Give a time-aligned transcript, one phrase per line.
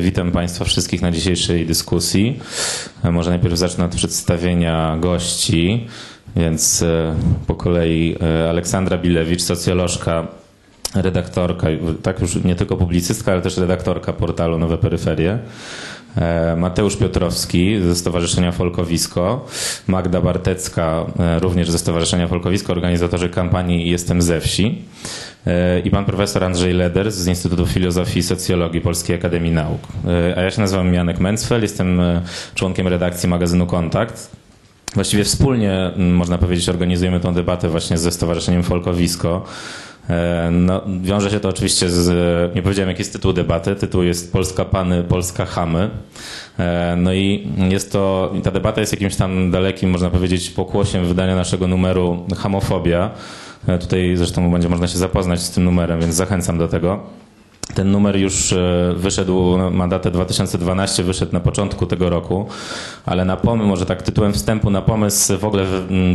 [0.00, 2.40] Witam Państwa wszystkich na dzisiejszej dyskusji.
[3.12, 5.86] Może najpierw zacznę od przedstawienia gości,
[6.36, 6.84] więc
[7.46, 8.16] po kolei
[8.50, 10.26] Aleksandra Bilewicz, socjolożka,
[10.94, 11.66] redaktorka,
[12.02, 15.38] tak już nie tylko publicystka, ale też redaktorka portalu Nowe Peryferie.
[16.56, 19.46] Mateusz Piotrowski ze Stowarzyszenia Folkowisko,
[19.86, 21.06] Magda Bartecka
[21.40, 24.82] również ze Stowarzyszenia Folkowisko, organizatorzy kampanii Jestem ze wsi
[25.84, 29.80] i pan profesor Andrzej Leder z Instytutu Filozofii i Socjologii Polskiej Akademii Nauk.
[30.36, 32.00] A ja się nazywam Janek Mencfel, jestem
[32.54, 34.30] członkiem redakcji magazynu Kontakt.
[34.94, 39.44] Właściwie wspólnie, można powiedzieć, organizujemy tę debatę właśnie ze Stowarzyszeniem Folkowisko.
[40.52, 44.64] No, wiąże się to oczywiście z, nie powiedziałem jaki jest tytuł debaty, tytuł jest Polska
[44.64, 45.90] Pany, Polska Chamy.
[46.96, 51.66] No i jest to, ta debata jest jakimś tam dalekim, można powiedzieć, pokłosiem wydania naszego
[51.66, 53.10] numeru Hamofobia.
[53.80, 57.23] Tutaj zresztą będzie można się zapoznać z tym numerem, więc zachęcam do tego.
[57.74, 58.54] Ten numer już
[58.96, 62.46] wyszedł, ma datę 2012, wyszedł na początku tego roku,
[63.06, 65.64] ale na pomysł, może tak tytułem wstępu, na pomysł w ogóle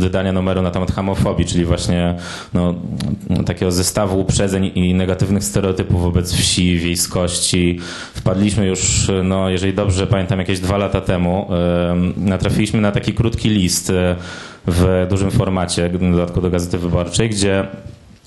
[0.00, 2.14] wydania numeru na temat homofobii, czyli właśnie
[2.54, 2.74] no,
[3.46, 7.80] takiego zestawu uprzedzeń i negatywnych stereotypów wobec wsi, wiejskości.
[8.14, 11.48] Wpadliśmy już, no, jeżeli dobrze pamiętam, jakieś dwa lata temu,
[12.16, 13.92] natrafiliśmy na taki krótki list
[14.66, 17.66] w dużym formacie, w dodatku do Gazety Wyborczej, gdzie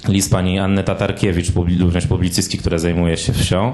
[0.08, 3.74] list pani Anny Tatarkiewicz, również publicystki, która zajmuje się wsią,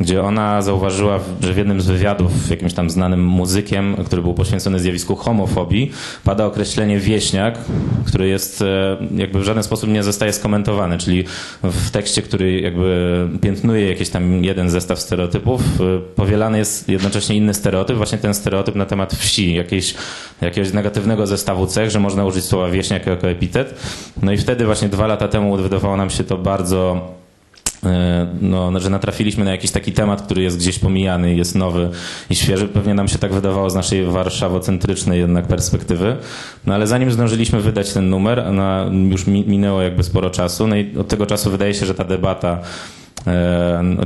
[0.00, 4.80] gdzie ona zauważyła, że w jednym z wywiadów jakimś tam znanym muzykiem, który był poświęcony
[4.80, 5.90] zjawisku homofobii,
[6.24, 7.58] pada określenie wieśniak,
[8.06, 8.64] który jest
[9.16, 11.24] jakby w żaden sposób nie zostaje skomentowany, czyli
[11.62, 15.62] w tekście, który jakby piętnuje jakiś tam jeden zestaw stereotypów,
[16.16, 19.94] powielany jest jednocześnie inny stereotyp, właśnie ten stereotyp na temat wsi, jakiejś,
[20.40, 23.74] jakiegoś negatywnego zestawu cech, że można użyć słowa wieśniak jako epitet.
[24.22, 27.08] No i wtedy właśnie dwa lata temu wydawało nam się to bardzo
[28.40, 31.90] no, że natrafiliśmy na jakiś taki temat, który jest gdzieś pomijany, jest nowy
[32.30, 32.68] i świeży.
[32.68, 36.16] Pewnie nam się tak wydawało z naszej warszawocentrycznej jednak perspektywy.
[36.66, 40.66] No ale zanim zdążyliśmy wydać ten numer, no, już minęło jakby sporo czasu.
[40.66, 42.60] No i od tego czasu wydaje się, że ta debata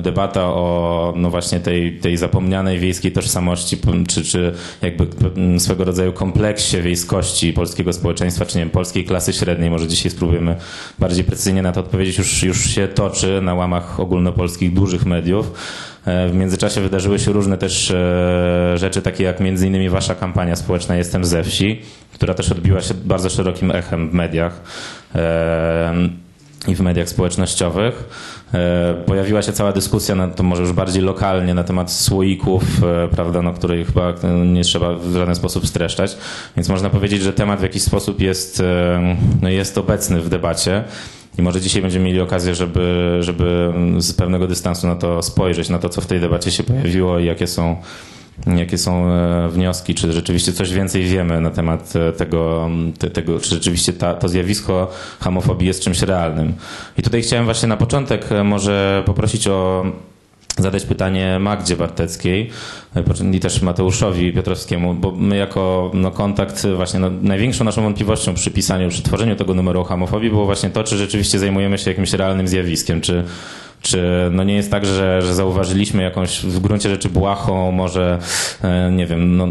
[0.00, 5.06] debata o no właśnie tej, tej zapomnianej wiejskiej tożsamości, czy, czy jakby
[5.58, 10.56] swego rodzaju kompleksie wiejskości polskiego społeczeństwa, czy nie wiem, polskiej klasy średniej, może dzisiaj spróbujemy
[10.98, 15.52] bardziej precyzyjnie na to odpowiedzieć, już, już się toczy na łamach ogólnopolskich dużych mediów.
[16.06, 17.94] W międzyczasie wydarzyły się różne też
[18.74, 21.80] rzeczy, takie jak między innymi wasza kampania społeczna Jestem ze wsi,
[22.12, 24.62] która też odbiła się bardzo szerokim echem w mediach
[26.68, 28.04] i w mediach społecznościowych.
[29.06, 32.62] Pojawiła się cała dyskusja, na, to może już bardziej lokalnie, na temat słoików,
[33.10, 34.14] prawda, no, której chyba
[34.47, 36.16] nie trzeba w żaden sposób streszczać.
[36.56, 38.62] Więc można powiedzieć, że temat w jakiś sposób jest,
[39.42, 40.84] no, jest obecny w debacie.
[41.38, 45.78] I może dzisiaj będziemy mieli okazję, żeby, żeby z pewnego dystansu na to spojrzeć, na
[45.78, 47.76] to, co w tej debacie się pojawiło i jakie są
[48.47, 49.10] jakie są
[49.49, 52.71] wnioski, czy rzeczywiście coś więcej wiemy na temat tego,
[53.12, 54.91] tego czy rzeczywiście ta, to zjawisko
[55.21, 56.53] homofobii jest czymś realnym.
[56.98, 59.84] I tutaj chciałem właśnie na początek może poprosić o
[60.59, 62.50] zadać pytanie Magdzie Barteckiej
[63.32, 68.50] i też Mateuszowi Piotrowskiemu, bo my jako no, kontakt właśnie no, największą naszą wątpliwością przy
[68.50, 72.12] pisaniu, przy tworzeniu tego numeru o homofobii było właśnie to, czy rzeczywiście zajmujemy się jakimś
[72.12, 73.25] realnym zjawiskiem, czy
[73.83, 78.19] czy no nie jest tak, że, że zauważyliśmy jakąś w gruncie rzeczy błahą, może
[78.93, 79.49] nie wiem, no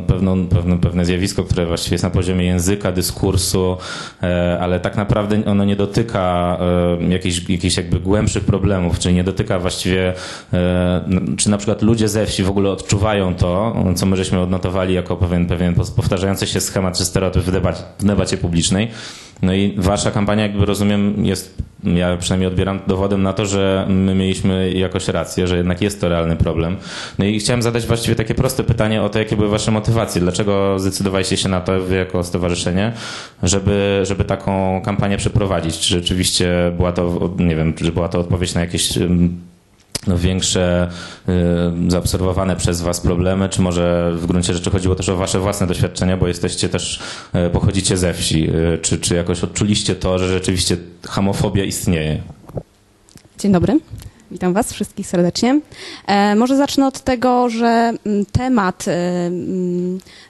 [0.50, 3.78] pewne, pewne zjawisko, które właściwie jest na poziomie języka, dyskursu,
[4.60, 6.58] ale tak naprawdę ono nie dotyka
[7.10, 10.14] jakichś, jakichś jakby głębszych problemów, czyli nie dotyka właściwie,
[11.38, 15.16] czy na przykład ludzie ze wsi w ogóle odczuwają to, co my żeśmy odnotowali jako
[15.16, 18.88] pewien, pewien powtarzający się schemat czy stereotyp w debacie, w debacie publicznej.
[19.42, 24.16] No i wasza kampania, jakby rozumiem, jest, ja przynajmniej odbieram dowodem na to, że my
[24.16, 26.78] mieliśmy jakoś rację, że jednak jest to realny problem.
[27.20, 30.22] No i chciałem zadać właściwie takie proste pytanie o to, jakie były wasze motywacje.
[30.22, 32.94] Dlaczego zdecydowaliście się na to, wy jako stowarzyszenie,
[33.44, 35.80] żeby, żeby taką kampanię przeprowadzić?
[35.80, 38.94] Czy rzeczywiście była to, nie wiem, czy była to odpowiedź na jakieś
[40.08, 40.90] większe
[41.30, 45.68] y, zaobserwowane przez was problemy, czy może w gruncie rzeczy chodziło też o wasze własne
[45.68, 47.00] doświadczenia, bo jesteście też,
[47.48, 50.78] y, pochodzicie ze wsi, y, czy, czy jakoś odczuliście to, że rzeczywiście
[51.08, 52.22] homofobia istnieje?
[53.40, 53.80] Dzień dobry.
[54.32, 55.60] Witam Was wszystkich serdecznie.
[56.08, 57.94] E, może zacznę od tego, że
[58.32, 59.32] temat e,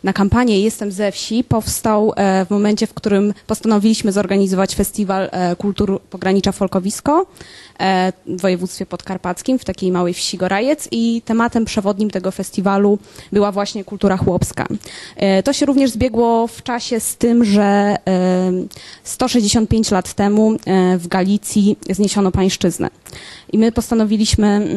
[0.04, 6.02] na kampanię Jestem ze wsi powstał e, w momencie, w którym postanowiliśmy zorganizować festiwal kultur
[6.02, 7.26] pogranicza Folkowisko
[8.26, 13.00] w województwie podkarpackim, w takiej małej wsi Gorajec i tematem przewodnim tego festiwalu
[13.32, 14.68] była właśnie kultura chłopska.
[15.44, 17.96] To się również zbiegło w czasie z tym, że
[19.04, 20.58] 165 lat temu
[20.98, 22.90] w Galicji zniesiono pańszczyznę.
[23.54, 24.68] I my postanowiliśmy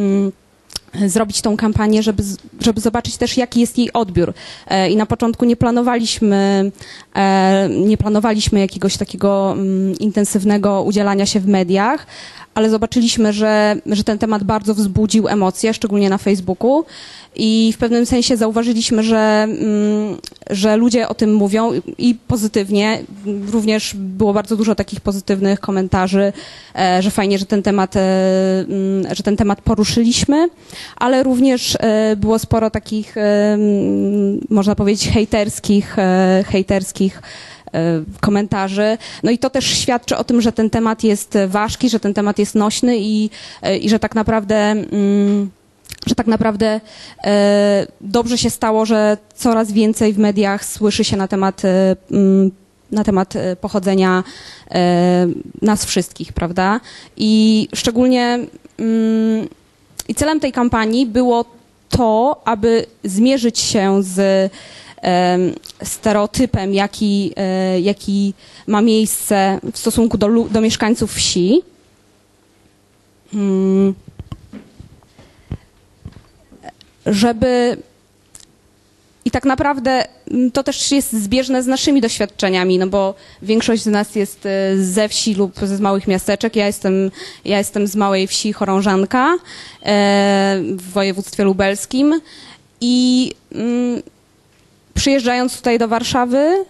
[1.06, 2.22] zrobić tą kampanię, żeby,
[2.60, 4.32] żeby zobaczyć też, jaki jest jej odbiór.
[4.66, 6.70] E, I na początku nie planowaliśmy,
[7.16, 12.06] e, nie planowaliśmy jakiegoś takiego mm, intensywnego udzielania się w mediach,
[12.54, 16.84] ale zobaczyliśmy, że, że ten temat bardzo wzbudził emocje, szczególnie na Facebooku.
[17.36, 20.16] I w pewnym sensie zauważyliśmy, że, mm,
[20.50, 23.02] że ludzie o tym mówią i pozytywnie.
[23.52, 26.32] Również było bardzo dużo takich pozytywnych komentarzy,
[26.78, 28.00] e, że fajnie, że ten temat, e,
[28.68, 30.48] mm, że ten temat poruszyliśmy,
[30.96, 35.96] ale również e, było sporo takich, mm, można powiedzieć, hejterskich,
[36.46, 37.22] hejterskich
[38.20, 38.98] komentarzy.
[39.22, 42.38] No i to też świadczy o tym, że ten temat jest ważki, że ten temat
[42.38, 43.30] jest nośny i,
[43.80, 44.56] i że tak naprawdę.
[44.56, 45.50] Mm,
[46.06, 46.80] że tak naprawdę
[47.24, 52.50] e, dobrze się stało, że coraz więcej w mediach słyszy się na temat, e, mm,
[52.92, 54.24] na temat e, pochodzenia
[54.70, 55.26] e,
[55.62, 56.80] nas wszystkich, prawda?
[57.16, 58.38] I szczególnie
[58.78, 59.48] mm,
[60.08, 61.44] i celem tej kampanii było
[61.88, 64.52] to, aby zmierzyć się z
[65.02, 68.34] em, stereotypem, jaki, e, jaki
[68.66, 71.62] ma miejsce w stosunku do, do mieszkańców wsi.
[73.34, 73.94] Mm,
[77.10, 77.76] żeby
[79.24, 83.86] i tak naprawdę mm, to też jest zbieżne z naszymi doświadczeniami, no bo większość z
[83.86, 86.56] nas jest e, ze wsi lub z małych miasteczek.
[86.56, 87.10] Ja jestem,
[87.44, 89.34] ja jestem z małej wsi Chorążanka
[89.82, 92.20] e, w województwie lubelskim
[92.80, 94.02] i mm,
[94.94, 96.64] przyjeżdżając tutaj do Warszawy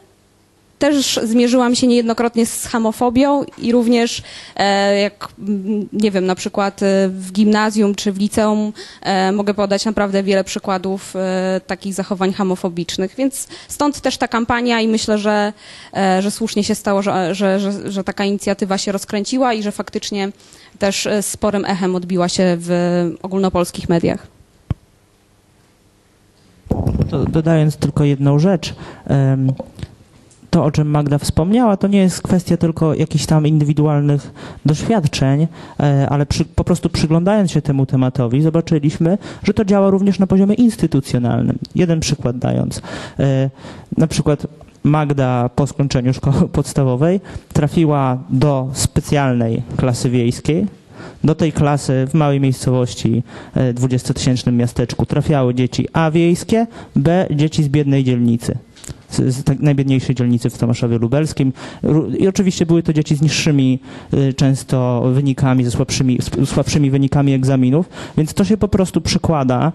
[0.80, 4.22] też zmierzyłam się niejednokrotnie z homofobią i również
[4.56, 8.72] e, jak, mm, nie wiem, na przykład e, w gimnazjum czy w liceum
[9.02, 11.14] e, mogę podać naprawdę wiele przykładów
[11.66, 15.52] takich zachowań homofobicznych, więc stąd też ta kampania i myślę, że,
[16.20, 20.32] że słusznie się stało, że, że, że, że taka inicjatywa się rozkręciła i że faktycznie
[20.78, 22.70] też sporym echem odbiła się w
[23.22, 24.26] ogólnopolskich mediach.
[27.28, 28.74] Dodając tylko jedną rzecz,
[30.50, 34.32] to o czym Magda wspomniała, to nie jest kwestia tylko jakichś tam indywidualnych
[34.66, 35.46] doświadczeń,
[35.80, 40.26] e, ale przy, po prostu przyglądając się temu tematowi, zobaczyliśmy, że to działa również na
[40.26, 41.58] poziomie instytucjonalnym.
[41.74, 42.82] Jeden przykład dając.
[43.18, 43.50] E,
[43.96, 44.46] Na przykład
[44.84, 47.20] Magda po skończeniu szkoły podstawowej
[47.52, 50.66] trafiła do specjalnej klasy wiejskiej,
[51.24, 53.22] do tej klasy w małej miejscowości,
[53.54, 58.58] e, 20-tysięcznym miasteczku, trafiały dzieci A wiejskie, B dzieci z biednej dzielnicy.
[59.10, 61.52] Z, z tak najbiedniejszej dzielnicy w Tomaszowie Lubelskim.
[62.18, 63.78] I oczywiście były to dzieci z niższymi
[64.14, 69.72] y, często wynikami, ze słabszymi, słabszymi wynikami egzaminów, więc to się po prostu przekłada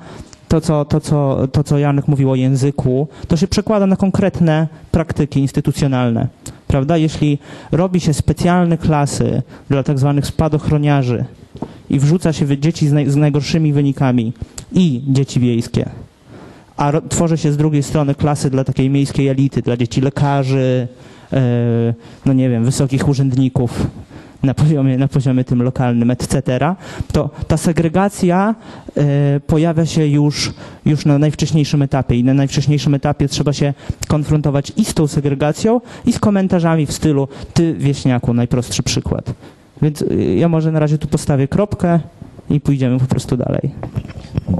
[0.47, 4.67] to co, to, co, to, co Janek mówił o języku, to się przekłada na konkretne
[4.91, 6.27] praktyki instytucjonalne.
[6.67, 6.97] Prawda?
[6.97, 7.39] Jeśli
[7.71, 11.25] robi się specjalne klasy dla tak zwanych spadochroniarzy
[11.89, 14.33] i wrzuca się dzieci z, naj, z najgorszymi wynikami
[14.73, 15.89] i dzieci wiejskie,
[16.77, 20.87] a tworzy się z drugiej strony klasy dla takiej miejskiej elity, dla dzieci lekarzy,
[21.33, 21.93] e,
[22.25, 23.87] no nie wiem, wysokich urzędników
[24.43, 26.41] na poziomie, na poziomie tym lokalnym, etc.,
[27.11, 28.55] to ta segregacja
[28.97, 30.53] e, pojawia się już,
[30.85, 33.73] już na najwcześniejszym etapie i na najwcześniejszym etapie trzeba się
[34.07, 39.33] konfrontować i z tą segregacją, i z komentarzami w stylu ty wieśniaku, najprostszy przykład.
[39.81, 41.99] Więc y, ja może na razie tu postawię kropkę
[42.49, 43.71] i pójdziemy po prostu dalej.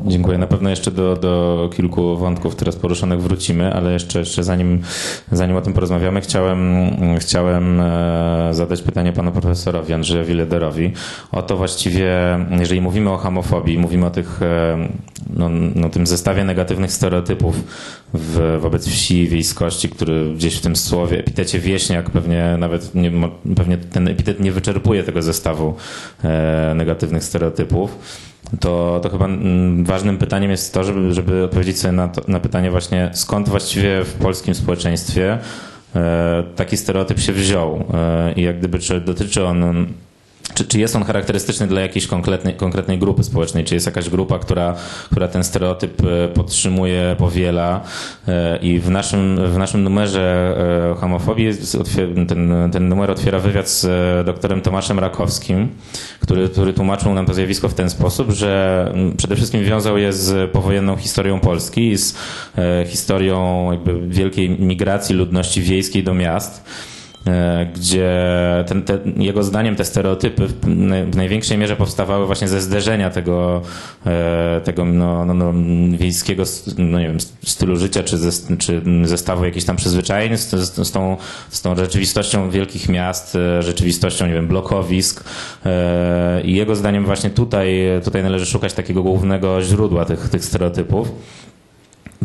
[0.07, 0.37] Dziękuję.
[0.37, 4.81] Na pewno jeszcze do, do kilku wątków teraz poruszonych wrócimy, ale jeszcze, jeszcze zanim,
[5.31, 6.89] zanim o tym porozmawiamy, chciałem,
[7.19, 10.91] chciałem e, zadać pytanie panu profesorowi Andrzejowi Lederowi
[11.31, 12.09] o to właściwie,
[12.59, 14.77] jeżeli mówimy o homofobii, mówimy o tych, e,
[15.33, 17.55] no, no, tym zestawie negatywnych stereotypów
[18.13, 23.11] w, wobec wsi i wiejskości, który gdzieś w tym słowie, epitecie wieśniak pewnie nawet nie,
[23.55, 25.75] pewnie ten epitet nie wyczerpuje tego zestawu
[26.23, 27.74] e, negatywnych stereotypów
[28.59, 32.39] to, to chyba mm, ważnym pytaniem jest to, żeby, żeby odpowiedzieć sobie na, to, na
[32.39, 35.37] pytanie właśnie, skąd właściwie w polskim społeczeństwie
[35.95, 39.87] e, taki stereotyp się wziął e, i jak gdyby czy dotyczy on
[40.53, 43.63] czy, czy jest on charakterystyczny dla jakiejś konkretnej, konkretnej grupy społecznej?
[43.63, 44.75] Czy jest jakaś grupa, która,
[45.11, 47.81] która ten stereotyp e, podtrzymuje, powiela?
[48.27, 50.55] E, I w naszym, w naszym numerze
[50.91, 51.51] e, homofobii
[52.27, 53.85] ten, ten numer otwiera wywiad z
[54.25, 55.69] doktorem Tomaszem Rakowskim,
[56.19, 60.51] który, który tłumaczył nam to zjawisko w ten sposób, że przede wszystkim wiązał je z
[60.51, 62.17] powojenną historią Polski z
[62.87, 66.63] historią jakby wielkiej migracji ludności wiejskiej do miast.
[67.27, 68.15] E, gdzie
[68.67, 70.53] ten, te, jego zdaniem te stereotypy w,
[71.11, 73.61] w największej mierze powstawały właśnie ze zderzenia tego,
[74.05, 75.53] e, tego no, no, no,
[75.97, 76.43] wiejskiego
[76.77, 80.91] no, nie wiem, stylu życia, czy, ze, czy zestawu jakichś tam przyzwyczajeń z, z, z,
[80.91, 81.17] tą,
[81.49, 85.23] z tą rzeczywistością wielkich miast, e, rzeczywistością, nie wiem, blokowisk
[86.43, 91.11] i jego zdaniem właśnie tutaj, tutaj należy szukać takiego głównego źródła tych, tych stereotypów.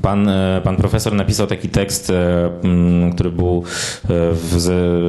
[0.03, 2.51] Pan, e, pan profesor napisał taki tekst, e,
[3.15, 3.65] który był
[4.05, 4.57] e, w,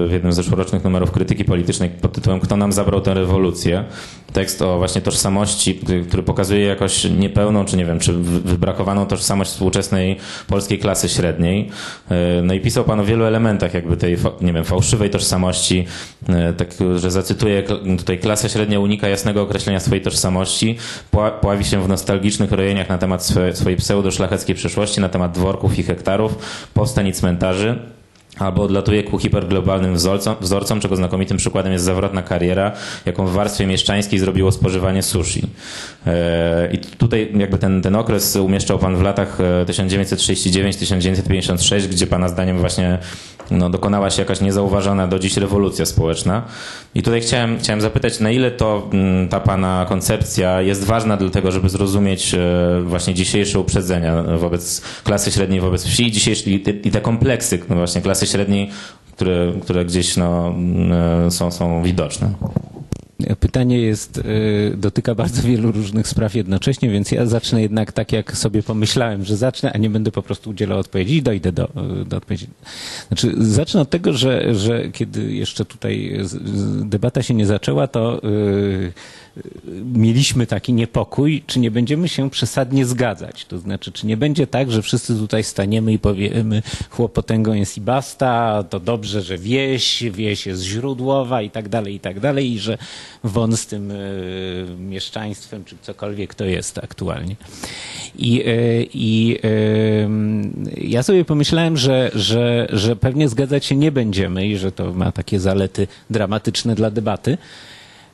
[0.07, 3.83] w jednym z zeszłorocznych numerów krytyki politycznej pod tytułem Kto nam zabrał tę rewolucję?
[4.33, 10.17] Tekst o właśnie tożsamości, który pokazuje jakoś niepełną, czy nie wiem, czy wybrakowaną tożsamość współczesnej
[10.47, 11.69] polskiej klasy średniej.
[12.43, 15.85] No i pisał pan o wielu elementach jakby tej, nie wiem, fałszywej tożsamości,
[16.57, 17.63] tak, że zacytuję,
[17.97, 20.77] tutaj klasa średnia unika jasnego określenia swojej tożsamości,
[21.41, 26.37] pławi się w nostalgicznych rojeniach na temat swojej pseudo-szlacheckiej przyszłości, na temat dworków i hektarów,
[26.73, 27.79] powstań i cmentarzy,
[28.41, 32.71] albo odlatuje ku hiperglobalnym wzorcom, wzorcom, czego znakomitym przykładem jest zawrotna kariera,
[33.05, 35.47] jaką w warstwie mieszczańskiej zrobiło spożywanie sushi.
[36.07, 42.29] E, I tutaj jakby ten, ten okres umieszczał pan w latach 1939-1956, e, gdzie pana
[42.29, 42.99] zdaniem właśnie
[43.51, 46.43] no, dokonała się jakaś niezauważona do dziś rewolucja społeczna.
[46.95, 51.29] I tutaj chciałem, chciałem zapytać, na ile to mm, ta pana koncepcja jest ważna do
[51.29, 52.39] tego, żeby zrozumieć e,
[52.83, 56.11] właśnie dzisiejsze uprzedzenia wobec klasy średniej, wobec wsi
[56.45, 58.69] i, i te kompleksy no właśnie klasy średniej,
[59.11, 62.33] które, które gdzieś no, mm, są, są widoczne.
[63.39, 68.37] Pytanie jest, y, dotyka bardzo wielu różnych spraw jednocześnie, więc ja zacznę jednak tak, jak
[68.37, 71.69] sobie pomyślałem, że zacznę, a nie będę po prostu udzielał odpowiedzi i dojdę do,
[72.05, 72.47] do odpowiedzi.
[73.07, 76.19] Znaczy, zacznę od tego, że, że kiedy jeszcze tutaj
[76.83, 78.93] debata się nie zaczęła, to yy,
[79.93, 83.45] mieliśmy taki niepokój, czy nie będziemy się przesadnie zgadzać.
[83.45, 87.81] To znaczy, czy nie będzie tak, że wszyscy tutaj staniemy i powiemy, chłopotęgą jest i
[87.81, 92.59] basta, to dobrze, że wieś, wieś jest źródłowa i tak dalej, i tak dalej, i
[92.59, 92.77] że
[93.23, 97.35] won z tym y, mieszczaństwem, czy cokolwiek to jest aktualnie.
[98.17, 98.43] I,
[98.93, 104.71] i y, ja sobie pomyślałem, że, że, że pewnie zgadzać się nie będziemy i że
[104.71, 107.37] to ma takie zalety dramatyczne dla debaty.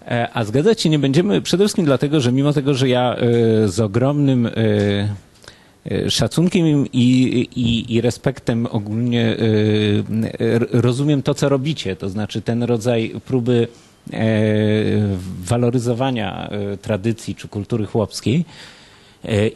[0.07, 3.67] E, a zgadzać się nie będziemy przede wszystkim dlatego, że mimo tego, że ja e,
[3.67, 9.37] z ogromnym e, szacunkiem i, i, i, respektem ogólnie
[10.71, 13.67] rozumiem to, co robicie, to znaczy ten rodzaj próby
[15.39, 16.49] waloryzowania
[16.81, 18.45] tradycji czy kultury chłopskiej,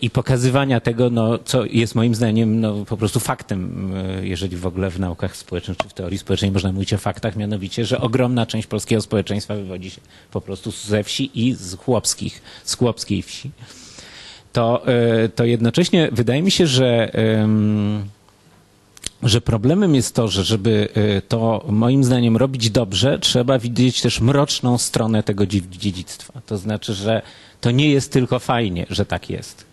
[0.02, 4.66] i pokazywania tego, no, co jest moim zdaniem no, po prostu faktem, e, jeżeli w
[4.66, 8.46] ogóle w naukach społecznych czy w teorii społecznej można mówić o faktach, mianowicie, że ogromna
[8.46, 10.02] część polskiego społeczeństwa wywodzi się
[10.32, 13.52] po prostu ze wsi i z chłopskich, z chłopskiej wsi.
[14.54, 17.12] To, e, to jednocześnie wydaje mi się, że
[19.24, 20.90] że problemem jest to, że żeby
[21.28, 26.42] to moim zdaniem robić dobrze, trzeba widzieć też mroczną stronę tego dziedzictwa.
[26.46, 27.22] To znaczy, że
[27.62, 29.66] to nie jest tylko fajnie, że tak jest.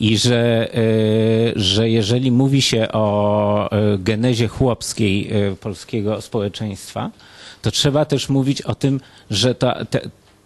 [0.00, 0.78] I że, e,
[1.56, 7.10] że jeżeli mówi się o e, genezie chłopskiej polskiego społeczeństwa,
[7.62, 9.00] to trzeba też mówić o tym,
[9.30, 10.00] że ta, te,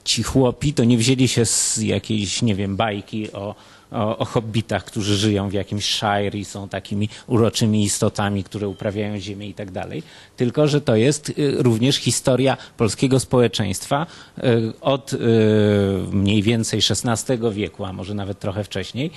[0.04, 3.54] ci chłopi to nie wzięli się z jakiejś, nie wiem, bajki o
[3.94, 9.18] o, o hobbitach, którzy żyją w jakimś shire i są takimi uroczymi istotami, które uprawiają
[9.18, 10.02] ziemię i tak dalej,
[10.36, 14.06] tylko że to jest y, również historia polskiego społeczeństwa
[14.38, 15.18] y, od y,
[16.12, 19.10] mniej więcej XVI wieku, a może nawet trochę wcześniej,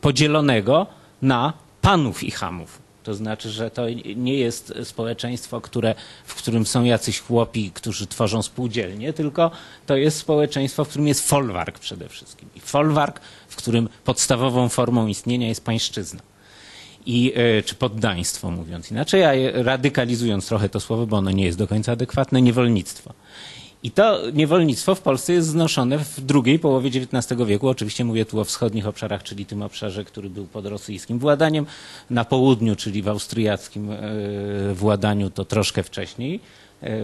[0.00, 0.86] podzielonego
[1.22, 2.86] na panów i hamów.
[3.06, 3.82] To znaczy, że to
[4.16, 5.94] nie jest społeczeństwo, które,
[6.24, 9.50] w którym są jacyś chłopi, którzy tworzą spółdzielnie, tylko
[9.86, 12.48] to jest społeczeństwo, w którym jest folwark przede wszystkim.
[12.56, 13.20] I folwark,
[13.56, 16.20] w którym podstawową formą istnienia jest pańszczyzna.
[17.06, 21.58] I, e, czy poddaństwo, mówiąc inaczej, a radykalizując trochę to słowo, bo ono nie jest
[21.58, 23.14] do końca adekwatne, niewolnictwo.
[23.82, 27.68] I to niewolnictwo w Polsce jest znoszone w drugiej połowie XIX wieku.
[27.68, 31.66] Oczywiście mówię tu o wschodnich obszarach, czyli tym obszarze, który był pod rosyjskim władaniem.
[32.10, 33.98] Na południu, czyli w austriackim e,
[34.74, 36.40] władaniu, to troszkę wcześniej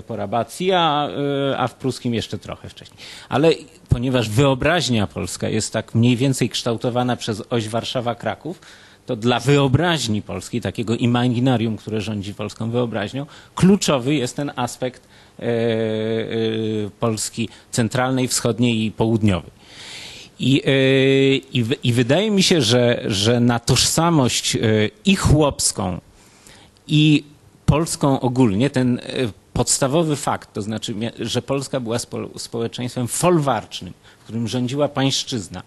[0.07, 1.09] po rabacji, a,
[1.51, 2.99] e, a w pruskim jeszcze trochę wcześniej.
[3.29, 3.53] Ale
[3.89, 8.55] ponieważ wyobraźnia polska jest tak mniej więcej kształtowana przez oś Warszawa-Kraków,
[9.07, 15.45] to dla wyobraźni polskiej, takiego imaginarium, które rządzi polską wyobraźnią, kluczowy jest ten aspekt E,
[15.45, 19.51] e, Polski centralnej, wschodniej i południowej.
[20.39, 20.73] I, e,
[21.37, 24.59] i, I, wydaje mi się, że, że na tożsamość
[25.05, 26.01] i chłopską,
[26.89, 27.25] i
[27.67, 29.01] polską ogólnie, ten
[29.53, 35.63] podstawowy fakt, to znaczy, że Polska była spo, społeczeństwem folwarcznym, w którym rządziła pańszczyzna,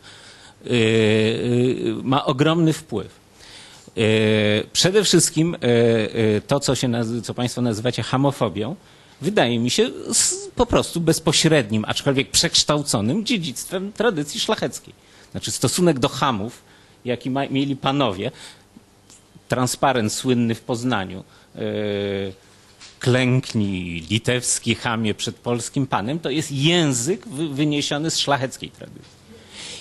[2.04, 3.26] ma ogromny wpływ.
[4.74, 5.58] Przede wszystkim
[6.48, 6.92] to, co, się,
[7.24, 8.76] co Państwo nazywacie hamofobią,
[9.22, 9.90] wydaje mi się
[10.56, 14.94] po prostu bezpośrednim, aczkolwiek przekształconym dziedzictwem tradycji szlacheckiej.
[15.32, 16.62] Znaczy stosunek do hamów,
[17.06, 18.32] jaki mieli panowie,
[19.48, 21.24] transparent słynny w Poznaniu,
[23.06, 29.16] klęknij litewski hamie przed polskim panem, to jest język wy, wyniesiony z szlacheckiej tradycji.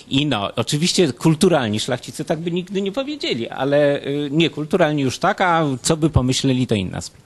[0.09, 5.41] I no, oczywiście kulturalni szlachcicy tak by nigdy nie powiedzieli, ale y, niekulturalni już tak,
[5.41, 7.25] a co by pomyśleli, to inna sprawa.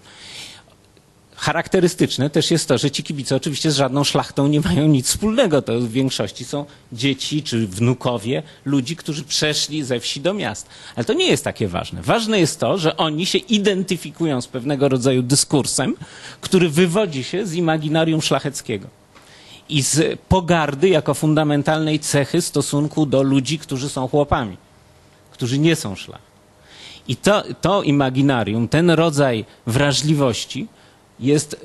[1.40, 5.62] Charakterystyczne też jest to, że ci kibice oczywiście z żadną szlachtą nie mają nic wspólnego.
[5.62, 10.68] To w większości są dzieci czy wnukowie ludzi, którzy przeszli ze wsi do miast.
[10.96, 12.02] Ale to nie jest takie ważne.
[12.02, 15.96] Ważne jest to, że oni się identyfikują z pewnego rodzaju dyskursem,
[16.42, 18.88] który wywodzi się z imaginarium szlacheckiego
[19.70, 24.58] i z pogardy jako fundamentalnej cechy stosunku do ludzi, którzy są chłopami,
[25.32, 26.22] którzy nie są szlach.
[27.08, 30.68] I to, to imaginarium, ten rodzaj wrażliwości
[31.20, 31.58] jest y,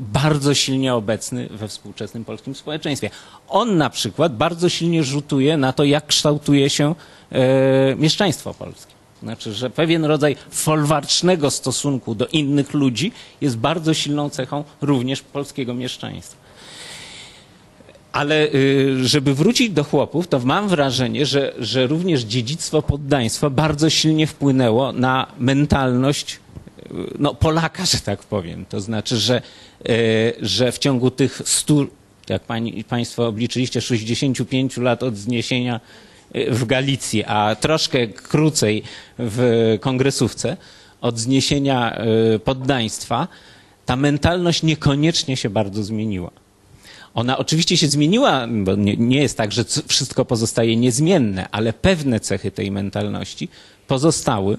[0.00, 3.10] bardzo silnie obecny we współczesnym polskim społeczeństwie.
[3.48, 6.94] On na przykład bardzo silnie rzutuje na to, jak kształtuje się
[7.32, 7.36] y,
[7.96, 8.94] mieszczaństwo polskie.
[9.22, 15.74] Znaczy, że pewien rodzaj folwarcznego stosunku do innych ludzi jest bardzo silną cechą również polskiego
[15.74, 16.44] mieszczaństwa.
[18.12, 23.90] Ale y, żeby wrócić do chłopów, to mam wrażenie, że, że również dziedzictwo poddaństwa bardzo
[23.90, 26.38] silnie wpłynęło na mentalność
[27.18, 28.64] no, Polaka, że tak powiem.
[28.68, 29.42] To znaczy, że,
[29.88, 31.86] y, że w ciągu tych stu,
[32.28, 35.80] jak pani, Państwo obliczyliście, 65 lat od zniesienia
[36.36, 38.82] y, w Galicji, a troszkę krócej
[39.18, 40.56] w kongresówce
[41.00, 41.98] od zniesienia
[42.34, 43.28] y, poddaństwa,
[43.86, 46.30] ta mentalność niekoniecznie się bardzo zmieniła.
[47.14, 52.20] Ona oczywiście się zmieniła, bo nie, nie jest tak, że wszystko pozostaje niezmienne, ale pewne
[52.20, 53.48] cechy tej mentalności
[53.86, 54.58] pozostały.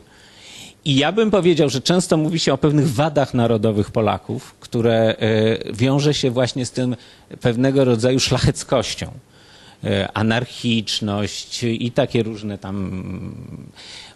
[0.85, 5.73] I ja bym powiedział, że często mówi się o pewnych wadach narodowych Polaków, które e,
[5.73, 6.95] wiąże się właśnie z tym
[7.41, 9.11] pewnego rodzaju szlacheckością.
[9.83, 13.35] E, Anarchiczność i takie różne tam.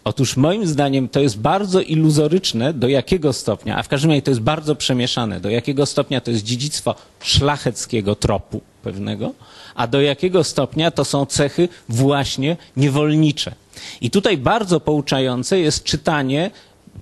[0.04, 4.30] Otóż moim zdaniem to jest bardzo iluzoryczne, do jakiego stopnia, a w każdym razie to
[4.30, 9.32] jest bardzo przemieszane, do jakiego stopnia to jest dziedzictwo szlacheckiego tropu pewnego,
[9.74, 13.54] a do jakiego stopnia to są cechy właśnie niewolnicze.
[14.00, 16.50] I tutaj bardzo pouczające jest czytanie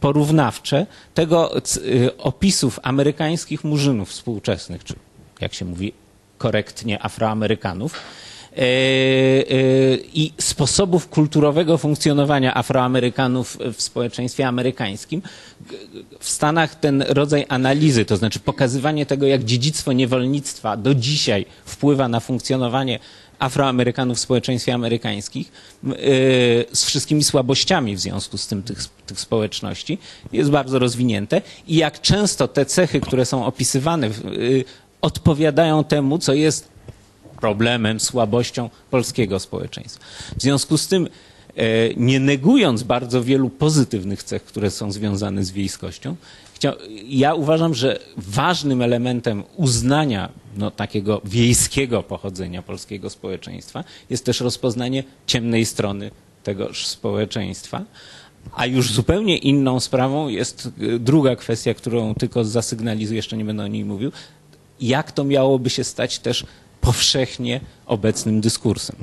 [0.01, 4.95] porównawcze tego y, opisów amerykańskich murzynów współczesnych, czy
[5.41, 5.93] jak się mówi
[6.39, 8.65] korektnie Afroamerykanów, e, e,
[10.15, 15.23] i sposobów kulturowego funkcjonowania Afroamerykanów w społeczeństwie amerykańskim.
[16.21, 22.09] W Stanach ten rodzaj analizy, to znaczy pokazywanie tego, jak dziedzictwo niewolnictwa do dzisiaj wpływa
[22.09, 22.99] na funkcjonowanie
[23.39, 25.53] Afroamerykanów w społeczeństwie amerykańskich,
[25.85, 25.91] e,
[26.73, 29.99] z wszystkimi słabościami w związku z tym tych, tych społeczności,
[30.33, 34.65] jest bardzo rozwinięte i jak często te cechy, które są opisywane, y,
[35.03, 36.69] odpowiadają temu, co jest
[37.41, 40.05] problemem, słabością polskiego społeczeństwa.
[40.37, 41.09] W związku z tym,
[41.97, 46.17] nie negując bardzo wielu pozytywnych cech, które są związane z wiejskością,
[47.09, 55.05] ja uważam, że ważnym elementem uznania no, takiego wiejskiego pochodzenia polskiego społeczeństwa jest też rozpoznanie
[55.27, 56.11] ciemnej strony
[56.43, 57.85] tegoż społeczeństwa.
[58.55, 63.65] A już zupełnie inną sprawą jest y, druga kwestia, którą tylko zasygnalizuję, jeszcze nie będę
[63.65, 64.13] o niej mówił.
[64.81, 66.47] Jak to miałoby się stać też
[66.81, 68.97] powszechnie obecnym dyskursem?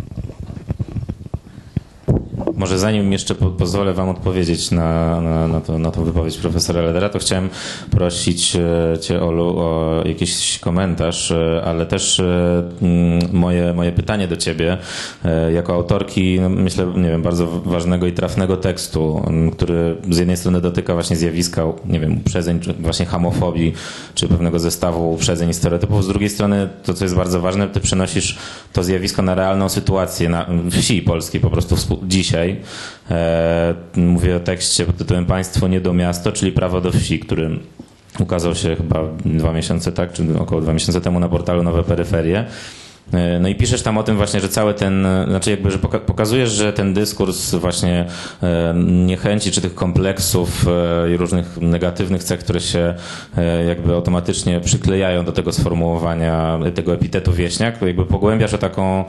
[2.57, 6.81] Może zanim jeszcze po, pozwolę Wam odpowiedzieć na, na, na, to, na tą wypowiedź profesora
[6.81, 7.49] Ledera, to chciałem
[7.91, 12.63] prosić e, Cię, Olu, o jakiś komentarz, e, ale też e,
[13.33, 14.77] moje, moje pytanie do Ciebie,
[15.53, 20.61] jako autorki, no, myślę, nie wiem, bardzo ważnego i trafnego tekstu, który z jednej strony
[20.61, 23.73] dotyka właśnie zjawiska, nie wiem, uprzedzeń, właśnie hamofobii,
[24.15, 27.79] czy pewnego zestawu uprzedzeń i stereotypów, z drugiej strony to, co jest bardzo ważne, Ty
[27.79, 28.37] przenosisz
[28.73, 32.44] to zjawisko na realną sytuację na wsi polskiej po prostu dzisiaj.
[33.12, 37.49] E, mówię o tekście pod tytułem Państwo nie do miasto, czyli prawo do wsi, który
[38.19, 42.45] ukazał się chyba dwa miesiące, tak, czy około dwa miesiące temu na portalu Nowe Peryferie.
[43.13, 45.99] E, No i piszesz tam o tym właśnie, że cały ten, znaczy jakby, że poka-
[45.99, 48.05] pokazujesz, że ten dyskurs właśnie
[48.43, 50.65] e, niechęci, czy tych kompleksów
[51.13, 52.93] i różnych negatywnych cech, które się
[53.67, 59.03] jakby automatycznie przyklejają do tego sformułowania, tego epitetu wieśniak, jakby pogłębiasz o taką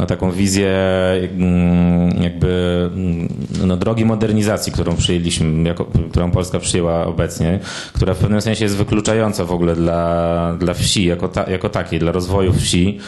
[0.00, 0.76] no, taką wizję
[1.22, 3.28] mm, jakby mm,
[3.66, 7.58] no, drogi modernizacji, którą przyjęliśmy, jako, którą Polska przyjęła obecnie,
[7.92, 11.98] która w pewnym sensie jest wykluczająca w ogóle dla, dla wsi jako, ta, jako takiej,
[11.98, 12.98] dla rozwoju wsi.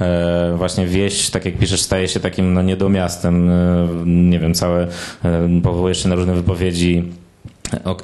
[0.00, 3.50] E, właśnie wieś, tak jak piszesz, staje się takim no, niedomiastem.
[3.50, 4.88] E, nie wiem, całe,
[5.24, 7.04] e, powołujesz się na różne wypowiedzi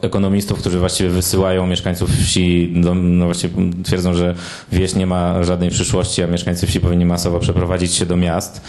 [0.03, 4.35] ekonomistów, którzy właściwie wysyłają mieszkańców wsi, do, no właściwie twierdzą, że
[4.73, 8.61] wieś nie ma żadnej przyszłości, a mieszkańcy wsi powinni masowo przeprowadzić się do miast.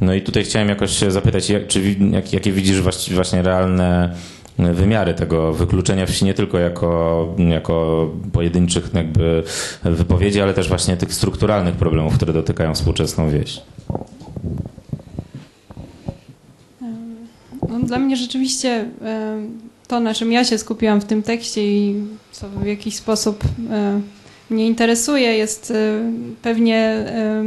[0.00, 4.14] No i tutaj chciałem jakoś zapytać, jak, czy, jak, jakie widzisz właśnie realne
[4.58, 9.42] wymiary tego wykluczenia wsi nie tylko jako, jako pojedynczych jakby
[9.84, 13.60] wypowiedzi, ale też właśnie tych strukturalnych problemów, które dotykają współczesną wieś.
[17.68, 18.88] No, dla mnie rzeczywiście
[19.94, 21.94] to, na czym ja się skupiłam w tym tekście i
[22.32, 24.00] co w jakiś sposób e,
[24.50, 25.74] mnie interesuje, jest e,
[26.42, 27.44] pewnie, e,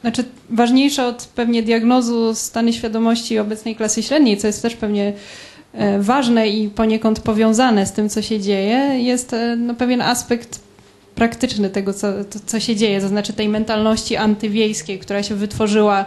[0.00, 5.12] znaczy ważniejsze od pewnie diagnozu stany świadomości obecnej klasy średniej, co jest też pewnie
[6.00, 10.60] ważne i poniekąd powiązane z tym, co się dzieje, jest no, pewien aspekt
[11.14, 16.04] praktyczny tego, co, to, co się dzieje, to znaczy tej mentalności antywiejskiej, która się wytworzyła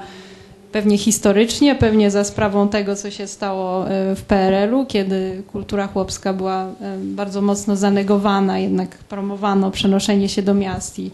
[0.75, 6.33] pewnie historycznie, pewnie za sprawą tego, co się stało e, w PRL-u, kiedy kultura chłopska
[6.33, 11.11] była e, bardzo mocno zanegowana, jednak promowano przenoszenie się do miast i,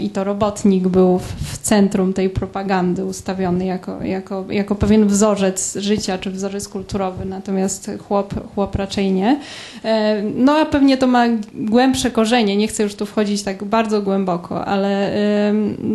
[0.00, 6.18] i to robotnik był w, centrum tej propagandy ustawiony jako, jako, jako pewien wzorzec życia
[6.18, 9.40] czy wzorzec kulturowy, natomiast chłop, chłop raczej nie.
[9.84, 14.02] E, No a pewnie to ma głębsze korzenie, nie chcę już tu wchodzić tak bardzo
[14.02, 15.12] głęboko, ale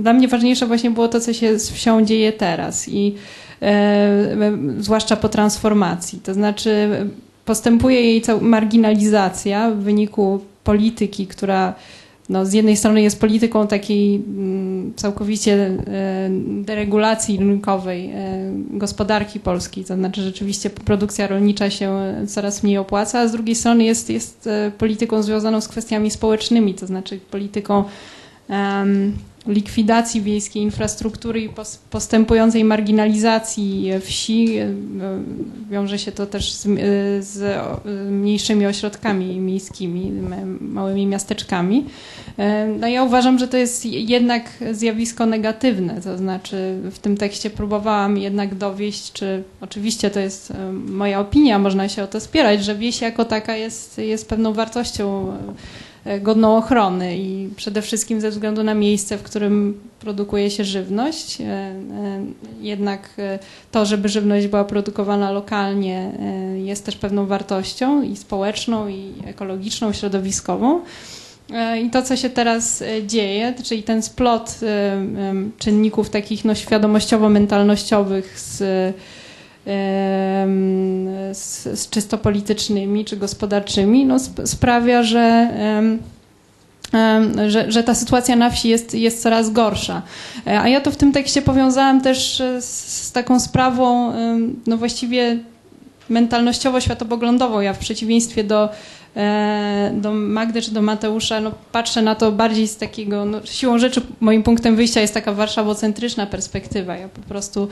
[0.02, 3.15] dla mnie ważniejsze właśnie było to, co się z wsią dzieje teraz i
[3.62, 6.19] e, e, zwłaszcza po transformacji.
[6.19, 6.89] To znaczy
[7.45, 11.74] postępuje jej marginalizacja w wyniku polityki, która
[12.32, 16.30] no, z jednej strony jest polityką takiej mm, całkowicie e,
[16.63, 23.28] deregulacji rynkowej e, gospodarki polskiej, to znaczy rzeczywiście produkcja rolnicza się coraz mniej opłaca, a
[23.28, 27.84] z drugiej strony jest, jest e, polityką związaną z kwestiami społecznymi, to znaczy polityką
[28.50, 29.13] em,
[29.47, 34.58] likwidacji wiejskiej infrastruktury i pos- postępującej marginalizacji wsi.
[34.58, 34.71] e, e,
[35.69, 36.69] Wiąże się to też z, e,
[37.23, 37.60] z
[38.12, 40.12] mniejszymi ośrodkami miejskimi,
[40.62, 41.86] małymi miasteczkami.
[42.80, 48.17] No ja uważam, że to jest jednak zjawisko negatywne, to znaczy w tym tekście próbowałam
[48.17, 50.54] jednak dowieść, czy oczywiście to jest
[50.88, 55.34] moja opinia, można się o to spierać, że wieś jako taka jest, jest pewną wartością
[56.22, 61.42] godną ochrony i przede wszystkim ze względu na miejsce, w którym produkuje się żywność.
[61.42, 61.76] E, e,
[62.62, 63.40] Jednak e,
[63.72, 69.94] to, żeby żywność była produkowana lokalnie e, jest też pewną wartością i społeczną, i ekologiczną,
[69.94, 70.82] środowiskową.
[71.54, 75.06] E, I to, co się teraz e, dzieje, czyli ten splot e,
[75.58, 78.64] czynników takich no, świadomościowo-mentalnościowych z,
[81.34, 85.50] z, z czysto politycznymi czy gospodarczymi, no, sp- sprawia, że,
[87.47, 90.02] że, że ta sytuacja na wsi jest, jest coraz gorsza.
[90.47, 94.13] E, A ja to w tym tekście powiązałam też e, z, z taką sprawą,
[94.67, 95.38] no właściwie
[96.10, 97.60] mentalnościowo-światopoglądową.
[97.60, 98.69] Ja w przeciwieństwie do,
[99.93, 104.02] do Magdy czy do Mateusza no, patrzę na to bardziej z takiego, no, siłą rzeczy
[104.19, 106.97] moim punktem wyjścia jest taka warszawocentryczna perspektywa.
[106.97, 107.67] Ja po prostu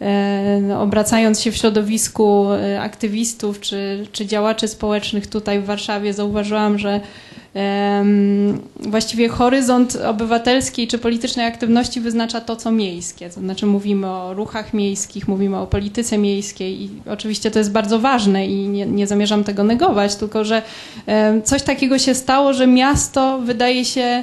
[0.00, 6.14] e, no, obracając się w środowisku e, aktywistów czy, czy działaczy społecznych tutaj w Warszawie
[6.14, 7.00] zauważyłam, że
[8.80, 13.30] właściwie horyzont obywatelskiej czy politycznej aktywności wyznacza to, co miejskie.
[13.30, 17.98] To znaczy mówimy o ruchach miejskich, mówimy o polityce miejskiej i oczywiście to jest bardzo
[17.98, 20.62] ważne i nie, nie zamierzam tego negować, tylko że
[21.44, 24.22] coś takiego się stało, że miasto wydaje się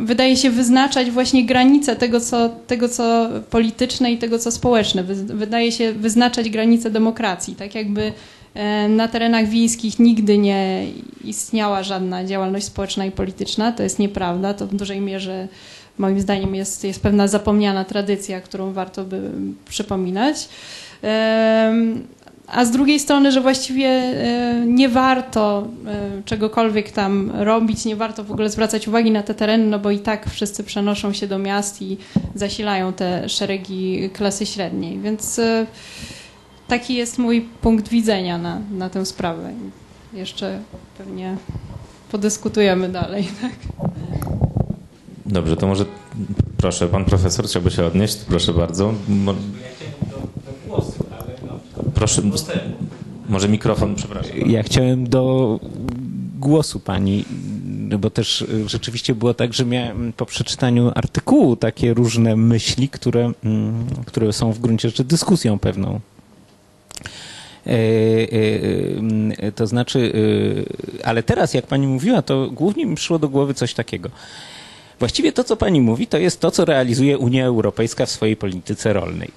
[0.00, 5.02] wydaje się wyznaczać właśnie granice tego co, tego, co polityczne i tego, co społeczne.
[5.04, 7.54] Wy- Wydaje się wyznaczać granice demokracji.
[7.54, 8.12] Tak jakby
[8.88, 10.86] na terenach wiejskich nigdy nie
[11.24, 13.72] istniała żadna działalność społeczna i polityczna.
[13.72, 14.54] To jest nieprawda.
[14.54, 15.48] To w dużej mierze
[15.98, 19.30] moim zdaniem jest, jest pewna zapomniana tradycja, którą warto by
[19.68, 20.48] przypominać.
[21.02, 22.06] Em,
[22.46, 28.24] A z drugiej strony, że właściwie e, nie warto e, czegokolwiek tam robić, nie warto
[28.24, 31.38] w ogóle zwracać uwagi na te tereny, no bo i tak wszyscy przenoszą się do
[31.38, 31.96] miast i
[32.34, 34.98] zasilają te szeregi klasy średniej.
[34.98, 35.66] Więc e,
[36.68, 39.52] taki jest mój punkt widzenia na, na tę sprawę.
[40.12, 40.60] Jeszcze
[40.98, 41.36] pewnie
[42.12, 43.28] podyskutujemy dalej.
[43.42, 43.52] Tak?
[45.26, 45.84] Dobrze, to może
[46.56, 48.16] proszę, pan profesor chciałby się odnieść?
[48.16, 48.94] Proszę bardzo.
[49.08, 49.34] Mo-
[51.94, 52.22] Proszę,
[53.28, 54.36] może mikrofon, przepraszam.
[54.46, 55.60] Ja chciałem do
[56.38, 57.24] głosu pani
[57.98, 63.86] bo też rzeczywiście było tak, że miałem po przeczytaniu artykułu takie różne myśli, które, mm,
[64.06, 66.00] które są w gruncie rzeczy dyskusją pewną.
[67.66, 70.12] E, e, e, To znaczy,
[71.04, 74.10] ale teraz, jak pani mówiła, to głównie mi przyszło do głowy coś takiego.
[74.98, 78.92] Właściwie to, co pani mówi, to jest to, co realizuje Unia Europejska w swojej polityce
[78.92, 79.30] rolnej.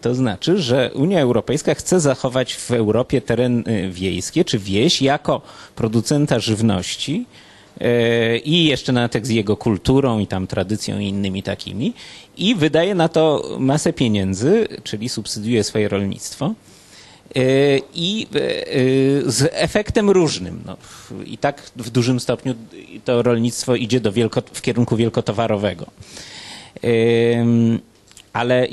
[0.00, 5.40] To znaczy, że Unia Europejska chce zachować w Europie tereny wiejskie czy wieś jako
[5.76, 7.26] producenta żywności
[8.44, 11.92] i jeszcze na tak z jego kulturą i tam tradycją i innymi takimi
[12.36, 16.54] i wydaje na to masę pieniędzy, czyli subsydiuje swoje rolnictwo.
[17.36, 20.62] Y, I y, z efektem różnym.
[20.66, 20.76] No,
[21.24, 22.54] I tak w dużym stopniu
[23.04, 25.86] to rolnictwo idzie do wielko, w kierunku wielkotowarowego.
[28.34, 28.68] Ale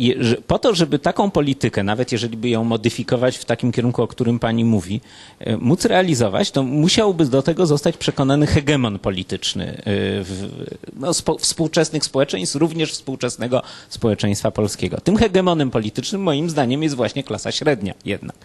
[0.47, 4.39] po to, żeby taką politykę, nawet jeżeli by ją modyfikować w takim kierunku, o którym
[4.39, 5.01] pani mówi,
[5.47, 9.81] y, móc realizować, to musiałby do tego zostać przekonany hegemon polityczny y,
[10.23, 15.01] w, no, spo, współczesnych społeczeństw, również współczesnego społeczeństwa polskiego.
[15.01, 18.35] Tym hegemonem politycznym moim zdaniem jest właśnie klasa średnia jednak.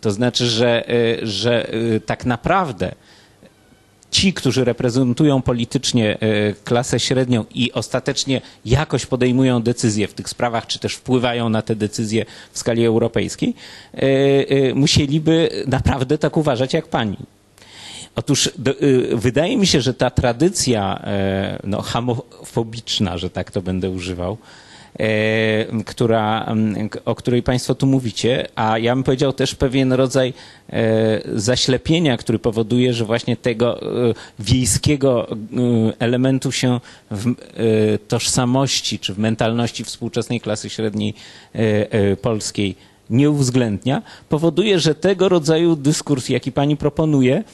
[0.00, 0.90] To znaczy, że,
[1.22, 1.70] y, że
[2.06, 2.94] tak naprawdę
[4.14, 10.66] ci, którzy reprezentują politycznie e, klasę średnią i ostatecznie jakoś podejmują decyzje w tych sprawach,
[10.66, 13.54] czy też wpływają na te decyzje w skali europejskiej,
[13.94, 17.16] e, e, musieliby naprawdę tak uważać jak pani.
[18.16, 18.74] Otóż do,
[19.12, 21.02] wydaje mi się, że ta tradycja
[21.64, 24.38] no, homofobiczna, że tak to będę używał,
[25.86, 30.32] która, m, k- o której Państwo tu mówicie, a ja bym powiedział też pewien rodzaj
[30.70, 35.36] e, zaślepienia, który powoduje, że właśnie tego e, wiejskiego e,
[35.98, 36.80] elementu się
[37.10, 37.32] w e,
[38.08, 41.14] tożsamości czy w mentalności współczesnej klasy średniej
[41.54, 41.58] e,
[41.92, 42.76] e, polskiej
[43.10, 47.44] nie uwzględnia, powoduje, że tego rodzaju dyskurs, jaki Pani proponuje, e,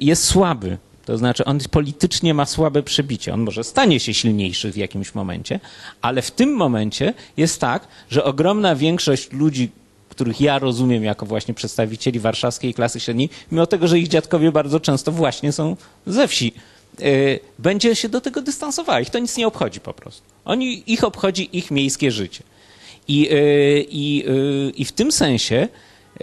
[0.00, 0.78] jest słaby.
[1.08, 3.34] To znaczy, on politycznie ma słabe przebicie.
[3.34, 5.60] On może stanie się silniejszy w jakimś momencie,
[6.02, 9.70] ale w tym momencie jest tak, że ogromna większość ludzi,
[10.08, 14.80] których ja rozumiem jako właśnie przedstawicieli warszawskiej klasy średniej, mimo tego, że ich dziadkowie bardzo
[14.80, 16.52] często właśnie są ze wsi,
[17.00, 19.00] y, będzie się do tego dystansowała.
[19.00, 20.22] Ich to nic nie obchodzi po prostu.
[20.44, 22.42] Oni, ich obchodzi ich miejskie życie.
[23.08, 25.68] I, y, i, y, i w tym sensie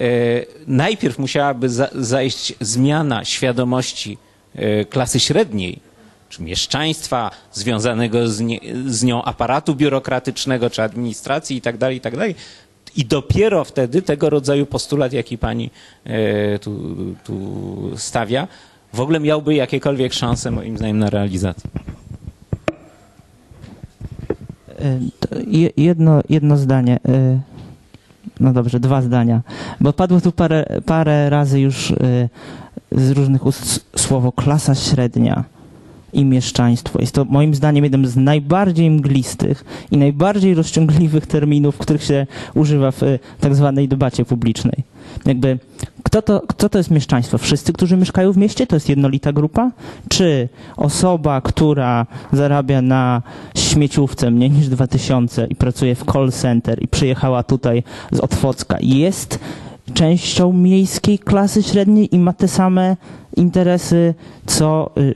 [0.02, 4.17] y, najpierw musiałaby za, zajść zmiana świadomości
[4.89, 5.80] klasy średniej,
[6.30, 12.26] czy mieszczaństwa związanego z, nie, z nią aparatu biurokratycznego, czy administracji itd., itd.
[12.98, 15.70] I dopiero wtedy tego rodzaju postulat, jaki pani
[16.06, 18.48] e, tu, tu stawia,
[18.94, 21.70] w ogóle miałby jakiekolwiek szanse, moim zdaniem, na realizację.
[24.80, 25.00] E,
[25.78, 27.00] Jedno, jedno zdanie.
[27.08, 27.39] e,
[28.39, 29.41] No dobrze, dwa zdania.
[29.82, 31.96] Bo padło tu parę, parę razy już e,
[32.95, 35.43] z różnych ust słowo klasa średnia
[36.13, 36.99] i mieszczaństwo.
[37.01, 42.91] Jest to moim zdaniem jeden z najbardziej mglistych i najbardziej rozciągliwych terminów, których się używa
[42.91, 44.84] w e, tak zwanej debacie publicznej.
[45.25, 45.60] Jakby,
[46.03, 47.38] kto to, kto to jest mieszczaństwo?
[47.38, 49.71] Wszyscy, którzy mieszkają w mieście, to jest jednolita grupa?
[50.10, 53.21] Czy osoba, która zarabia na
[53.55, 59.39] śmieciówce mniej niż 2000 i pracuje w call center i przyjechała tutaj z Otwocka, jest
[59.93, 62.98] częścią miejskiej klasy średniej i ma te same
[63.36, 64.13] interesy,
[64.45, 65.13] co, y,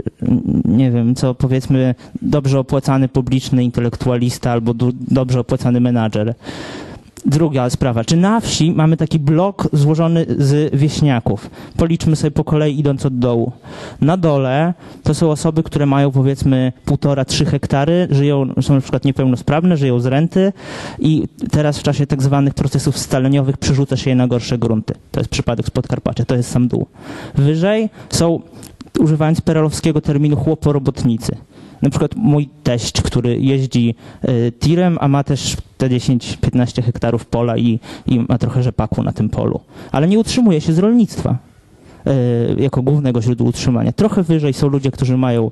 [0.65, 6.35] nie wiem, co powiedzmy dobrze opłacany publiczny intelektualista albo dobrze opłacany menadżer.
[7.25, 8.03] Druga sprawa.
[8.03, 11.49] Czy na wsi mamy taki blok złożony z wieśniaków?
[11.77, 13.51] Policzmy sobie po kolei idąc od dołu.
[14.01, 19.05] Na dole to są osoby, które mają powiedzmy półtora, trzy hektary, żyją, są na przykład
[19.05, 20.53] niepełnosprawne, żyją z renty
[20.99, 24.93] i teraz w czasie tak zwanych procesów scaleniowych przerzuca się je na gorsze grunty.
[25.11, 26.87] To jest przypadek z Podkarpacia, to jest sam dół.
[27.35, 28.39] Wyżej są,
[28.99, 31.37] używając perelowskiego terminu, chłoporobotnicy.
[31.81, 33.95] Na przykład mój teść, który jeździ
[34.29, 39.11] y, tirem, a ma też te 10-15 hektarów pola i, i ma trochę rzepaku na
[39.11, 39.59] tym polu.
[39.91, 41.48] Ale nie utrzymuje się z rolnictwa
[42.57, 43.91] jako głównego źródła utrzymania.
[43.91, 45.51] Trochę wyżej są ludzie, którzy mają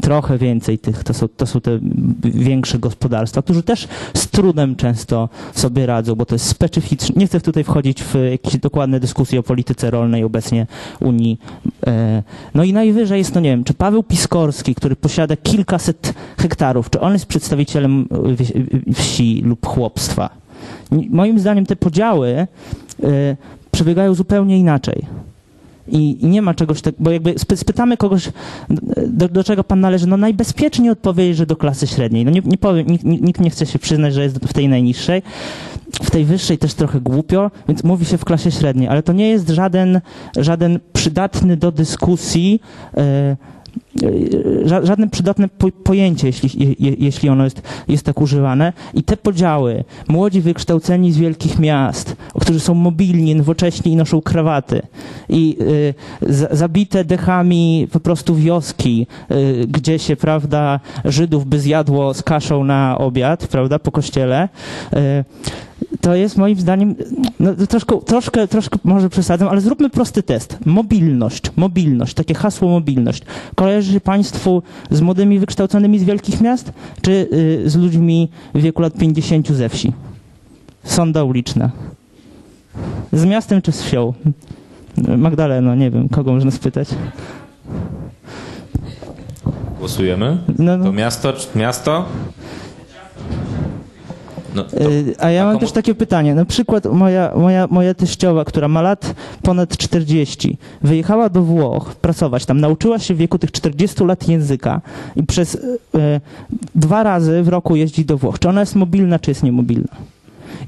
[0.00, 1.78] trochę więcej tych, to są, to są te
[2.24, 7.14] większe gospodarstwa, którzy też z trudem często sobie radzą, bo to jest specyficzne.
[7.16, 10.66] Nie chcę tutaj wchodzić w jakieś dokładne dyskusje o polityce rolnej obecnie
[11.00, 11.40] Unii.
[11.86, 12.22] E,
[12.54, 17.00] No i najwyżej jest, no nie wiem, czy Paweł Piskorski, który posiada kilkaset hektarów, czy
[17.00, 18.08] on jest przedstawicielem
[18.88, 20.30] e, wsi lub chłopstwa?
[21.10, 22.46] Moim zdaniem te podziały e,
[23.70, 25.06] przebiegają zupełnie inaczej.
[25.92, 28.28] I, nie ma czegoś tak, bo jakby spy, spytamy kogoś,
[29.06, 32.24] do, do czego pan należy, no najbezpieczniej odpowiedzieć, że do klasy średniej.
[32.24, 35.22] No nie, nie powiem, nikt, nikt nie chce się przyznać, że jest w tej najniższej.
[36.02, 39.28] W tej wyższej też trochę głupio, więc mówi się w klasie średniej, ale to nie
[39.28, 40.00] jest żaden,
[40.36, 42.60] żaden przydatny do dyskusji
[42.96, 43.59] e, y, ża-
[44.64, 48.72] żadne przydatne po, pojęcie, jeśli, je, jeśli ono jest, jest tak używane.
[48.94, 54.82] I te podziały, młodzi wykształceni z wielkich miast, którzy są mobilni, nowocześni i noszą krawaty,
[55.28, 55.94] i y,
[56.50, 62.98] zabite dechami po prostu wioski, y, gdzie się, prawda, Żydów by zjadło z kaszą na
[62.98, 64.48] obiad, prawda, po kościele,
[64.92, 65.24] y,
[66.00, 66.94] to jest moim zdaniem,
[67.40, 70.58] no, troszkę, troszkę, troszkę może przesadzam, ale zróbmy prosty test.
[70.66, 73.22] Mobilność, mobilność, takie hasło mobilność.
[73.54, 78.82] Kojarzy się Państwu z młodymi wykształconymi z wielkich miast, czy y, z ludźmi w wieku
[78.82, 79.92] lat 50 ze wsi?
[80.84, 81.70] Sonda uliczna.
[83.12, 84.12] Z miastem czy z wsią?
[85.16, 86.88] Magdaleno, nie wiem, kogo można spytać.
[89.78, 90.38] Głosujemy?
[90.58, 90.84] No, no.
[90.84, 91.32] To miasto?
[91.32, 92.04] czy- Miasto?
[94.54, 96.34] No, to, Y, A ja mam komu- też takie pytanie.
[96.34, 102.46] Na przykład moja, moja, moja teściowa, która ma lat ponad 40, wyjechała do Włoch pracować
[102.46, 104.80] tam, nauczyła się w wieku tych 40 lat języka
[105.16, 105.60] i przez y,
[106.74, 108.38] dwa razy w roku jeździ do Włoch.
[108.38, 109.88] Czy ona jest mobilna, czy jest niemobilna?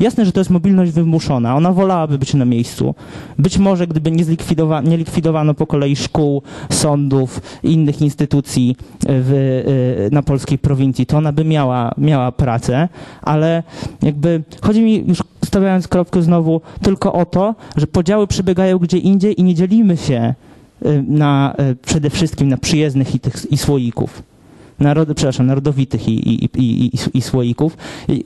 [0.00, 1.56] Jasne, że to jest mobilność wymuszona.
[1.56, 2.94] Ona wolałaby być na miejscu.
[3.38, 9.32] Być może, gdyby nie, zlikwidowa- nie likwidowano po kolei szkół, sądów i innych instytucji w,
[10.08, 12.88] y, na polskiej prowincji, to ona by miała, miała pracę,
[13.22, 13.62] ale
[14.02, 19.40] jakby chodzi mi, już stawiając kropkę znowu, tylko o to, że podziały przebiegają gdzie indziej
[19.40, 20.34] i nie dzielimy się
[20.86, 24.22] y, na, przede wszystkim na przyjezdnych i, tych, i słoików.
[24.82, 27.76] Narody, przepraszam, narodowitych i, i, i, i, i słoików.
[28.08, 28.24] I,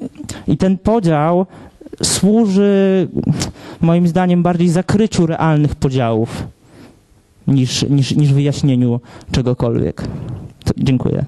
[0.49, 1.47] I ten podział
[2.03, 3.09] służy
[3.81, 6.43] moim zdaniem bardziej zakryciu realnych podziałów
[7.47, 9.01] niż, niż, niż wyjaśnieniu
[9.33, 10.03] czegokolwiek.
[10.65, 11.25] To, dziękuję.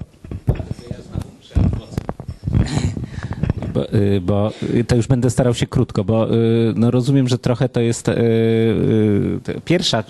[3.73, 4.51] Bo, y, bo
[4.87, 8.13] to już będę starał się krótko, bo y, no rozumiem, że trochę to jest y,
[9.65, 10.03] pierwsza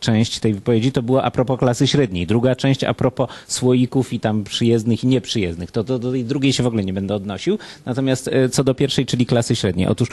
[0.00, 4.20] część tej wypowiedzi to była a propos klasy średniej, druga część a propos słoików i
[4.20, 5.70] tam przyjezdnych i nieprzyjezdnych.
[5.70, 7.58] To, do tej drugiej się w ogóle nie będę odnosił.
[7.86, 9.86] Natomiast co do pierwszej, czyli klasy średniej.
[9.86, 10.08] Otóż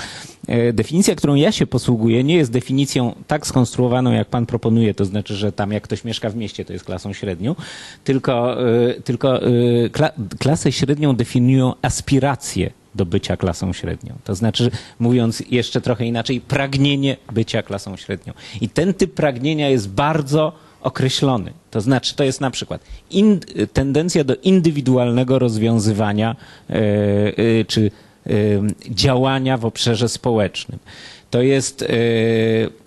[0.73, 5.35] definicja, którą ja się posługuję, nie jest definicją tak skonstruowaną, jak pan proponuje, to znaczy,
[5.35, 7.55] że tam jak ktoś mieszka w mieście, to jest klasą średnią,
[8.03, 8.57] tylko,
[9.03, 9.39] tylko
[9.91, 14.13] kla, klasę średnią definiują aspiracje do bycia klasą średnią.
[14.23, 18.33] To znaczy, mówiąc jeszcze trochę inaczej, pragnienie bycia klasą średnią.
[18.61, 21.53] I ten typ pragnienia jest bardzo określony.
[21.71, 23.39] To znaczy, to jest na przykład in,
[23.73, 26.35] tendencja do indywidualnego rozwiązywania
[26.69, 27.91] e, e, czy
[28.27, 28.31] e,
[28.89, 30.79] działania w obszarze społecznym.
[31.29, 31.85] To jest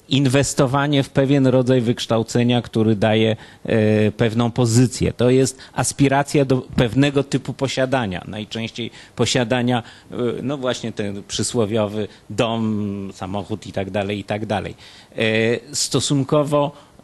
[0.08, 5.12] inwestowanie w pewien rodzaj wykształcenia, który daje e, pewną pozycję.
[5.12, 8.24] To jest aspiracja do pewnego typu posiadania.
[8.28, 14.74] Najczęściej posiadania, e, no właśnie ten przysłowiowy dom, samochód i tak dalej, i tak dalej.
[15.16, 16.94] E, stosunkowo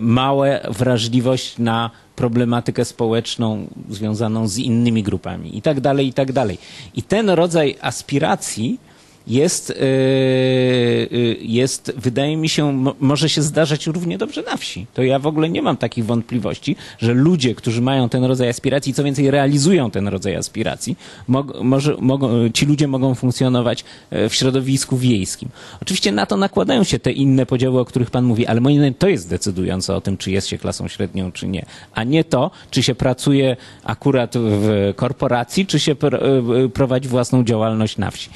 [0.00, 6.58] małe wrażliwość na problematykę społeczną związaną z innymi grupami i tak dalej, i tak dalej.
[6.94, 8.78] I ten rodzaj aspiracji
[9.28, 9.76] jest, yy,
[11.18, 14.86] yy, jest, wydaje mi się, mo- może się zdarzać równie dobrze na wsi.
[14.94, 18.94] To ja w ogóle nie mam takich wątpliwości, że ludzie, którzy mają ten rodzaj aspiracji,
[18.94, 20.96] co więcej realizują ten rodzaj aspiracji,
[21.28, 25.48] mog, może, mogą, ci ludzie mogą funkcjonować e, w środowisku wiejskim.
[25.82, 28.94] Oczywiście na to nakładają się te inne podziały, o których pan mówi, ale moim zdaniem
[28.94, 32.50] to jest decydujące o tym, czy jest się klasą średnią, czy nie, a nie to,
[32.70, 38.30] czy się pracuje akurat w korporacji, czy się pr- e, prowadzi własną działalność na wsi.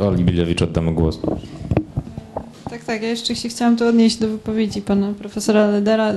[0.00, 1.18] Oli Bilewicz oddamy głos.
[2.70, 3.02] Tak, tak.
[3.02, 6.12] Ja jeszcze się chciałam tu odnieść do wypowiedzi pana profesora Ledera.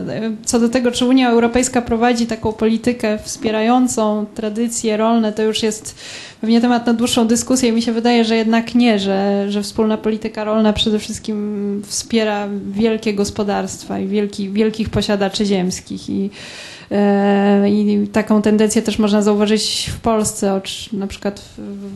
[0.46, 5.96] Co do tego, czy Unia Europejska prowadzi taką politykę wspierającą tradycje rolne, to już jest
[6.42, 7.72] pewnie temat na dłuższą dyskusję.
[7.72, 13.14] Mi się wydaje, że jednak nie, że, że wspólna polityka rolna przede wszystkim wspiera wielkie
[13.14, 16.10] gospodarstwa i wielki, wielkich posiadaczy ziemskich.
[16.10, 16.30] I,
[17.68, 20.62] i taką tendencję też można zauważyć w Polsce.
[20.94, 21.42] Na przykład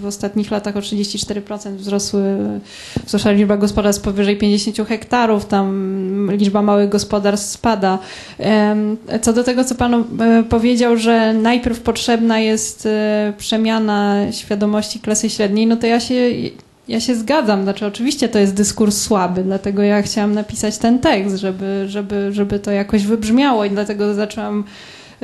[0.01, 2.21] w, ostatnich latach o 34% wzrosły,
[3.05, 7.99] wzrosła liczba gospodarstw powyżej 50 hektarów, tam liczba małych gospodarstw spada.
[9.21, 10.03] Co do tego, co Pan e,
[10.49, 16.15] powiedział, że najpierw potrzebna jest e, przemiana świadomości klasy średniej, no to ja się
[16.87, 21.37] ja się zgadzam, znaczy oczywiście to jest dyskurs słaby, dlatego ja chciałam napisać ten tekst,
[21.37, 24.63] żeby, żeby, żeby to jakoś wybrzmiało i dlatego zaczęłam,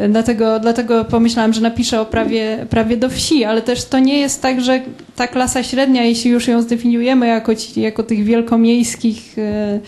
[0.09, 4.41] dlatego, dlatego pomyślałam, że napiszę o prawie, prawie do wsi, ale też to nie jest
[4.41, 4.81] tak, że
[5.15, 9.79] ta klasa średnia, jeśli już ją zdefiniujemy jako, ci, jako tych wielkomiejskich e,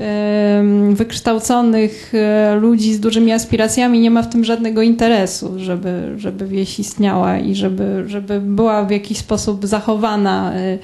[0.00, 6.46] em, wykształconych e, ludzi z dużymi aspiracjami, nie ma w tym żadnego interesu, żeby, żeby
[6.46, 10.78] wieś istniała i żeby, żeby była w jakiś sposób zachowana e,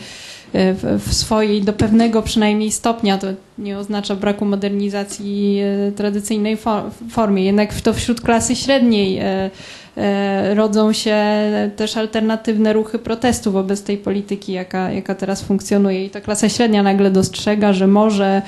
[0.55, 3.27] w, w swojej, do pewnego przynajmniej stopnia, to
[3.59, 9.51] nie oznacza braku modernizacji e, tradycyjnej for, formie, jednak to wśród klasy średniej e,
[9.97, 11.17] e, rodzą się
[11.77, 16.05] też alternatywne ruchy protestu wobec tej polityki, jaka, jaka teraz funkcjonuje.
[16.05, 18.43] I ta klasa średnia nagle dostrzega, że może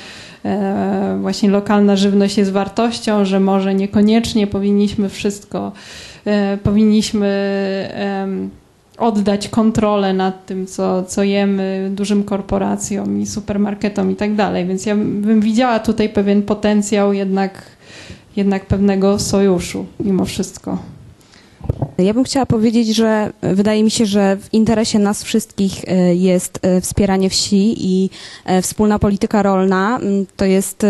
[0.44, 5.72] e, właśnie lokalna żywność jest wartością, że może niekoniecznie powinniśmy wszystko,
[6.24, 7.26] e, powinniśmy
[8.98, 14.66] oddać kontrolę nad tym, co, co jemy dużym korporacjom i supermarketom i tak dalej.
[14.66, 17.62] Więc ja bym widziała tutaj pewien potencjał jednak,
[18.36, 20.78] jednak pewnego sojuszu mimo wszystko.
[21.98, 26.58] Ja bym chciała powiedzieć, że wydaje mi się, że w interesie nas wszystkich e, jest
[26.62, 28.10] e, wspieranie wsi i
[28.44, 29.98] e, wspólna polityka rolna.
[30.02, 30.86] Mm, To jest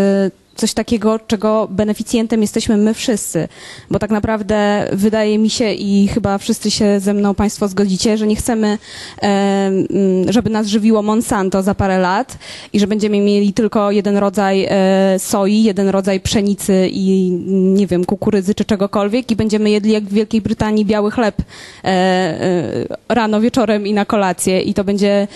[0.56, 3.48] coś takiego, czego beneficjentem jesteśmy my wszyscy,
[3.90, 8.26] bo tak naprawdę wydaje mi się i chyba wszyscy się ze mną Państwo zgodzicie, że
[8.26, 8.78] nie chcemy,
[9.18, 9.86] mm,
[10.32, 12.38] żeby nas żywiło Monsanto za parę lat
[12.72, 18.04] i że będziemy mieli tylko jeden rodzaj e, soi, jeden rodzaj pszenicy i nie wiem,
[18.04, 23.40] kukurydzy czy czegokolwiek i będziemy jedli jak w Wielkiej Brytanii biały chleb e, e, rano,
[23.40, 25.28] wieczorem i na kolację i to będzie,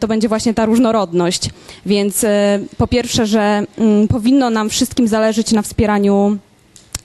[0.00, 1.50] to będzie właśnie ta różnorodność.
[1.86, 2.26] Więc
[2.76, 6.38] po pierwsze, że mm, powinno nam wszystkim zależeć na wspieraniu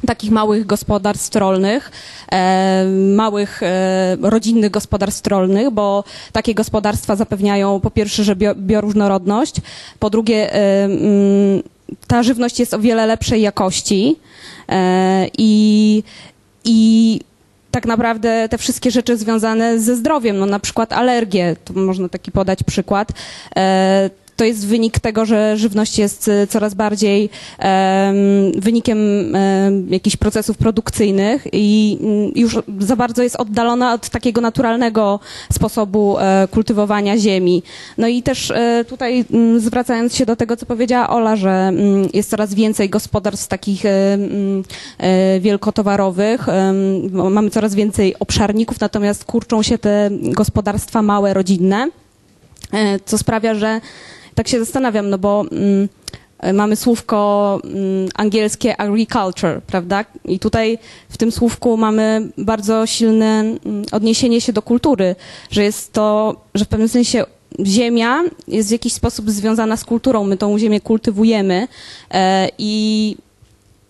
[0.08, 1.92] takich małych gospodarstw rolnych,
[2.32, 2.86] e,
[3.16, 9.56] małych e, rodzinnych gospodarstw rolnych, bo takie gospodarstwa zapewniają po pierwsze, że bio, bioróżnorodność,
[10.00, 11.64] po drugie e, mm,
[12.08, 14.16] ta żywność jest o wiele lepszej jakości
[14.70, 16.04] e, i,
[16.66, 17.20] i
[17.72, 22.32] tak naprawdę te wszystkie rzeczy związane ze zdrowiem, no na przykład alergie, tu można taki
[22.32, 23.12] podać przykład,
[23.56, 24.10] e,
[24.40, 27.30] to jest wynik tego, że żywność jest e, coraz bardziej
[27.60, 28.16] em,
[28.56, 28.98] wynikiem
[29.36, 35.20] em, jakichś procesów produkcyjnych i mm, już za bardzo jest oddalona od takiego naturalnego
[35.54, 37.64] sposobu e, kultywowania ziemi.
[37.98, 42.10] No i też e, tutaj mm, zwracając się do tego, co powiedziała Ola, że mm,
[42.14, 44.18] jest coraz więcej gospodarstw takich e,
[45.40, 46.48] wielkotowarowych,
[47.12, 51.90] mamy coraz więcej obszarników, natomiast kurczą się te gospodarstwa małe, rodzinne,
[53.06, 53.82] co sprawia, że
[54.40, 55.90] tak się zastanawiam, no bo mm,
[56.40, 60.06] e, mamy słówko mm, angielskie agriculture, prawda?
[60.26, 60.78] I tutaj
[61.10, 65.16] w tym słówku mamy bardzo silne mm, odniesienie się do kultury,
[65.52, 67.26] że jest to, że w pewnym sensie
[67.66, 70.24] ziemia jest w jakiś sposób związana z kulturą.
[70.24, 71.68] My tą ziemię kultywujemy
[72.12, 73.16] e, i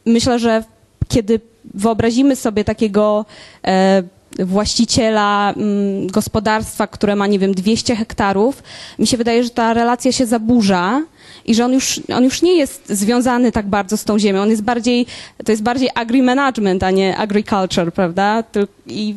[0.06, 0.64] myślę, że
[1.08, 1.40] kiedy
[1.74, 3.26] wyobrazimy sobie takiego
[3.68, 4.04] e,
[4.40, 8.64] właściciela mm, gospodarstwa, które ma, nie wiem, 200 hektarów,
[9.00, 11.02] mi się wydaje, że ta relacja się zaburza
[11.46, 14.42] i że on już, on już nie jest związany tak bardzo z tą ziemią.
[14.42, 15.06] On jest bardziej,
[15.46, 18.44] to jest bardziej agri-management, a nie agriculture, prawda?
[18.88, 19.16] I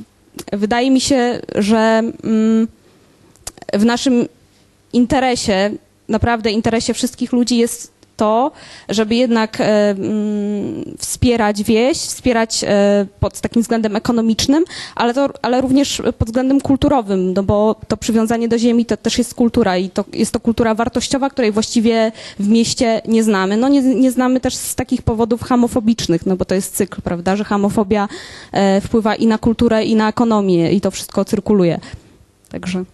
[0.52, 2.68] wydaje mi się, że mm,
[3.72, 4.26] w naszym
[4.92, 5.70] interesie,
[6.08, 7.92] naprawdę interesie wszystkich ludzi jest
[8.22, 8.52] to,
[8.88, 14.64] żeby jednak e, mm, wspierać wieś, wspierać e, pod takim względem ekonomicznym,
[14.94, 19.18] ale, to, ale również pod względem kulturowym, no bo to przywiązanie do ziemi to też
[19.18, 23.56] jest kultura i to jest to kultura wartościowa, której właściwie w mieście nie znamy.
[23.56, 27.36] No nie, nie znamy też z takich powodów hamofobicznych, no bo to jest cykl, prawda,
[27.36, 28.08] że hamofobia
[28.52, 31.80] e, wpływa i na kulturę, i na ekonomię i to wszystko cyrkuluje.
[32.48, 32.84] Także...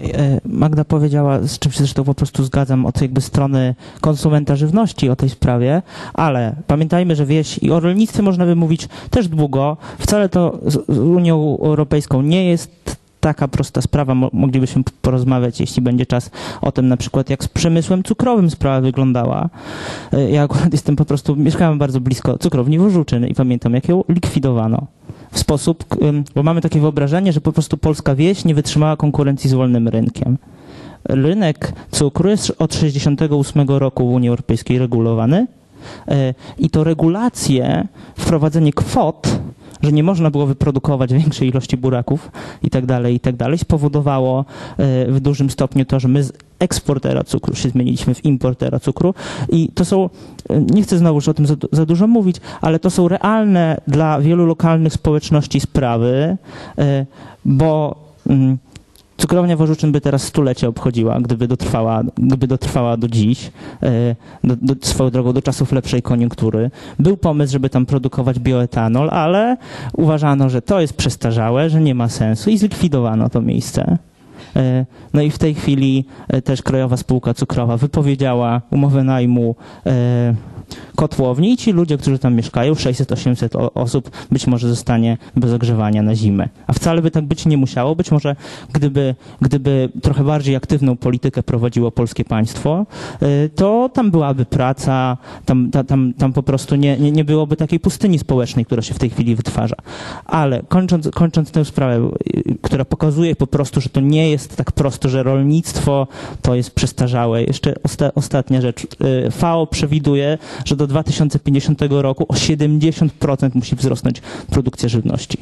[0.00, 5.08] E, Magda powiedziała, z czym się zresztą po prostu zgadzam, od jakby strony konsumenta żywności
[5.10, 5.82] o tej sprawie,
[6.14, 9.76] ale pamiętajmy, że wieś i o rolnictwie można by mówić też długo.
[9.98, 14.14] Wcale to z Unią Europejską nie jest taka prosta sprawa.
[14.14, 16.30] Mo- Moglibyśmy porozmawiać, jeśli będzie czas,
[16.62, 19.48] o tym na przykład, jak z przemysłem cukrowym sprawa wyglądała.
[20.12, 24.04] E, Ja akurat jestem po prostu, mieszkałem bardzo blisko cukrowni Wożuczyn i pamiętam, jak ją
[24.08, 24.86] likwidowano
[25.30, 25.84] w sposób,
[26.34, 30.38] bo mamy takie wyobrażenie, że po prostu polska wieś nie wytrzymała konkurencji z wolnym rynkiem.
[31.04, 35.46] Rynek cukru jest od 1968 roku w Unii Europejskiej regulowany
[36.08, 39.38] e, i to regulacje, wprowadzenie kwot,
[39.82, 42.30] że nie można było wyprodukować większej ilości buraków
[42.62, 44.44] i tak dalej, i tak dalej, spowodowało
[44.78, 49.14] e, w dużym stopniu to, że my z eksportera cukru się zmieniliśmy w importera cukru.
[49.48, 50.10] I to są,
[50.50, 54.20] e, nie chcę znowuż o tym za, za dużo mówić, ale to są realne dla
[54.20, 56.36] wielu lokalnych społeczności sprawy,
[56.78, 57.06] e,
[57.44, 57.96] bo
[58.26, 58.58] mm,
[59.16, 63.50] Cukrownia Wożuczyn by teraz stulecie obchodziła, gdyby dotrwała, gdyby dotrwała do dziś,
[63.82, 66.70] e, do, do, swoją drogą do czasów lepszej koniunktury.
[66.98, 69.56] Był pomysł, żeby tam produkować bioetanol, ale
[69.92, 73.98] uważano, że to jest przestarzałe, że nie ma sensu i zlikwidowano to miejsce.
[74.56, 79.54] E, No i w tej chwili e, też Krajowa Spółka Cukrowa wypowiedziała umowę najmu
[80.96, 86.02] kotłowni i ci ludzie, którzy tam mieszkają, 600-800 o- osób, być może zostanie bez ogrzewania
[86.02, 86.48] na zimę.
[86.66, 87.96] A wcale by tak być nie musiało.
[87.96, 88.36] Być może
[88.72, 92.86] gdyby, gdyby trochę bardziej aktywną politykę prowadziło polskie państwo,
[93.22, 97.56] y, to tam byłaby praca, tam, ta, tam, tam po prostu nie, nie, nie byłoby
[97.56, 99.76] takiej pustyni społecznej, która się w tej chwili wytwarza.
[100.24, 104.72] Ale kończąc, kończąc tę sprawę, y, która pokazuje po prostu, że to nie jest tak
[104.72, 106.06] prosto, że rolnictwo
[106.42, 107.42] to jest przestarzałe.
[107.44, 108.84] Jeszcze osta, ostatnia rzecz.
[109.26, 115.38] Y, FAO przewiduje, że do 2050 roku o 70% musi wzrosnąć produkcja żywności.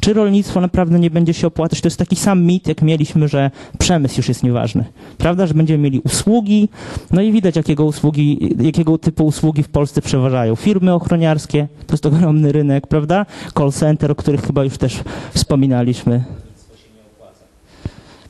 [0.00, 1.80] Czy rolnictwo naprawdę nie będzie się opłacać?
[1.80, 4.84] To jest taki sam mit, jak mieliśmy, że przemysł już jest nieważny.
[5.18, 6.68] Prawda, że będziemy mieli usługi,
[7.10, 10.56] no i widać, jakiego, usługi, jakiego typu usługi w Polsce przeważają.
[10.56, 13.26] Firmy ochroniarskie, to jest ogromny rynek, prawda?
[13.58, 15.00] Call center, o których chyba już też
[15.34, 16.24] wspominaliśmy.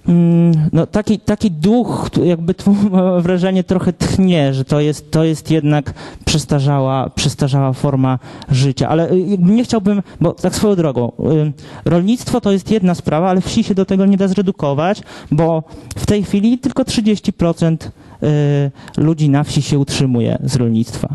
[0.09, 2.77] Mm, No taki, taki duch, jakby tu
[3.23, 5.95] wrażenie trochę tchnie, że to jest, to jest jednak
[6.25, 8.89] przestarzała, przestarzała forma życia.
[8.89, 11.53] Ale y, nie chciałbym, bo tak swoją drogą, y,
[11.85, 15.63] rolnictwo to jest jedna sprawa, ale wsi się do tego nie da zredukować, bo
[15.97, 17.77] w tej chwili tylko 30%
[18.23, 21.09] y, ludzi na wsi się utrzymuje z rolnictwa.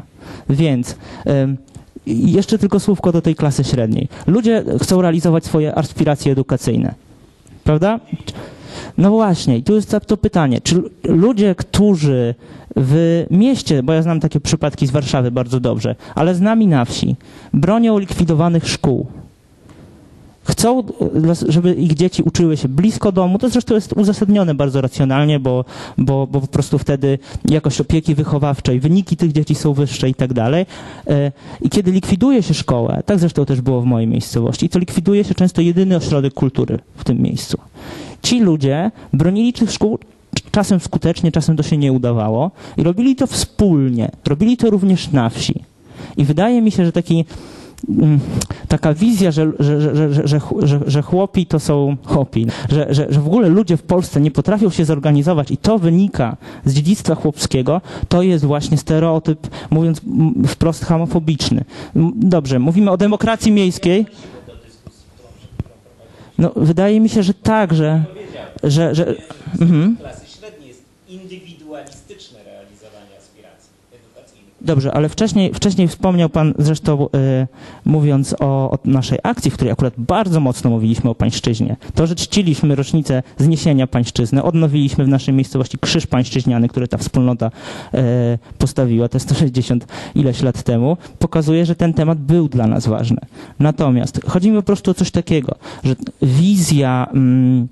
[0.50, 0.96] Więc
[2.06, 4.08] jeszcze tylko słówko do tej klasy średniej.
[4.28, 6.94] Ludzie chcą realizować swoje aspiracje edukacyjne.
[7.64, 8.00] Prawda?
[8.98, 12.36] No właśnie, i tu jest to pytanie, czy ludzie, którzy
[12.76, 16.86] w mieście, bo ja znam takie przypadki z Warszawy bardzo dobrze, ale z nami na
[16.86, 17.16] wsi,
[17.54, 19.08] bronią likwidowanych szkół,
[20.44, 20.84] chcą,
[21.48, 25.66] żeby ich dzieci uczyły się blisko domu, to zresztą jest uzasadnione bardzo racjonalnie, bo,
[25.98, 30.34] bo, bo po prostu wtedy jakość opieki wychowawczej, wyniki tych dzieci są wyższe i tak
[30.34, 30.66] dalej.
[31.08, 35.24] E, I kiedy likwiduje się szkołę, tak zresztą też było w mojej miejscowości, to likwiduje
[35.24, 37.58] się często jedyny ośrodek kultury w tym miejscu.
[38.22, 40.00] Ci ludzie bronili tych szkół
[40.52, 44.12] czasem skutecznie, czasem to się nie udawało i robili to wspólnie.
[44.28, 45.64] Robili to również na wsi.
[46.18, 47.26] I wydaje mi się, że taki
[47.90, 48.20] mm,
[48.68, 53.22] taka wizja, że, że, że, że, że, że, chłopi to są chłopi, że, że, że
[53.22, 57.82] w ogóle ludzie w Polsce nie potrafią się zorganizować i to wynika z dziedzictwa chłopskiego,
[58.10, 60.02] to jest właśnie stereotyp, mówiąc
[60.48, 61.64] wprost homofobiczny.
[62.16, 64.06] Dobrze, mówimy o demokracji miejskiej.
[66.42, 68.04] No, wydaje mi się, że tak, że...
[68.64, 69.16] że, że
[69.62, 69.98] mhm.
[69.98, 70.84] klasy średniej jest
[74.62, 77.48] Dobrze, ale wcześniej, wcześniej wspomniał Pan zresztą, y,
[77.86, 81.76] mówiąc o, o naszej akcji, w której akurat bardzo mocno mówiliśmy o pańszczyźnie.
[81.96, 87.52] To, że czciliśmy rocznicę zniesienia pańszczyzny, odnowiliśmy w naszej miejscowości krzyż pańszczyźniany, który ta wspólnota
[87.94, 88.00] y,
[88.58, 93.18] postawiła, te 160 ileś lat temu, pokazuje, że ten temat był dla nas ważny.
[93.60, 97.08] Natomiast chodzi mi po prostu o coś takiego, że wizja...
[97.14, 97.68] Mm,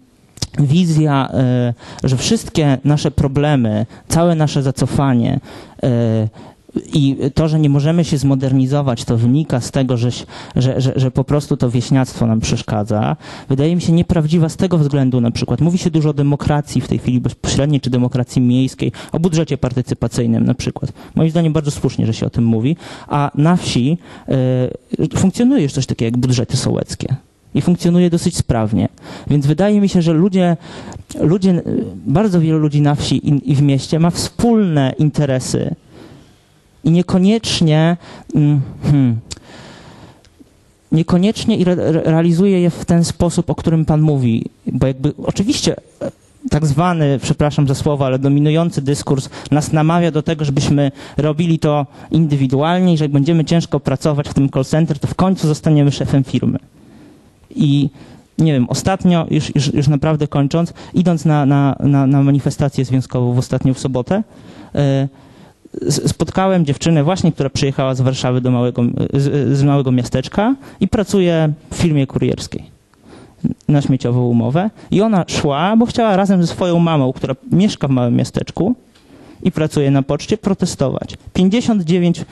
[0.60, 1.74] wizja, e,
[2.04, 5.40] że wszystkie nasze problemy, całe nasze zacofanie
[5.84, 6.28] e,
[6.94, 10.10] i to, że nie możemy się zmodernizować, to wynika z tego, że,
[10.56, 13.16] że, że, że po prostu to wieśniactwo nam przeszkadza.
[13.50, 15.62] Wydaje mi się nieprawdziwa z tego względu na przykład.
[15.62, 20.46] Mówi się dużo o demokracji w tej chwili bezpośredniej, czy demokracji miejskiej, o budżecie partycypacyjnym
[20.46, 20.94] na przykład.
[21.16, 22.76] Moim zdaniem bardzo słusznie, że się o tym mówi,
[23.08, 23.98] a na wsi
[24.28, 27.16] e, funkcjonuje już coś takiego jak budżety sołeckie
[27.54, 28.90] i funkcjonuje dosyć sprawnie.
[29.28, 30.58] Więc wydaje mi się, że ludzie,
[31.22, 31.62] ludzie
[32.06, 35.76] bardzo wielu ludzi na wsi i, i w mieście ma wspólne interesy
[36.84, 37.98] i niekoniecznie
[38.36, 39.20] mm, hmm,
[40.92, 44.46] niekoniecznie re, re, realizuje je w ten sposób, o którym Pan mówi.
[44.68, 46.12] Bo jakby oczywiście e,
[46.50, 51.86] tak zwany, przepraszam za słowo, ale dominujący dyskurs nas namawia do tego, żebyśmy robili to
[52.12, 55.92] indywidualnie i że jak będziemy ciężko pracować w tym call center, to w końcu zostaniemy
[55.92, 56.60] szefem firmy.
[57.56, 57.90] I
[58.38, 63.34] nie wiem, ostatnio, już, już, już naprawdę kończąc, idąc na, na, na, na manifestację związkową
[63.34, 64.24] w ostatnią w sobotę,
[64.74, 65.10] s-
[65.90, 71.54] spotkałem dziewczynę właśnie, która przyjechała z Warszawy do małego, z, z małego miasteczka i pracuje
[71.72, 72.80] w firmie kurierskiej
[73.68, 74.70] na śmieciową umowę.
[74.92, 78.76] I ona szła, bo chciała razem ze swoją mamą, która mieszka w małym miasteczku
[79.44, 81.18] i pracuje na poczcie, protestować.
[81.36, 82.24] 59%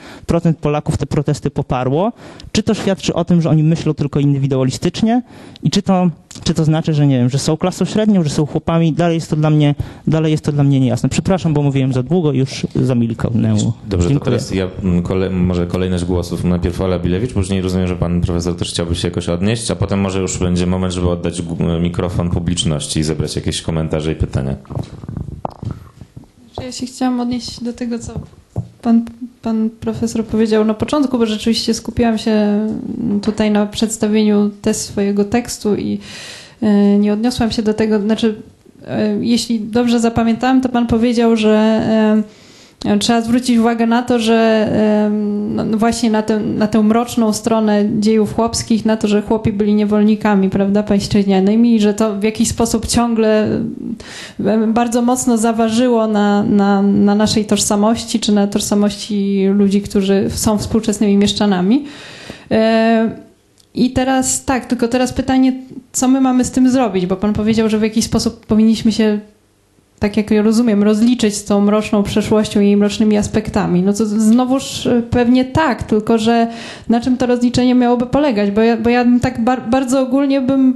[0.60, 2.12] Polaków te protesty poparło.
[2.52, 5.22] Czy to świadczy o tym, że oni myślą tylko indywidualistycznie
[5.62, 6.10] i czy to,
[6.44, 8.92] czy to znaczy, że nie wiem, że są klasą średnią, że są chłopami?
[8.92, 9.74] Dalej jest to dla mnie,
[10.06, 11.08] dalej jest to dla mnie niejasne.
[11.08, 13.54] Przepraszam, bo mówiłem za długo i już zamilknę.
[13.54, 14.20] Dobrze, to Dziękuję.
[14.20, 16.44] teraz ja mm, kole, może kolejność głosów.
[16.44, 20.00] Najpierw Ola Bilewicz, później rozumiem, że pan profesor też chciałby się jakoś odnieść, a potem
[20.00, 21.42] może już będzie moment, żeby oddać
[21.80, 24.56] mikrofon publiczności i zebrać jakieś komentarze i pytania.
[26.64, 28.12] Ja się chciałam odnieść do tego, co
[28.82, 29.04] pan,
[29.42, 32.66] pan profesor powiedział na początku, bo rzeczywiście skupiłam się
[33.22, 35.98] tutaj na przedstawieniu też swojego tekstu i
[36.62, 38.42] e, nie odniosłam się do tego, znaczy
[38.86, 41.82] e, jeśli dobrze zapamiętałam, to pan powiedział, że
[43.00, 44.70] Trzeba zwrócić uwagę na to, że
[45.50, 49.52] no, no właśnie na tę, na tę mroczną stronę dziejów chłopskich, na to, że chłopi
[49.52, 53.48] byli niewolnikami, prawda, pańszczyźnianymi i że to w jakiś sposób ciągle
[54.68, 61.16] bardzo mocno zaważyło na, na, na naszej tożsamości, czy na tożsamości ludzi, którzy są współczesnymi
[61.16, 61.84] mieszczanami.
[63.74, 65.52] I teraz tak, tylko teraz pytanie,
[65.92, 69.18] co my mamy z tym zrobić, bo pan powiedział, że w jakiś sposób powinniśmy się
[69.98, 73.82] tak jak ja rozumiem, rozliczyć z tą mroczną przeszłością i jej mrocznymi aspektami.
[73.82, 76.48] No to znowuż e, pewnie tak, tylko że
[76.88, 78.50] na czym to rozliczenie miałoby polegać?
[78.50, 80.74] Bo ja, bo ja tak bar bardzo ogólnie bym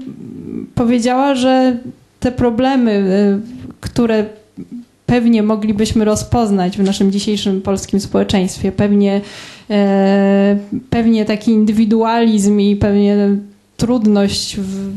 [0.74, 1.76] powiedziała, że
[2.20, 4.24] te problemy, e, które
[5.06, 9.20] pewnie moglibyśmy rozpoznać w naszym dzisiejszym polskim społeczeństwie, pewnie,
[9.70, 10.56] e,
[10.90, 13.36] pewnie taki indywidualizm i pewnie
[13.76, 14.92] trudność w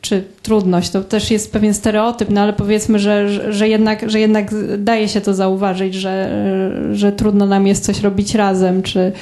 [0.00, 4.50] czy trudność, to też jest pewien stereotyp, no ale powiedzmy, że, że, jednak, że jednak
[4.78, 6.30] daje się to zauważyć, że,
[6.92, 9.12] że trudno nam jest coś robić razem, czy,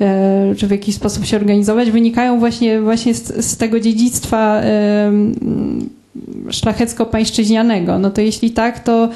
[0.00, 4.60] e, czy w jakiś sposób się organizować, wynikają właśnie, właśnie z, z tego dziedzictwa
[6.50, 7.98] szlachecko-pańszczyźnianego.
[7.98, 9.08] No to jeśli tak, to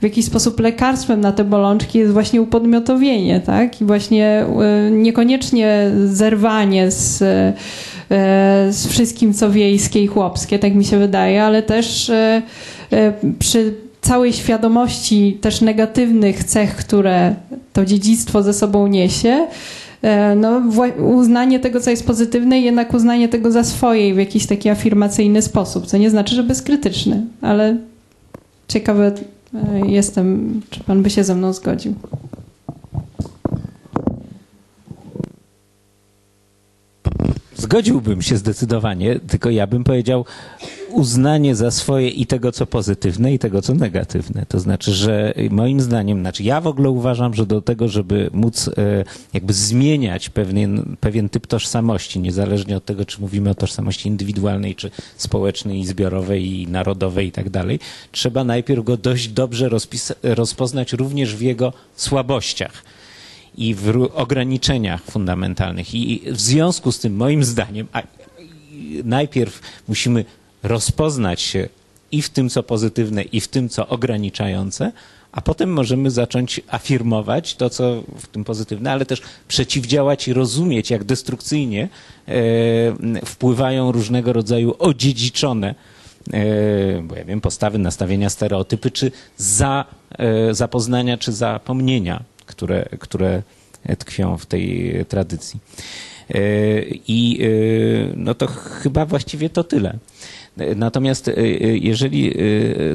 [0.00, 3.80] w jakiś sposób lekarstwem na te bolączki jest właśnie upodmiotowienie, tak?
[3.80, 4.44] I właśnie
[4.86, 7.22] e, niekoniecznie zerwanie z
[8.10, 12.42] E, z wszystkim, co wiejskie i chłopskie, tak mi się wydaje, ale też e,
[13.38, 17.34] przy całej świadomości też negatywnych cech, które
[17.72, 19.46] to dziedzictwo ze sobą niesie,
[20.36, 20.62] no,
[21.04, 25.42] uznanie tego, co jest pozytywne i jednak uznanie tego za swoje w jakiś taki afirmacyjny
[25.42, 27.76] sposób, co nie znaczy, że bezkrytyczny, ale
[28.68, 29.12] ciekawe
[29.86, 31.94] jestem, czy pan by się ze mną zgodził.
[37.56, 40.24] Zgodziłbym się zdecydowanie, tylko ja bym powiedział
[40.96, 44.46] uznanie za swoje i tego, co pozytywne, i tego, co negatywne.
[44.48, 48.68] To znaczy, że moim zdaniem, znaczy ja w ogóle uważam, że do tego, żeby móc
[48.68, 48.72] e,
[49.32, 54.90] jakby zmieniać pewien, pewien typ tożsamości, niezależnie od tego, czy mówimy o tożsamości indywidualnej, czy
[55.16, 57.80] społecznej, i zbiorowej, i narodowej i tak dalej,
[58.12, 59.70] trzeba najpierw go dość dobrze
[60.22, 62.84] rozpoznać również w jego słabościach
[63.56, 65.94] i w ograniczeniach fundamentalnych.
[65.94, 67.86] I w związku z tym, moim zdaniem,
[69.04, 70.24] najpierw musimy
[70.62, 71.68] rozpoznać się
[72.12, 74.92] i w tym, co pozytywne, i w tym, co ograniczające,
[75.32, 80.90] a potem możemy zacząć afirmować to, co w tym pozytywne, ale też przeciwdziałać i rozumieć,
[80.90, 81.88] jak destrukcyjnie
[82.28, 82.32] e,
[83.24, 85.74] wpływają różnego rodzaju odziedziczone
[86.32, 89.84] e, bo ja wiem, postawy, nastawienia, stereotypy, czy za,
[90.18, 93.42] e, zapoznania, czy zapomnienia które, które
[93.98, 95.60] tkwią w tej tradycji.
[97.08, 97.40] I
[98.16, 99.98] no to chyba właściwie to tyle.
[100.76, 101.32] Natomiast e,
[101.76, 102.34] jeżeli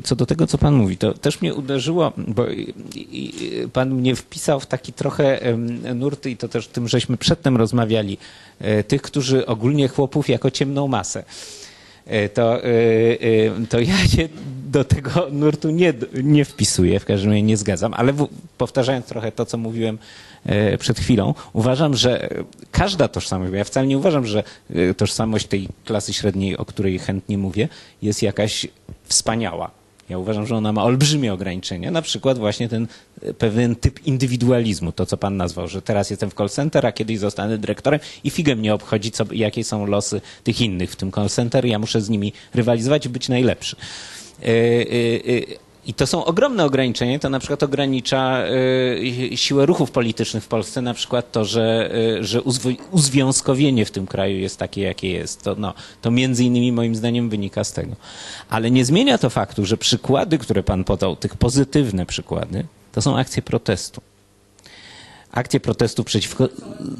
[0.03, 2.45] co do tego, co Pan mówi, to też mnie uderzyło, bo
[3.73, 5.39] Pan mnie wpisał w taki trochę
[5.95, 8.17] nurt i to też tym, żeśmy przedtem rozmawiali,
[8.87, 11.23] tych, którzy ogólnie chłopów jako ciemną masę.
[12.33, 12.61] To,
[13.69, 14.29] to ja się
[14.71, 15.93] do tego nurtu nie,
[16.23, 19.99] nie wpisuję, w każdym razie nie zgadzam, ale w, powtarzając trochę to, co mówiłem e,
[20.79, 22.29] przed chwilą, uważam, że
[22.71, 27.37] każda tożsamość, ja wcale nie uważam, że e, tożsamość tej klasy średniej, o której chętnie
[27.37, 27.67] mówię,
[28.01, 28.67] jest jakaś
[29.03, 29.71] wspaniała.
[30.09, 32.87] Ja uważam, że ona ma olbrzymie ograniczenia, na przykład właśnie ten
[33.21, 36.91] e, pewien typ indywidualizmu, to co pan nazwał, że teraz jestem w call center, a
[36.91, 41.11] kiedyś zostanę dyrektorem i figę mnie obchodzi, co, jakie są losy tych innych w tym
[41.11, 43.75] call center, ja muszę z nimi rywalizować i być najlepszy.
[44.41, 47.19] E, e, e, I to są ogromne ograniczenia.
[47.19, 48.43] To na przykład ogranicza
[49.35, 52.41] siłę ruchów politycznych w Polsce, na przykład to, że, że
[52.91, 55.43] uzwiązkowienie w tym kraju jest takie, jakie jest.
[55.43, 57.95] To, no, to między innymi moim zdaniem wynika z tego.
[58.49, 63.17] Ale nie zmienia to faktu, że przykłady, które pan podał, tych pozytywne przykłady, to są
[63.17, 64.01] akcje protestu
[65.31, 66.49] akcje protestów przeciwko.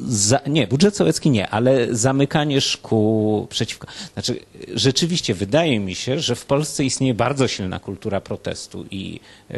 [0.08, 3.86] Za, nie, budżet sowiecki nie, ale zamykanie szkół przeciwko.
[4.12, 4.40] Znaczy,
[4.74, 9.20] rzeczywiście wydaje mi się, że w Polsce istnieje bardzo silna kultura protestu i
[9.50, 9.54] y,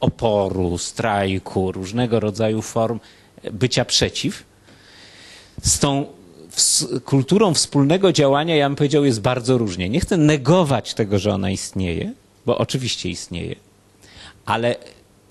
[0.00, 3.00] oporu, strajku, różnego rodzaju form
[3.52, 4.44] bycia przeciw.
[5.62, 6.06] Z tą
[7.04, 9.88] kulturą wspólnego działania, ja bym powiedział, jest bardzo różnie.
[9.88, 12.12] Nie chcę negować tego, że ona istnieje,
[12.46, 13.56] bo oczywiście istnieje,
[14.46, 14.76] ale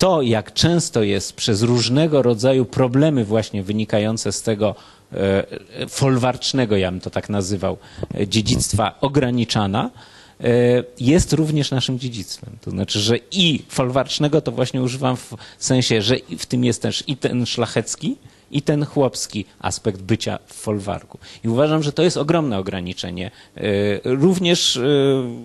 [0.04, 4.74] to, jak często jest przez różnego rodzaju problemy właśnie wynikające z tego
[5.12, 5.44] e,
[5.88, 7.76] folwarcznego, ja bym to tak nazywał,
[8.14, 9.90] e, dziedzictwa ograniczana,
[10.40, 10.44] e,
[11.00, 12.56] jest również naszym dziedzictwem.
[12.60, 17.04] To znaczy, że i folwarcznego to właśnie używam w sensie, że w tym jest też
[17.06, 18.16] i ten szlachecki,
[18.50, 21.18] i ten chłopski aspekt bycia w folwarku.
[21.44, 23.30] I uważam, że to jest ogromne ograniczenie
[24.04, 24.80] również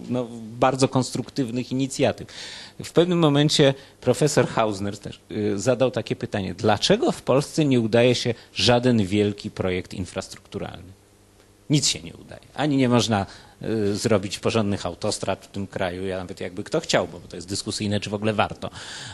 [0.10, 0.28] no,
[0.60, 2.28] bardzo konstruktywnych inicjatyw.
[2.84, 8.16] W pewnym momencie profesor Hausner też e, zadał takie pytanie, dlaczego w Polsce nie udaje
[8.16, 11.00] się żaden wielki projekt infrastrukturalny?
[11.70, 12.42] Nic się nie udaje.
[12.56, 13.26] Ani nie można
[13.64, 17.48] y, zrobić porządnych autostrad w tym kraju, ja nawet jakby kto chciał, bo to jest
[17.48, 18.70] dyskusyjne, czy w ogóle warto.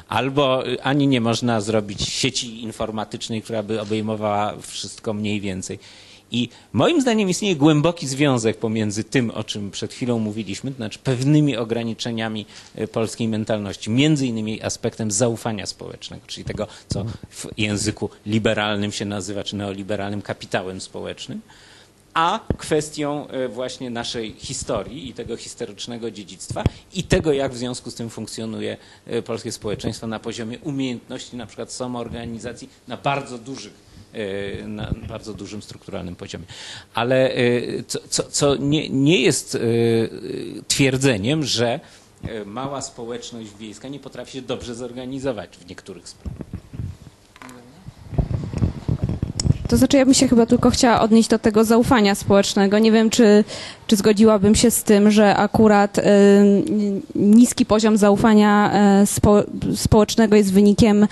[0.07, 5.80] Albo y, ani nie można zrobić sieci informatycznej, która by obejmowała wszystko mniej więcej.
[6.32, 10.99] I moim zdaniem istnieje głęboki związek pomiędzy tym, o czym przed chwilą mówiliśmy, to znaczy
[10.99, 12.45] pewnymi ograniczeniami
[12.80, 19.05] y, polskiej mentalności, między innymi aspektem zaufania społecznego, czyli tego, co w języku liberalnym się
[19.05, 21.41] nazywa, czy neoliberalnym kapitałem społecznym,
[22.15, 26.63] a kwestią e, właśnie naszej historii i tego historycznego dziedzictwa
[26.93, 31.45] i tego, jak w związku z tym funkcjonuje e, polskie społeczeństwo na poziomie umiejętności na
[31.45, 33.84] przykład samoorganizacji na bardzo dużych e,
[34.68, 36.45] na bardzo dużym strukturalnym poziomie.
[36.93, 37.32] Ale
[37.88, 39.57] co, co, co nie, nie jest
[40.68, 41.80] twierdzeniem, że
[42.45, 46.64] mała społeczność wiejska nie potrafi się dobrze zorganizować w niektórych sprawach.
[49.70, 52.80] To znaczy, ja bym się chyba tylko chciała odnieść do tego zaufania społecznego.
[52.80, 53.43] Nie wiem, czy,
[53.88, 56.03] czy zgodziłabym się z tym, że akurat y,
[57.16, 58.72] niski poziom zaufania
[59.03, 59.43] y, spo,
[59.76, 61.07] społecznego jest wynikiem y,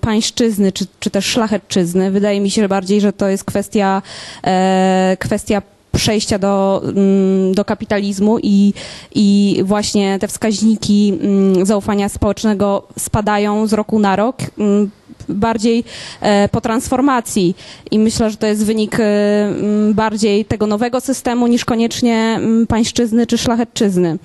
[0.00, 2.10] pańszczyzny, czy, czy też szlachetczyzny.
[2.10, 4.02] Wydaje mi się bardziej, że to jest kwestia,
[4.44, 5.62] e, kwestia
[5.92, 8.74] przejścia do, mm, do kapitalizmu i,
[9.14, 14.90] i właśnie te wskaźniki mm, zaufania społecznego spadają z roku na rok mm,
[15.28, 15.84] bardziej
[16.20, 17.56] e, po transformacji.
[17.90, 19.04] I myślę, że to jest wynik e,
[19.94, 24.18] bardziej tego nowego systemu niż koniecznie pańszczyzny czy szlachetczyzny.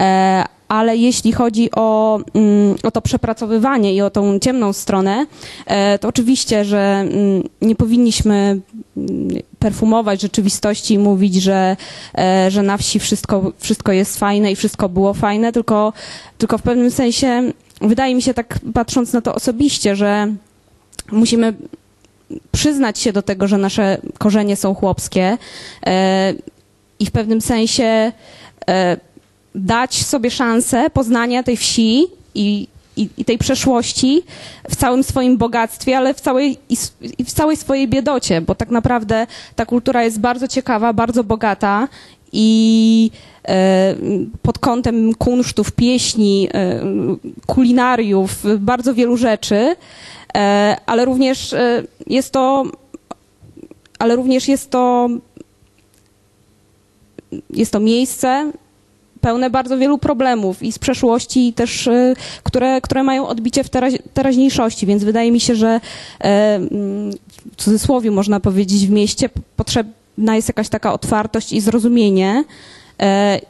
[0.00, 2.20] E, ale jeśli chodzi o,
[2.82, 5.26] o to przepracowywanie i o tą ciemną stronę,
[6.00, 7.04] to oczywiście, że
[7.62, 8.60] nie powinniśmy
[9.58, 11.76] perfumować rzeczywistości i mówić, że,
[12.48, 15.92] że na wsi wszystko, wszystko jest fajne i wszystko było fajne, tylko,
[16.38, 20.34] tylko w pewnym sensie wydaje mi się tak patrząc na to osobiście, że
[21.12, 21.54] musimy
[22.52, 25.38] przyznać się do tego, że nasze korzenie są chłopskie
[25.86, 26.34] e,
[26.98, 28.12] i w pewnym sensie
[28.68, 28.96] e,
[29.54, 34.22] dać sobie szansę poznania tej wsi i, i, i, tej przeszłości
[34.70, 36.58] w całym swoim bogactwie, ale w całej,
[37.18, 39.26] i w całej swojej biedocie, bo tak naprawdę
[39.56, 41.88] ta kultura jest bardzo ciekawa, bardzo bogata
[42.32, 43.10] i
[44.42, 46.80] pod kątem kunsztów, pieśni, e,
[47.46, 49.76] kulinariów, bardzo wielu rzeczy,
[50.36, 51.54] e, ale również
[52.06, 52.64] jest to,
[53.98, 55.08] ale również jest to,
[57.50, 58.52] jest to miejsce
[59.20, 61.88] pełne bardzo wielu problemów i z przeszłości, i też,
[62.42, 65.80] które, które mają odbicie w teraź, teraźniejszości, więc wydaje mi się, że
[67.52, 72.87] w cudzysłowie można powiedzieć w mieście potrzebne jest jakaś taka otwartość i zrozumienie e,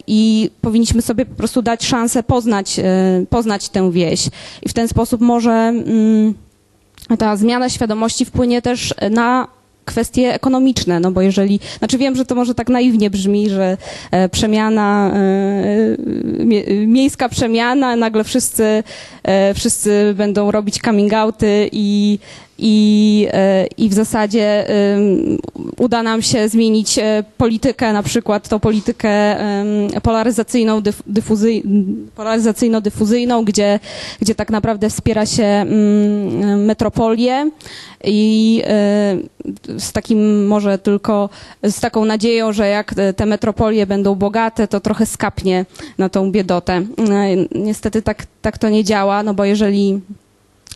[0.06, 2.84] i powinniśmy sobie po prostu dać szansę poznać, e,
[3.30, 4.26] poznać tę wieś.
[4.62, 6.34] I w ten sposób może mm,
[7.18, 9.48] ta zmiana świadomości wpłynie też na
[9.84, 13.76] kwestie ekonomiczne, no bo jeżeli, znaczy wiem, że to może tak naiwnie brzmi, że
[14.10, 15.12] e, przemiana,
[16.86, 18.82] miejska przemiana, nagle wszyscy,
[19.54, 22.18] wszyscy będą robić coming outy i
[22.58, 24.66] i, e, i w zasadzie
[25.78, 29.36] uda nam się zmienić e, politykę, na przykład tą politykę
[30.02, 31.62] polaryzacyjną, dyfuzy,
[32.16, 33.80] polaryzacyjno-dyfuzyjną, gdzie,
[34.20, 37.50] gdzie tak naprawdę wspiera się mm, metropolię
[38.04, 39.16] i e,
[39.78, 41.28] z takim może tylko,
[41.62, 45.66] z taką nadzieją, że jak te metropolie będą bogate, to trochę skapnie
[45.98, 46.82] na tą biedotę.
[47.54, 50.00] Niestety tak, tak to nie działa, no bo jeżeli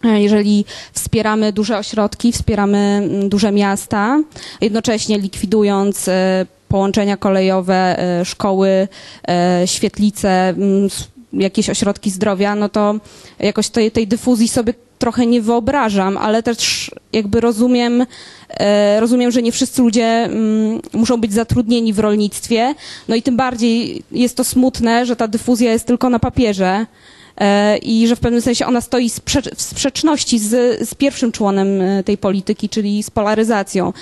[0.04, 4.20] jeżeli wspieramy duże ośrodki, wspieramy mm, duże miasta,
[4.60, 8.88] jednocześnie likwidując e, połączenia kolejowe, e, szkoły,
[9.28, 10.88] e, świetlice, mm,
[11.32, 12.94] jakieś ośrodki zdrowia, no to
[13.38, 18.06] jakoś tej, tej dyfuzji sobie trochę nie wyobrażam, ale też jakby rozumiem,
[19.00, 22.74] rozumiem, że nie wszyscy ludzie mm, muszą być zatrudnieni w rolnictwie,
[23.08, 27.21] no i tym bardziej jest to smutne, że ta dyfuzja jest tylko na papierze, E,
[27.82, 29.10] i że w pewnym sensie ona stoi
[29.56, 33.92] w sprzeczności z, z pierwszym członem e, tej polityki, czyli z polaryzacją.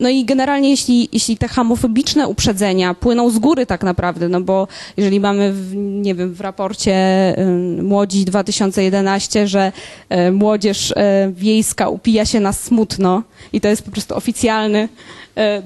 [0.00, 4.68] No i generalnie jeśli, jeśli te homofobiczne uprzedzenia płyną z góry tak naprawdę, no bo
[4.96, 6.96] jeżeli mamy, w, nie wiem, w raporcie
[7.82, 9.72] Młodzi 2011, że
[10.28, 10.94] y, młodzież
[11.32, 14.88] wiejska upija się na smutno i to jest po prostu oficjalny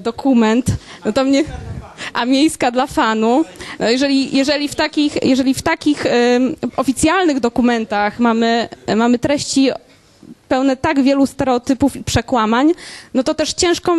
[0.03, 0.65] dokument,
[1.05, 1.43] no to mnie
[2.13, 3.45] a miejska dla fanu.
[3.79, 6.03] No jeżeli, jeżeli w takich, jeżeli w takich
[6.77, 9.69] oficjalnych dokumentach mamy, mamy treści
[10.53, 12.71] pełne tak wielu stereotypów i przekłamań,
[13.13, 13.97] no to też ciężko,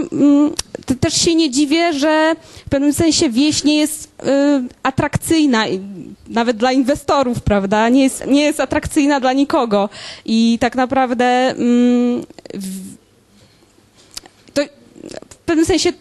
[1.01, 2.37] też się nie dziwię, że
[2.67, 4.29] w pewnym sensie wieś nie jest y,
[4.83, 5.65] atrakcyjna,
[6.29, 7.89] nawet dla inwestorów, prawda?
[7.89, 9.89] Nie jest, nie jest atrakcyjna dla nikogo.
[10.25, 11.55] I tak naprawdę
[12.55, 12.95] w,
[15.47, 15.93] pewnym sensie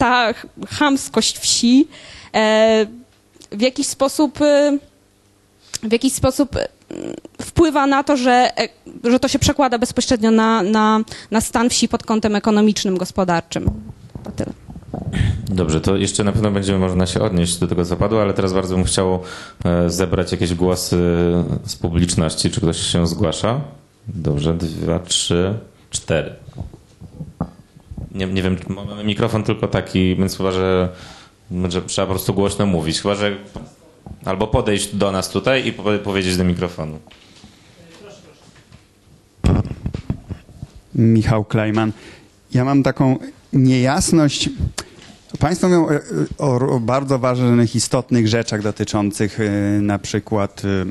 [0.00, 0.46] ta ch-
[0.78, 1.88] chamskość wsi
[2.34, 2.86] e,
[3.52, 4.78] w jakiś sposób e,
[5.82, 6.68] w jakiś sposób e,
[7.42, 8.50] wpływa na to, że,
[9.04, 13.70] że to się przekłada bezpośrednio na, na, na stan wsi pod kątem ekonomicznym, gospodarczym.
[14.24, 14.52] To tyle.
[15.48, 18.52] Dobrze, to jeszcze na pewno będziemy można się odnieść do tego, co padło, ale teraz
[18.52, 19.20] bardzo bym chciał
[19.86, 20.96] zebrać jakieś głosy
[21.66, 22.50] z publiczności.
[22.50, 23.60] Czy ktoś się zgłasza?
[24.08, 25.54] Dobrze, dwa, trzy,
[25.90, 26.34] cztery.
[28.12, 30.88] Nie, nie wiem, mamy mikrofon tylko taki, więc chyba, że,
[31.68, 33.00] że trzeba po prostu głośno mówić.
[33.02, 33.36] Chyba, że
[34.24, 36.98] albo podejść do nas tutaj i po- powiedzieć do mikrofonu.
[40.94, 41.92] Michał Klejman.
[42.54, 43.18] Ja mam taką
[43.52, 44.48] niejasność.
[45.38, 46.00] Państwo mówią e,
[46.38, 49.50] o, o bardzo ważnych, istotnych rzeczach dotyczących e,
[49.80, 50.86] na przykład e,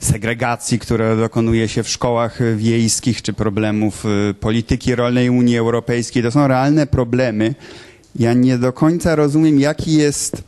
[0.00, 6.22] segregacji, która dokonuje się w szkołach e, wiejskich, czy problemów e, polityki rolnej Unii Europejskiej.
[6.22, 7.54] To są realne problemy.
[8.16, 10.42] Ja nie do końca rozumiem, jaki jest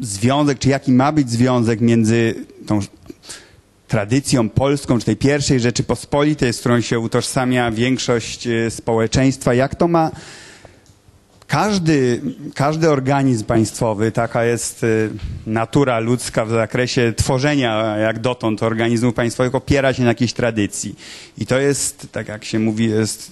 [0.00, 2.34] związek, czy jaki ma być związek między
[2.66, 2.80] tą
[3.88, 9.88] tradycją polską, czy tej pierwszej Rzeczypospolitej, z którą się utożsamia większość e, społeczeństwa, jak to
[9.88, 10.10] ma
[11.54, 12.20] każdy,
[12.54, 14.86] każdy organizm państwowy, taka jest e,
[15.46, 20.94] natura ludzka w zakresie tworzenia jak dotąd organizmów państwowych, opiera się na jakiejś tradycji.
[21.38, 23.30] I to jest, tak jak się mówi, jest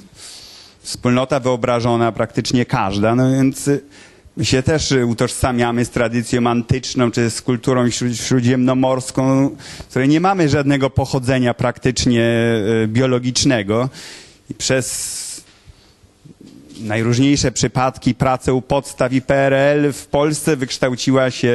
[0.81, 3.81] wspólnota wyobrażona praktycznie każda, no więc y,
[4.37, 9.51] my się też y, utożsamiamy z tradycją antyczną, czy z kulturą śród- śródziemnomorską,
[9.81, 12.23] z której nie mamy żadnego pochodzenia praktycznie
[12.85, 13.89] y, biologicznego.
[14.51, 15.22] I przez
[16.83, 21.49] najróżniejsze przypadki, pracę u podstaw i PRL w Polsce wykształciła się,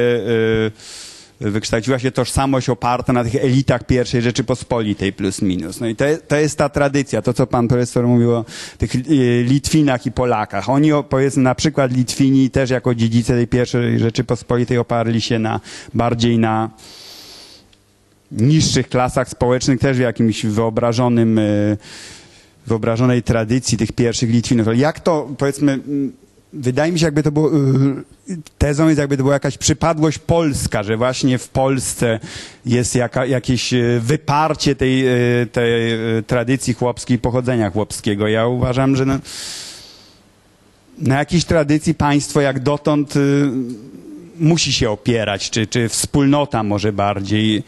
[1.40, 5.80] y, wykształciła się tożsamość oparta na tych elitach pierwszej Rzeczypospolitej plus minus.
[5.80, 8.44] No i to, to jest ta tradycja, to co pan profesor mówił o
[8.78, 10.68] tych y, Litwinach i Polakach.
[10.68, 15.60] Oni, powiedzmy na przykład Litwini też jako dziedzice tej pierwszej Rzeczypospolitej oparli się na
[15.94, 16.70] bardziej na
[18.32, 21.78] niższych klasach społecznych, też w jakimś wyobrażonym y,
[22.68, 24.68] wyobrażonej tradycji tych pierwszych Litwinów.
[24.68, 25.80] Ale jak to, powiedzmy,
[26.52, 27.50] wydaje mi się, jakby to było,
[28.28, 32.20] y, tezą jest jakby to była jakaś przypadłość polska, że właśnie w Polsce
[32.66, 35.08] jest jaka, jakieś y, wyparcie tej,
[35.42, 35.92] y, tej
[36.26, 38.28] tradycji chłopskiej, pochodzenia chłopskiego.
[38.28, 39.18] Ja uważam, że no,
[40.98, 43.14] na jakiejś tradycji państwo jak dotąd
[44.40, 47.62] musi się opierać, czy, czy wspólnota może bardziej,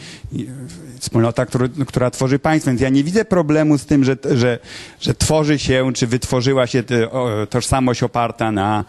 [0.99, 2.71] wspólnota, który, która tworzy państwo.
[2.71, 4.59] Więc ja nie widzę problemu z tym, że, że,
[5.01, 8.85] że tworzy się, czy wytworzyła się o, tożsamość oparta na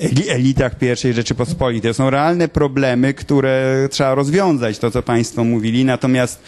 [0.00, 1.90] eli- elitach pierwszej Rzeczypospolitej.
[1.90, 5.84] To są realne problemy, które trzeba rozwiązać, to co państwo mówili.
[5.84, 6.42] Natomiast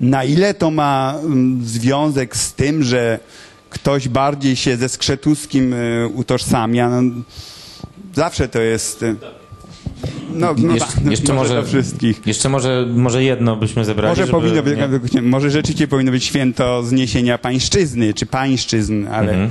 [0.00, 1.14] na ile to ma
[1.64, 3.18] związek z tym, że
[3.70, 7.22] ktoś bardziej się ze Skrzetuskim y, utożsamia, no,
[8.14, 9.04] zawsze to jest...
[10.34, 12.20] No, no, Jeszcze, no, jeszcze może, do wszystkich.
[12.26, 14.62] jeszcze może, może jedno byśmy zebrali, Może żeby, powinno
[14.98, 19.50] być, nie- może rzeczywiście powinno być święto zniesienia pańszczyzny, czy pańszczyzn, ale Mhm.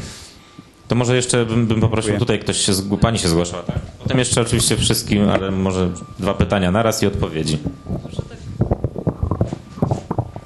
[0.87, 2.19] To może jeszcze bym, bym poprosił, Dziękuję.
[2.19, 3.75] tutaj ktoś się, pani się zgłaszała, tak?
[4.03, 5.89] Potem jeszcze oczywiście wszystkim, ale może
[6.19, 7.57] dwa pytania naraz i odpowiedzi.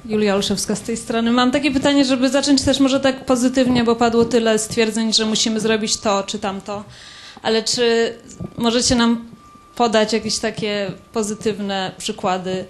[0.08, 1.30] Julia Olszewska z tej strony.
[1.30, 5.60] Mam takie pytanie, żeby zacząć też może tak pozytywnie, bo padło tyle stwierdzeń, że musimy
[5.60, 6.84] zrobić to czy tamto.
[7.42, 8.14] Ale czy
[8.58, 9.20] możecie nam
[9.76, 12.64] podać jakieś takie pozytywne przykłady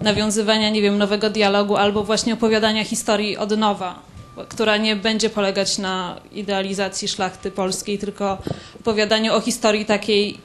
[0.00, 4.02] nawiązywania, nie wiem, nowego dialogu albo właśnie opowiadania historii od nowa,
[4.48, 8.38] która nie będzie polegać na idealizacji szlachty polskiej, tylko
[8.80, 10.38] opowiadaniu o historii takiej,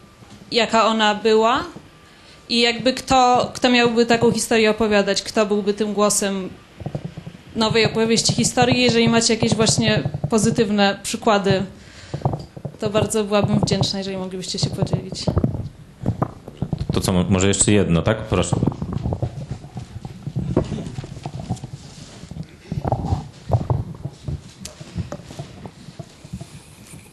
[0.52, 1.64] jaka ona była,
[2.50, 6.50] i jakby kto, kto miałby taką historię opowiadać, kto byłby tym głosem
[7.56, 11.64] nowej opowieści historii, jeżeli macie jakieś właśnie pozytywne przykłady,
[12.80, 15.26] to bardzo byłabym wdzięczna, jeżeli moglibyście się podzielić.
[16.94, 18.18] To co, mo- może jeszcze jedno, tak?
[18.28, 18.56] Proszę.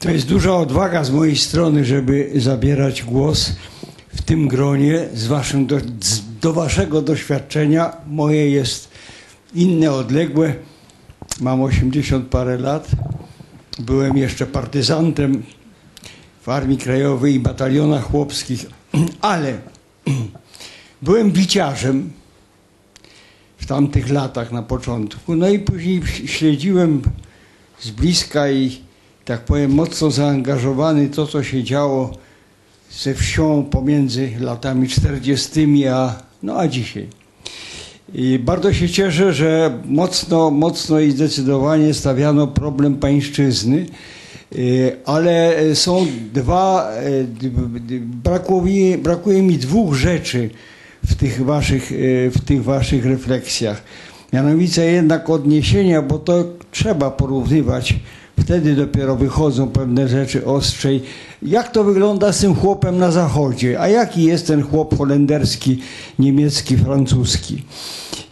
[0.01, 3.53] To jest duża odwaga z mojej strony, żeby zabierać głos
[4.15, 5.09] w tym gronie.
[5.15, 5.79] Z waszym do,
[6.41, 8.91] do waszego doświadczenia moje jest
[9.55, 10.55] inne, odległe.
[11.41, 12.89] Mam 80 parę lat.
[13.79, 15.43] Byłem jeszcze partyzantem
[16.43, 18.67] w Armii Krajowej i batalionach chłopskich,
[19.21, 19.70] ale
[21.03, 22.11] byłem biciarzem
[23.59, 25.37] w tamtych latach na początku.
[25.37, 27.03] No i później śledziłem
[27.81, 28.79] z bliska i
[29.25, 32.11] tak powiem mocno zaangażowany to, co się działo
[32.91, 35.89] ze wsią pomiędzy latami 40.
[35.89, 37.09] a, no, a dzisiaj.
[38.15, 43.87] I bardzo się cieszę, że mocno, mocno i zdecydowanie stawiano problem pańszczyzny,
[45.05, 46.91] ale są dwa,
[47.41, 50.51] d- brakuje, brakuje mi dwóch rzeczy
[51.07, 51.93] w tych waszych,
[52.35, 53.83] w tych waszych refleksjach.
[54.33, 57.95] Mianowicie jednak odniesienia, bo to trzeba porównywać,
[58.41, 61.03] wtedy dopiero wychodzą pewne rzeczy ostrzej.
[61.43, 65.79] Jak to wygląda z tym chłopem na zachodzie, a jaki jest ten chłop holenderski,
[66.19, 67.63] niemiecki, francuski.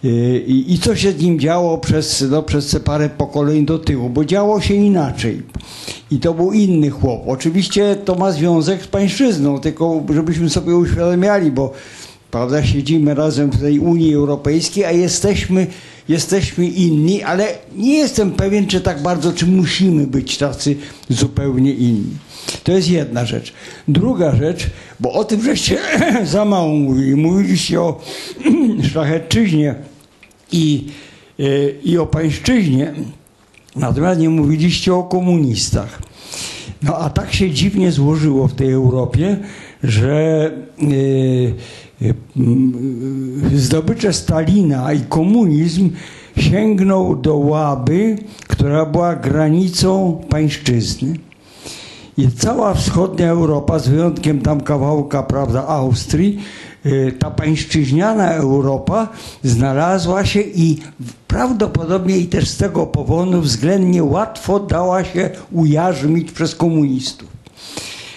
[0.04, 3.78] Y, I, I co się z nim działo przez, no, przez te parę pokoleń do
[3.78, 5.42] tyłu, bo działo się inaczej.
[6.11, 7.22] I to był inny chłop.
[7.26, 11.72] Oczywiście to ma związek z pańszczyzną, tylko żebyśmy sobie uświadamiali, bo
[12.30, 15.66] prawda, siedzimy razem w tej Unii Europejskiej, a jesteśmy,
[16.09, 17.46] jesteśmy inni, ale
[17.76, 20.76] nie jestem pewien, czy tak bardzo, czy musimy być tacy
[21.09, 22.27] zupełnie inni.
[22.64, 23.53] To jest jedna rzecz.
[23.88, 24.70] Druga rzecz,
[25.01, 25.78] bo o tym żeście
[26.24, 27.16] za mało mówili.
[27.16, 28.01] Mówiliście o
[28.92, 29.74] szlachetczyźnie
[30.53, 30.86] i,
[31.40, 32.94] y, i o pańszczyźnie,
[33.76, 36.03] natomiast nie mówiliście o komunistach.
[36.82, 39.36] No a tak się dziwnie złożyło w tej Europie,
[39.82, 40.51] że
[40.82, 41.55] y,
[42.36, 45.90] mm, zdobycze Stalina i komunizm
[46.36, 48.18] sięgnął do Łaby,
[48.49, 51.27] która była granicą pańszczyzny.
[52.18, 56.38] I cała wschodnia Europa, z wyjątkiem tam kawałka, prawda, Austrii,
[56.86, 59.08] y, ta pańszczyźniana Europa
[59.44, 60.78] znalazła się i
[61.28, 67.28] prawdopodobnie i też z tego powodu względnie łatwo dała się ujarzmić przez komunistów.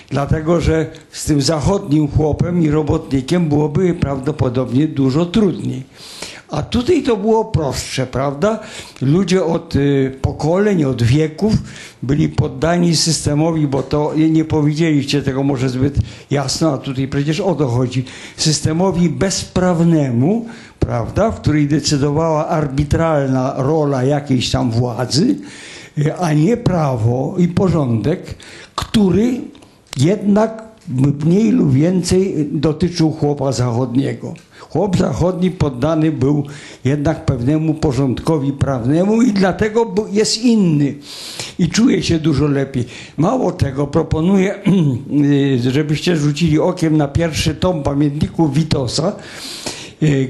[0.10, 5.84] Dlatego, że z tym zachodnim chłopem i robotnikiem byłoby prawdopodobnie dużo trudniej.
[6.52, 8.60] A tutaj to było prostsze, prawda?
[9.02, 11.54] Ludzie od y, pokoleń, od wieków
[12.04, 15.96] byli poddani systemowi, bo to nie- powiedzieliście tego może zbyt
[16.32, 18.06] jasno, a tutaj przecież o to chodzi.
[18.38, 20.46] Systemowi bezprawnemu,
[20.80, 25.36] prawda, w której decydowała arbitralna rola jakiejś tam władzy,
[26.20, 28.36] a nie prawo i porządek,
[28.76, 29.42] który
[29.98, 30.64] jednak
[31.26, 34.34] mniej lub więcej dotyczył chłopa zachodniego.
[34.72, 36.44] Chłop zachodni poddany był
[36.84, 40.96] jednak pewnemu porządkowi prawnemu i dlatego jest inny
[41.60, 42.86] i czuje się dużo lepiej.
[43.18, 44.56] Mało tego, proponuję,
[45.66, 49.16] y, żebyście rzucili okiem na pierwszy tom pamiętników Witosa,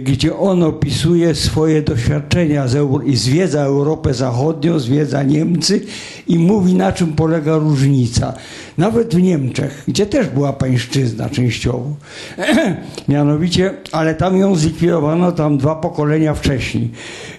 [0.04, 2.66] gdzie on opisuje swoje doświadczenia
[3.06, 5.82] i zwiedza Europę Zachodnią, zwiedza Niemcy
[6.28, 8.34] i mówi na czym polega różnica.
[8.78, 11.96] Nawet w Niemczech, gdzie też była pańszczyzna częściowo.
[13.08, 16.92] Mianowicie, ale tam ją zlikwidowano tam dwa pokolenia wcześniej.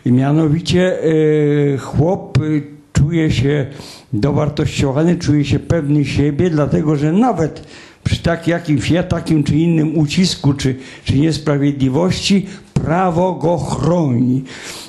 [0.06, 2.62] Mianowicie y, chłop y,
[2.92, 3.66] czuje się
[4.12, 7.66] dowartościowany, czuje się pewny siebie, dlatego że nawet
[8.04, 14.44] przy tak jakimś ja takim czy innym ucisku czy, czy niesprawiedliwości prawo go chroni.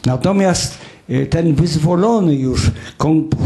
[0.05, 0.77] Natomiast
[1.09, 2.71] y, ten wyzwolony już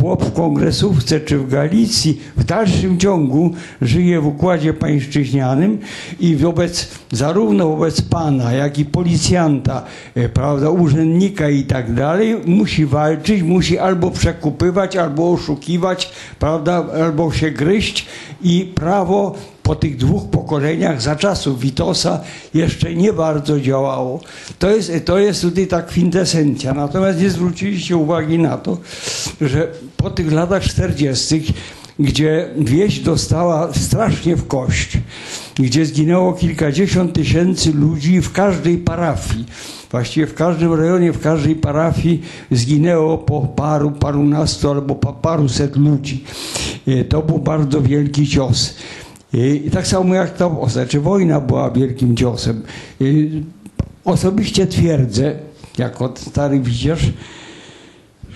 [0.02, 5.80] chłop w kongresówce czy w Galicji w dalszym ciągu żyje w układzie pańszczyźnianym
[6.20, 9.84] i wobec zarówno wobec pana, jak i policjanta,
[10.18, 17.32] y, prawda, urzędnika i tak dalej, musi walczyć, musi albo przekupywać, albo oszukiwać, prawda, albo
[17.32, 18.06] się gryźć
[18.42, 19.36] i prawo
[19.68, 22.20] po tych dwóch pokoleniach za czasów Witosa
[22.54, 24.20] jeszcze nie bardzo działało.
[24.60, 26.74] To jest, to jest tutaj ta kwintesencja.
[26.74, 28.78] Natomiast nie zwróciliście uwagi na to,
[29.42, 31.54] że po tych latach 40.,
[32.00, 34.98] gdzie wieś dostała strasznie w kość,
[35.56, 39.46] gdzie zginęło kilkadziesiąt tysięcy ludzi w każdej parafii,
[39.92, 46.24] Właściwie w każdym rejonie, w każdej parafii zginęło po paru, parunastu albo po paruset ludzi.
[46.88, 48.74] E, To był bardzo wielki cios.
[49.34, 52.64] I tak samo jak ta znaczy wojna była wielkim ciosem.
[53.02, 53.06] E,
[54.06, 55.36] Osobiście twierdzę,
[55.78, 57.14] jako stary widzisz,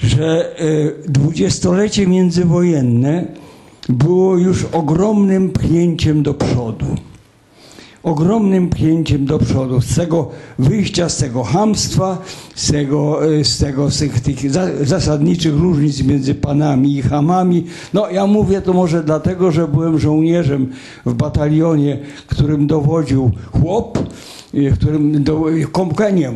[0.03, 0.65] że e,
[1.07, 3.25] dwudziestolecie międzywojenne
[3.89, 6.85] było już ogromnym pchnięciem do przodu
[8.03, 10.29] ogromnym pchnięciem do przodu, z tego
[10.59, 12.17] wyjścia, z tego hamstwa,
[12.55, 17.65] z tego, e, z tego z tych, tych za- zasadniczych różnic między panami i hamami.
[17.93, 20.69] No ja mówię to może dlatego, że byłem żołnierzem
[21.05, 23.99] w batalionie, którym dowodził chłop,
[24.53, 26.31] e, którym do, kompanie,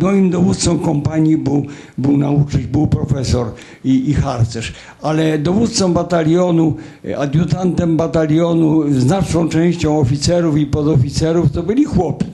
[0.00, 1.66] moim dowódcą kompanii był,
[1.98, 3.46] był nauczyć, był profesor
[3.84, 4.72] i, i harcerz,
[5.02, 6.76] ale dowódcą batalionu,
[7.18, 12.26] adiutantem batalionu, znaczną częścią oficerów i podoficerów to byli chłopi.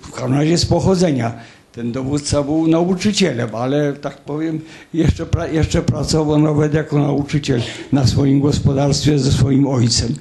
[0.00, 1.34] W każdym razie z pochodzenia.
[1.74, 4.60] Ten dowódca był nauczycielem, ale tak powiem,
[4.94, 7.62] jeszcze, pra, jeszcze pracował nawet jako nauczyciel
[7.92, 10.14] na swoim gospodarstwie ze swoim ojcem.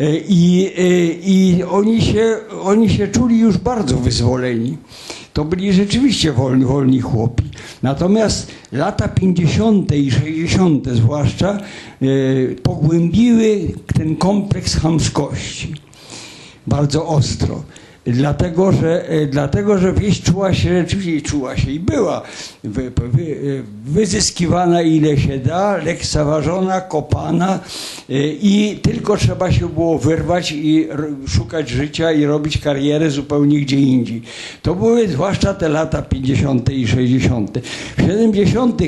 [0.00, 4.76] E, I, e, i oni, się, oni się czuli już bardzo wyzwoleni.
[5.32, 7.44] To byli rzeczywiście wolni, wolni chłopi.
[7.82, 9.92] Natomiast lata 50.
[9.92, 10.88] i 60.
[10.88, 11.58] zwłaszcza
[12.02, 12.06] e,
[12.62, 13.60] pogłębiły
[13.94, 15.74] ten kompleks chamskości
[16.68, 17.62] bardzo ostro.
[18.12, 22.22] Dlatego że, e, dlatego, że wieś czuła się, rzeczywiście czuła się i była
[22.64, 23.36] wy, wy, e,
[23.84, 27.60] wyzyskiwana ile się da, lekceważona, kopana
[28.10, 30.88] e, i tylko trzeba się było wyrwać i
[31.28, 34.22] szukać życia i robić karierę zupełnie gdzie indziej.
[34.62, 36.70] To były zwłaszcza te lata 50.
[36.70, 37.58] i 60.
[37.98, 38.82] W 70.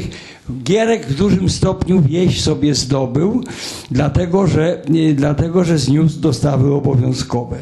[0.62, 3.44] Gierek w dużym stopniu wieś sobie zdobył,
[3.90, 4.82] dlatego że,
[5.14, 7.56] dlatego, że zniósł dostawy obowiązkowe.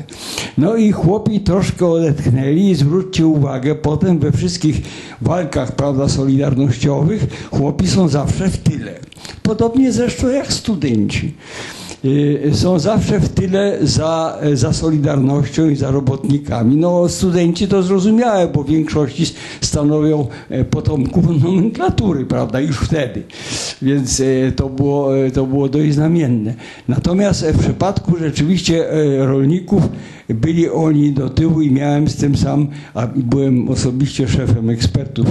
[0.58, 4.82] No i chłopi troszkę odetchnęli i zwróćcie uwagę, potem we wszystkich
[5.22, 8.92] walkach prawda, solidarnościowych chłopi są zawsze w tyle.
[9.42, 11.34] Podobnie zresztą jak studenci.
[12.04, 16.76] Y, Są zawsze w tyle za, za Solidarnością i za robotnikami.
[16.76, 19.26] No studenci to zrozumiałe, bo w większości
[19.60, 23.22] stanowią e, potomków nomenklatury, prawda, już wtedy.
[23.82, 26.54] Więc e, to było, e, to było dość znamienne.
[26.88, 28.86] Natomiast w przypadku rzeczywiście
[29.18, 29.82] rolników
[30.28, 35.26] byli oni do tyłu i miałem z tym sam, a byłem osobiście szefem ekspertów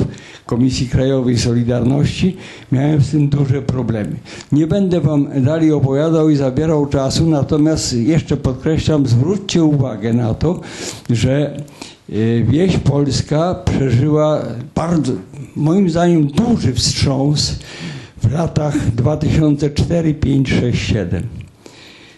[0.45, 2.37] Komisji Krajowej Solidarności,
[2.71, 4.15] miałem z tym duże problemy.
[4.51, 10.61] Nie będę wam dalej opowiadał i zabierał czasu, natomiast jeszcze podkreślam, zwróćcie uwagę na to,
[11.09, 14.41] że e, wieś polska przeżyła
[14.75, 15.13] bardzo,
[15.55, 17.59] moim zdaniem, duży wstrząs
[18.23, 21.23] w latach 2004, 5, 6, 7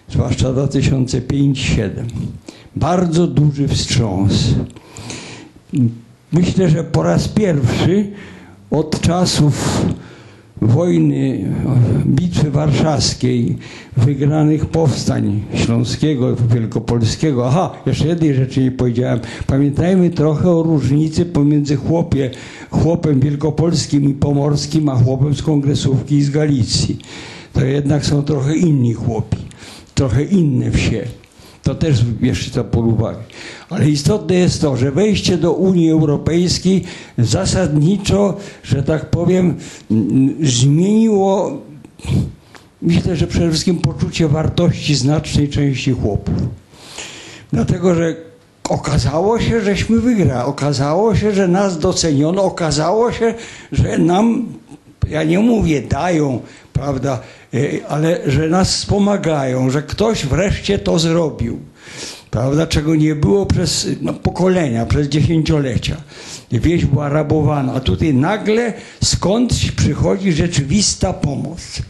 [0.09, 1.89] zwłaszcza 2005-2007.
[2.75, 4.55] Bardzo duży wstrząs.
[6.31, 8.11] Myślę, że po raz pierwszy
[8.71, 9.85] od czasów
[10.61, 11.53] wojny,
[12.05, 13.57] bitwy warszawskiej,
[13.97, 17.47] wygranych powstań śląskiego, wielkopolskiego.
[17.47, 19.19] Aha, jeszcze jednej rzeczy nie powiedziałem.
[19.47, 22.31] Pamiętajmy trochę o różnicy pomiędzy chłopie,
[22.69, 26.97] chłopem wielkopolskim i pomorskim, a chłopem z kongresówki i z Galicji.
[27.53, 29.37] To jednak są trochę inni chłopi,
[29.95, 31.07] trochę inne wsie.
[31.69, 33.19] To też bierzcie to pod uwagę.
[33.69, 36.83] Ale istotne jest to, że wejście do Unii Europejskiej
[37.17, 39.55] zasadniczo, że tak powiem,
[40.43, 41.61] zmieniło,
[42.81, 46.35] myślę, że przede wszystkim poczucie wartości znacznej części chłopów.
[47.53, 48.15] Dlatego, że
[48.69, 50.49] okazało się, żeśmy wygrali.
[50.49, 52.43] Okazało się, że nas doceniono.
[52.43, 53.33] Okazało się,
[53.71, 54.45] że nam,
[55.09, 56.39] ja nie mówię dają,
[56.73, 57.19] prawda,
[57.89, 61.59] ale że nas wspomagają, że ktoś wreszcie to zrobił.
[62.31, 65.97] Prawda, czego nie było przez no, pokolenia, przez dziesięciolecia.
[66.51, 68.73] Wieś była rabowana, a tutaj nagle
[69.03, 71.81] skądś przychodzi rzeczywista pomoc.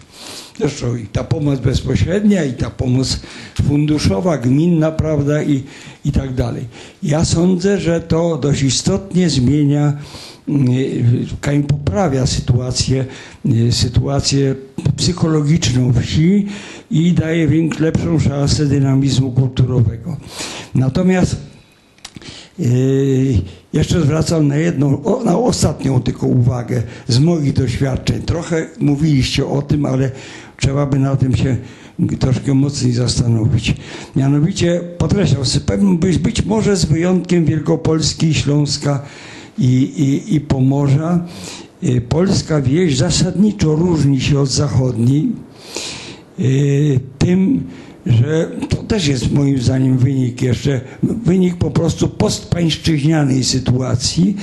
[0.60, 3.20] Zresztą i ta pomoc bezpośrednia, i ta pomoc
[3.64, 5.64] funduszowa, gminna, prawda, i,
[6.06, 6.66] i tak dalej.
[7.04, 9.94] Ja sądzę, że to dość istotnie zmienia,
[10.48, 13.06] mm, poprawia sytuację,
[13.46, 14.56] y, sytuację
[14.96, 16.46] psychologiczną wsi
[16.92, 20.18] i daje większą, lepszą szansę dynamizmu kulturowego.
[20.76, 21.36] Natomiast
[22.60, 23.42] Yy,
[23.74, 28.22] jeszcze zwracam na jedną, na ostatnią tylko uwagę z moich doświadczeń.
[28.22, 30.12] Trochę mówiliście o tym, ale
[30.60, 31.58] trzeba by na tym się
[32.20, 33.76] troszkę mocniej zastanowić.
[34.16, 35.44] Mianowicie podkreślam,
[35.98, 39.02] być, być może z wyjątkiem Wielkopolski, Śląska
[39.58, 41.26] i, i, i Pomorza,
[41.82, 45.32] yy, polska wieś zasadniczo różni się od zachodniej
[46.38, 47.64] yy, tym,
[48.06, 54.36] że to też jest moim zdaniem wynik jeszcze, wynik po prostu postpańszczyźnianej sytuacji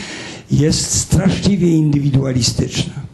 [0.50, 3.05] jest straszliwie indywidualistyczna.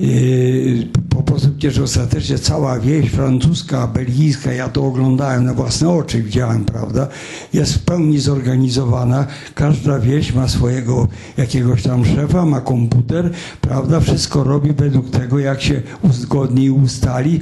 [0.00, 6.22] Yy, po prostu przecież ostatecznie cała wieś francuska, belgijska, ja to oglądałem na własne oczy,
[6.22, 7.08] widziałem, prawda,
[7.52, 9.26] jest w pełni zorganizowana.
[9.54, 13.30] Każda wieś ma swojego jakiegoś tam szefa, ma komputer,
[13.60, 17.40] prawda, wszystko robi według tego, jak się uzgodni i ustali.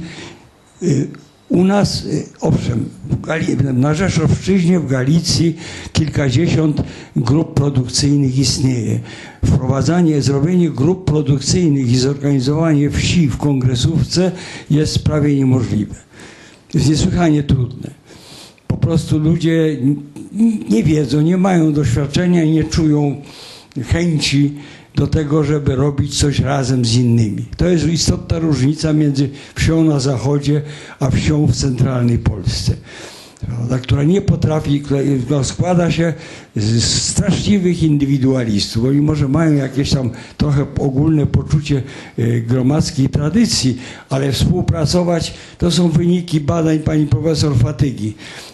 [1.53, 2.89] U nas, y, owszem,
[3.73, 5.55] na Rzeszowszczyźnie, w Galicji
[5.93, 6.83] kilkadziesiąt
[7.15, 8.99] grup produkcyjnych istnieje.
[9.45, 14.31] Wprowadzanie, zrobienie grup produkcyjnych i zorganizowanie wsi w kongresówce
[14.69, 15.95] jest prawie niemożliwe.
[16.73, 17.89] Jest niesłychanie trudne.
[18.67, 19.77] Po prostu ludzie
[20.69, 23.21] nie wiedzą, nie mają doświadczenia, nie czują
[23.87, 24.53] chęci
[24.95, 27.45] do tego, żeby robić coś razem z innymi.
[27.57, 30.61] To jest istotna różnica między wsią na zachodzie,
[30.99, 32.75] a wsią w centralnej Polsce.
[33.47, 36.13] prawda, która nie potrafi, która, która składa się
[36.55, 38.85] z straszliwych indywidualistów.
[38.85, 41.83] Oni może mają jakieś tam trochę ogólne poczucie
[42.17, 43.77] e, gromadzkiej tradycji,
[44.09, 48.13] ale współpracować to są wyniki badań pani profesor Fatygi.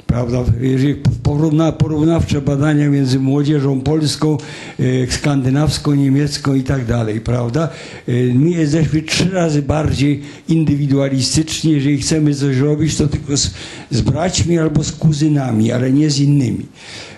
[0.09, 0.43] Prawda?
[0.61, 4.37] Jeżeli porówna, porównawcze badania między młodzieżą polską,
[4.79, 7.69] e, skandynawską, niemiecką i tak dalej, prawda?
[8.07, 11.71] E, My jesteśmy trzy razy bardziej indywidualistyczni.
[11.71, 13.51] Jeżeli chcemy coś robić, to tylko z,
[13.91, 16.65] z braćmi albo z kuzynami, ale nie z innymi.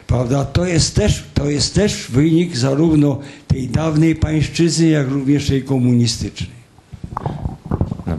[0.07, 0.45] Prawda?
[0.45, 6.60] To jest też, to jest też wynik zarówno tej dawnej pańszczyzny, jak również tej komunistycznej.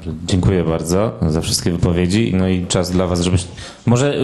[0.04, 2.32] Dobrze, dziękuję bardzo za wszystkie wypowiedzi.
[2.36, 3.44] No i czas dla Was, żebyś.
[3.86, 4.14] Może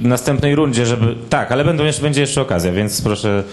[0.00, 1.14] w następnej rundzie, żeby.
[1.28, 3.44] Tak, ale będą jeszcze, będzie jeszcze okazja, więc proszę.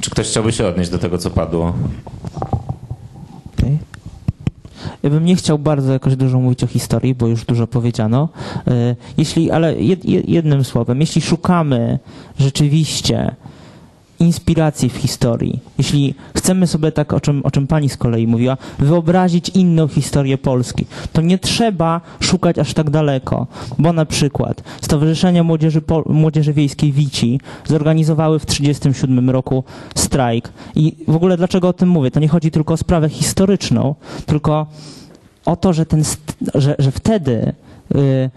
[0.00, 1.72] Czy ktoś chciałby się odnieść do tego, co padło?
[5.02, 8.28] Ja bym nie chciał bardzo jakoś dużo mówić o historii, bo już dużo powiedziano.
[8.68, 11.98] E, Jeśli, ale jed, jed- jednym słowem, jeśli szukamy
[12.38, 13.34] rzeczywiście
[14.22, 18.56] inspiracji w historii, jeśli chcemy sobie tak, o czym, o czym pani z kolei mówiła,
[18.78, 23.46] wyobrazić inną historię Polski, to nie trzeba szukać aż tak daleko,
[23.78, 30.96] bo na przykład Stowarzyszenie Młodzieży, Pol- Młodzieży Wiejskiej Wici zorganizowały w 1937 roku strajk i
[31.08, 32.10] w ogóle dlaczego o tym mówię?
[32.10, 33.94] To nie chodzi tylko o sprawę historyczną,
[34.26, 34.66] tylko
[35.44, 36.02] o to, że, ten,
[36.54, 37.52] że, że wtedy
[37.94, 38.30] y,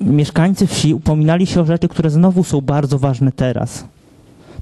[0.00, 3.84] mieszkańcy wsi upominali się o rzeczy, które znowu są bardzo ważne teraz.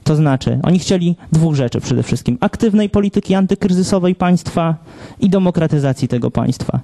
[0.05, 4.77] To znaczy, oni chcieli dwóch rzeczy przede wszystkim: aktywnej polityki antykryzysowej państwa
[5.21, 6.81] i demokratyzacji tego państwa.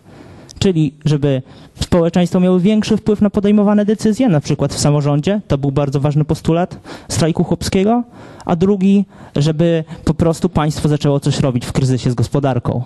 [0.58, 1.42] Czyli, żeby
[1.80, 6.24] społeczeństwo miało większy wpływ na podejmowane decyzje, na przykład w samorządzie, to był bardzo ważny
[6.24, 8.02] postulat strajku chłopskiego,
[8.44, 9.04] a drugi,
[9.36, 12.82] żeby po prostu państwo zaczęło coś robić w kryzysie z gospodarką.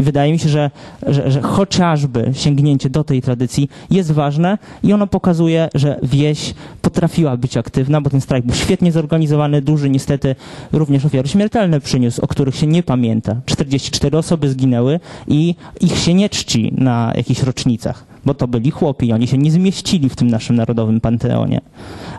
[0.00, 0.70] I wydaje mi się, że,
[1.06, 7.36] że, że chociażby sięgnięcie do tej tradycji jest ważne i ono pokazuje, że wieś potrafiła
[7.36, 10.36] być aktywna, bo ten strajk był świetnie zorganizowany, duży, niestety
[10.72, 13.36] również ofiary śmiertelne przyniósł, o których się nie pamięta.
[13.46, 19.12] 44 osoby zginęły i ich się nie czci na jakichś rocznicach, bo to byli chłopi
[19.12, 21.60] oni się nie zmieścili w tym naszym narodowym panteonie.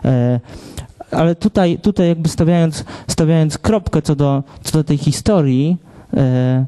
[0.04, 0.40] E,
[1.10, 5.76] ale tutaj, tutaj jakby stawiając, stawiając kropkę co do, co do tej historii,
[6.16, 6.66] e,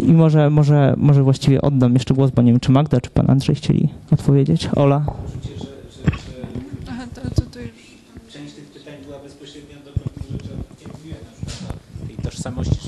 [0.00, 3.30] i może, może, może właściwie oddam jeszcze głos, bo nie wiem, czy Magda, czy pan
[3.30, 4.68] Andrzej chcieli odpowiedzieć.
[4.76, 5.04] Ola?
[8.32, 9.90] Część tych pytań była bezpośrednio do
[10.32, 12.86] rzeczy, o których ja mówiłem, na przykład tej tożsamości.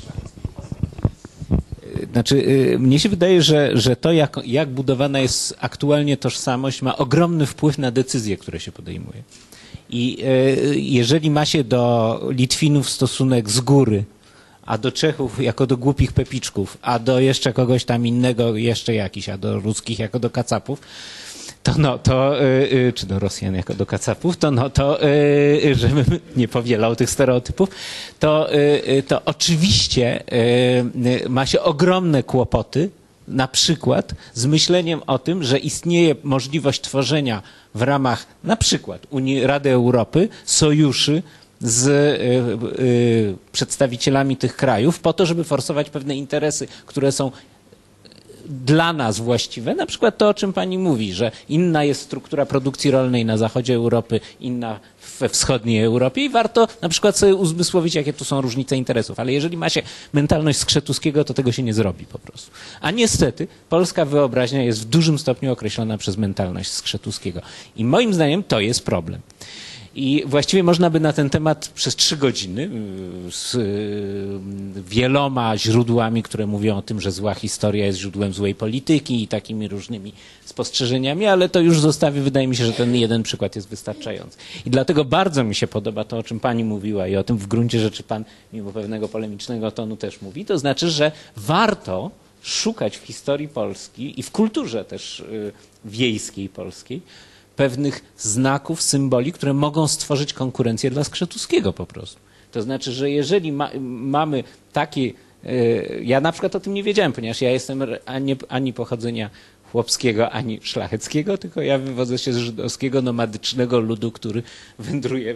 [2.13, 6.97] Znaczy, y, mnie się wydaje, że, że to, jak, jak budowana jest aktualnie tożsamość, ma
[6.97, 9.23] ogromny wpływ na decyzje, które się podejmuje.
[9.89, 10.17] I
[10.73, 14.03] y, jeżeli ma się do Litwinów stosunek z góry,
[14.69, 19.29] a do Czechów jako do głupich pepiczków, a do jeszcze kogoś tam innego jeszcze jakiś,
[19.29, 20.81] a do ruskich jako do kacapów,
[21.63, 25.07] to no, to, y, y, czy do Rosjan jako do kacapów, to no, to, y,
[25.65, 26.05] y, żebym
[26.35, 27.69] nie powielał tych stereotypów,
[28.19, 28.57] to, y,
[28.89, 30.23] y, to oczywiście
[31.29, 32.89] ma się ogromne kłopoty,
[33.27, 37.41] na przykład z myśleniem o tym, że istnieje możliwość tworzenia
[37.75, 41.23] w ramach na przykład Unii Rady Europy sojuszy
[41.61, 47.31] z y, y, przedstawicielami tych krajów po to, żeby forsować pewne interesy, które są
[48.49, 52.91] dla nas właściwe, na przykład to, o czym pani mówi, że inna jest struktura produkcji
[52.91, 54.79] rolnej na zachodzie Europy, inna
[55.19, 59.19] we wschodniej Europie i warto na przykład sobie uzmysłowić, jakie tu są różnice interesów.
[59.19, 59.81] Ale jeżeli ma się
[60.13, 62.51] mentalność Skrzetuskiego, to tego się nie zrobi po prostu.
[62.81, 67.41] A niestety polska wyobraźnia jest w dużym stopniu określona przez mentalność Skrzetuskiego.
[67.75, 69.21] I moim zdaniem to jest problem.
[69.95, 72.69] I właściwie można by na ten temat przez trzy godziny
[73.27, 78.55] y, z y, wieloma źródłami, które mówią o tym, że zła historia jest źródłem złej
[78.55, 80.13] polityki i takimi różnymi
[80.45, 82.21] spostrzeżeniami, ale to już zostawię.
[82.21, 84.37] Wydaje mi się, że ten jeden przykład jest wystarczający.
[84.65, 87.47] I dlatego bardzo mi się podoba to, o czym pani mówiła i o tym w
[87.47, 90.45] gruncie rzeczy pan, mimo pewnego polemicznego tonu, też mówi.
[90.45, 92.11] To znaczy, że warto
[92.41, 95.51] szukać w historii Polski i w kulturze też y,
[95.85, 97.01] wiejskiej polskiej
[97.59, 102.19] pewnych znaków, symboli, które mogą stworzyć konkurencję dla Skrzetuskiego po prostu.
[102.51, 105.11] To znaczy, że jeżeli ma, mamy takie,
[105.45, 105.51] e,
[106.03, 109.29] ja na przykład o tym nie wiedziałem, ponieważ ja jestem ani, ani pochodzenia
[109.71, 114.43] chłopskiego, ani szlacheckiego, tylko ja wywodzę się z żydowskiego, nomadycznego ludu, który
[114.79, 115.35] wędruje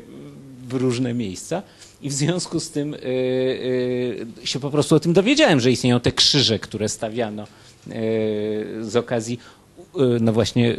[0.67, 1.61] w różne miejsca.
[2.01, 2.97] I w związku z tym e,
[4.43, 7.47] e, się po prostu o tym dowiedziałem, że istnieją te krzyże, które stawiano
[8.81, 9.39] z okazji
[10.20, 10.78] no właśnie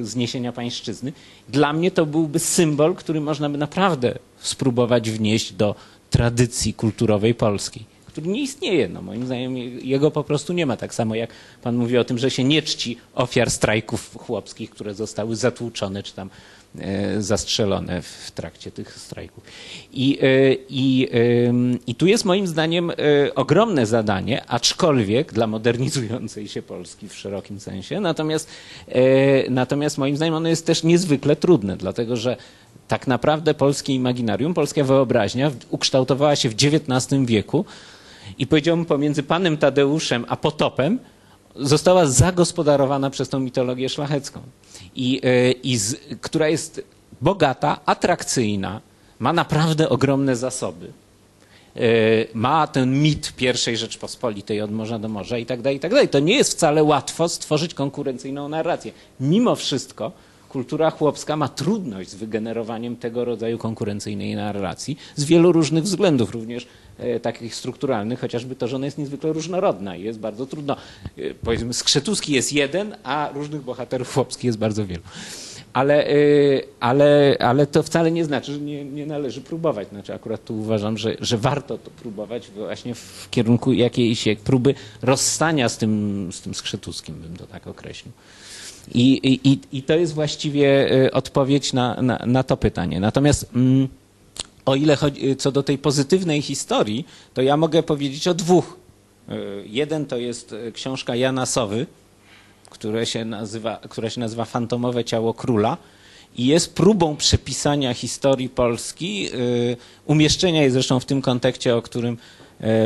[0.00, 1.12] zniesienia pańszczyzny.
[1.48, 5.74] Dla mnie to byłby symbol, który można by naprawdę spróbować wnieść do
[6.10, 8.88] tradycji kulturowej polskiej, który nie istnieje.
[8.88, 10.76] No, moim zdaniem jego po prostu nie ma.
[10.76, 11.30] Tak samo jak
[11.62, 16.14] pan mówi o tym, że się nie czci ofiar strajków chłopskich, które zostały zatłuczone czy
[16.14, 16.30] tam
[17.18, 19.44] zastrzelone w trakcie tych strajków.
[19.92, 21.08] I, e, i,
[21.86, 22.94] I tu jest moim zdaniem e,
[23.34, 28.48] ogromne zadanie, aczkolwiek dla modernizującej się Polski w szerokim sensie, natomiast,
[28.88, 32.36] e, natomiast moim zdaniem ono jest też niezwykle trudne, dlatego że
[32.88, 37.64] tak naprawdę polskie imaginarium, polska wyobraźnia ukształtowała się w XIX wieku
[38.38, 40.98] i powiedziałbym pomiędzy panem Tadeuszem a potopem
[41.58, 44.40] została zagospodarowana przez tą mitologię szlachecką,
[44.96, 46.84] I, e, i z, która jest
[47.20, 48.80] bogata, atrakcyjna,
[49.18, 50.92] ma naprawdę ogromne zasoby.
[51.76, 51.80] E,
[52.34, 56.08] Ma ten mit pierwszej Rzeczpospolitej od morza do morza i tak dalej, i tak dalej.
[56.08, 58.92] To nie jest wcale łatwo stworzyć konkurencyjną narrację.
[59.20, 60.12] Mimo wszystko
[60.48, 66.66] kultura chłopska ma trudność z wygenerowaniem tego rodzaju konkurencyjnej narracji z wielu różnych względów, również
[66.98, 70.76] e, takich strukturalnych, chociażby to, że ona jest niezwykle różnorodna i jest bardzo trudno.
[71.18, 75.02] E, powiedzmy, Skrzetuski jest jeden, a różnych bohaterów chłopskich jest bardzo wielu.
[75.76, 79.88] Ale, y, ale, ale to wcale nie znaczy, że nie, nie należy próbować.
[79.88, 85.68] Znaczy akurat tu uważam, że, że warto to próbować właśnie w kierunku jakiejś próby rozstania
[85.68, 88.12] z tym, z tym skrzetuskim, bym to tak określił.
[88.94, 93.00] I, i, i- to jest właściwie y, odpowiedź na, na, na to pytanie.
[93.00, 93.88] Natomiast mm,
[94.66, 98.76] o ile chodzi co do tej pozytywnej historii, to ja mogę powiedzieć o dwóch.
[99.30, 101.86] Y, Jeden to jest y, książka Jana Sowy,
[102.70, 105.76] które się nazywa, która się nazywa Fantomowe Ciało Króla
[106.38, 109.76] i jest próbą przepisania historii Polski, y,
[110.06, 112.18] umieszczenia jej zresztą w tym kontekście, o którym y,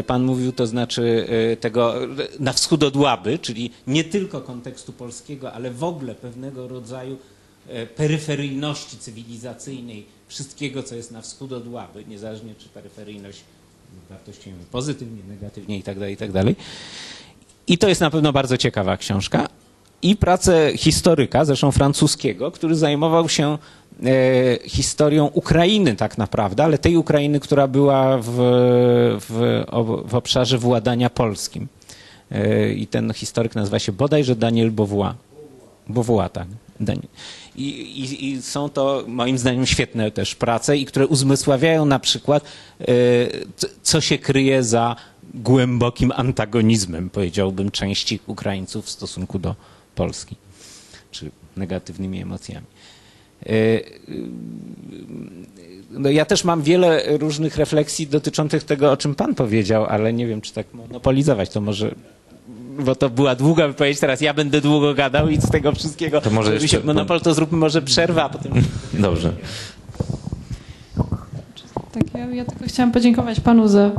[0.07, 1.95] Pan mówił, to znaczy y, tego
[2.41, 7.17] na wschód od Łaby, czyli nie tylko kontekstu polskiego, ale w ogóle pewnego rodzaju
[7.69, 13.41] y, peryferyjności cywilizacyjnej wszystkiego, co jest na wschód od Łaby, niezależnie czy peryferyjność
[14.11, 16.31] wartościujemy pozytywnie, negatywnie i tak dalej, i tak.
[17.67, 19.49] I to jest na pewno bardzo ciekawa książka.
[20.03, 23.59] I pracę historyka, zresztą francuskiego, który zajmował się e,
[24.65, 28.31] historią Ukrainy tak naprawdę, ale tej Ukrainy, która była w,
[29.21, 29.65] w,
[30.05, 31.69] w obszarze władania polskim.
[32.31, 35.15] E, I ten historyk nazywa się bodajże Daniel Beauvoir.
[35.89, 36.47] Beauvoir, tak.
[37.57, 42.45] I, i, I są to moim zdaniem świetne też prace, i które uzmysławiają na przykład,
[42.81, 42.85] e,
[43.83, 44.97] co się kryje za
[45.35, 49.55] głębokim antagonizmem, powiedziałbym, części Ukraińców w stosunku do
[49.95, 50.37] Polski,
[51.11, 52.67] czy negatywnymi emocjami.
[53.47, 53.53] E,
[55.91, 60.27] No ja też mam wiele różnych refleksji dotyczących tego, o czym Pan powiedział, ale nie
[60.27, 61.95] wiem, czy tak monopolizować to może,
[62.79, 66.31] bo to była długa wypowiedź, teraz ja będę długo gadał i z tego wszystkiego, To
[66.31, 68.53] może jeszcze się monopol, to zróbmy może przerwę, a potem...
[68.95, 69.33] Dobrze.
[71.93, 73.91] Tak, ja, ja tylko chciałam podziękować panu za,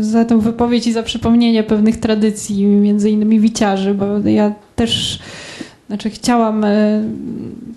[0.00, 5.18] za tę wypowiedź i za przypomnienie pewnych tradycji, między innymi wiciarzy, bo ja też
[5.88, 6.68] znaczy chciałam, e,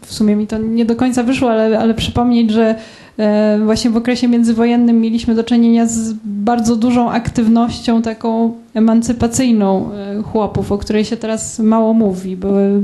[0.02, 2.76] w sumie mi to nie do końca wyszło, ale, ale przypomnieć, że
[3.18, 10.22] e, właśnie w okresie międzywojennym mieliśmy do czynienia z bardzo dużą aktywnością taką emancypacyjną e,
[10.24, 12.38] chłopów, o której się teraz mało mówi.
[12.38, 12.80] Były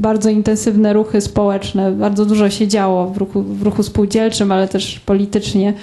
[0.00, 5.00] bardzo intensywne ruchy społeczne, bardzo dużo się działo w ruchu, w ruchu spółdzielczym, ale też
[5.00, 5.74] politycznie.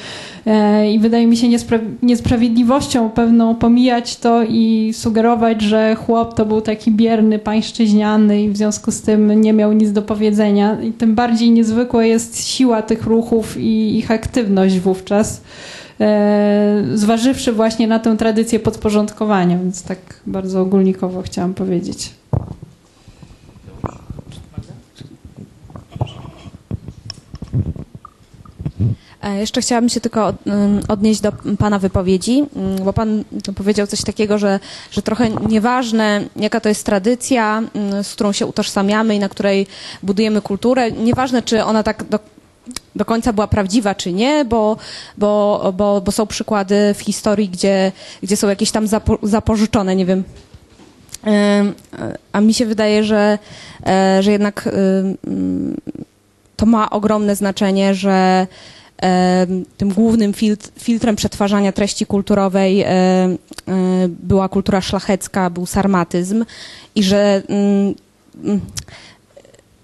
[0.46, 6.46] E, I wydaje mi się niespra- niesprawiedliwością pewną pomijać to i sugerować, że chłop to
[6.46, 10.82] był taki bierny, pańszczyźniany i w związku z tym nie miał nic do powiedzenia.
[10.82, 15.42] I tym bardziej niezwykła jest siła tych ruchów i ich aktywność wówczas,
[16.94, 22.14] zważywszy właśnie na tę tradycję podporządkowania, więc tak bardzo ogólnikowo chciałam powiedzieć.
[29.24, 30.34] E, Jeszcze chciałabym się tylko
[30.88, 33.24] odnieść do Pana wypowiedzi, ym, bo Pan
[33.56, 34.60] powiedział coś takiego, że,
[34.92, 39.68] że trochę nieważne, jaka to jest tradycja, ym, z którą się utożsamiamy i na której
[40.04, 42.20] budujemy kulturę, nieważne, czy ona tak do,
[42.96, 44.78] do końca była prawdziwa, czy nie, bo,
[45.18, 47.92] bo, bo, bo są przykłady w historii, gdzie,
[48.24, 50.24] gdzie są jakieś tam zapo, zapożyczone, nie wiem,
[52.32, 53.40] A mi się wydaje, że,
[53.88, 54.70] e, że jednak
[56.56, 58.48] to ma ogromne znaczenie, że
[59.78, 62.88] tym głównym filtr, filtrem przetwarzania treści kulturowej e,
[64.08, 66.46] była kultura szlachecka, był sarmatyzm
[66.96, 67.96] i że mm,
[68.44, 68.62] mm,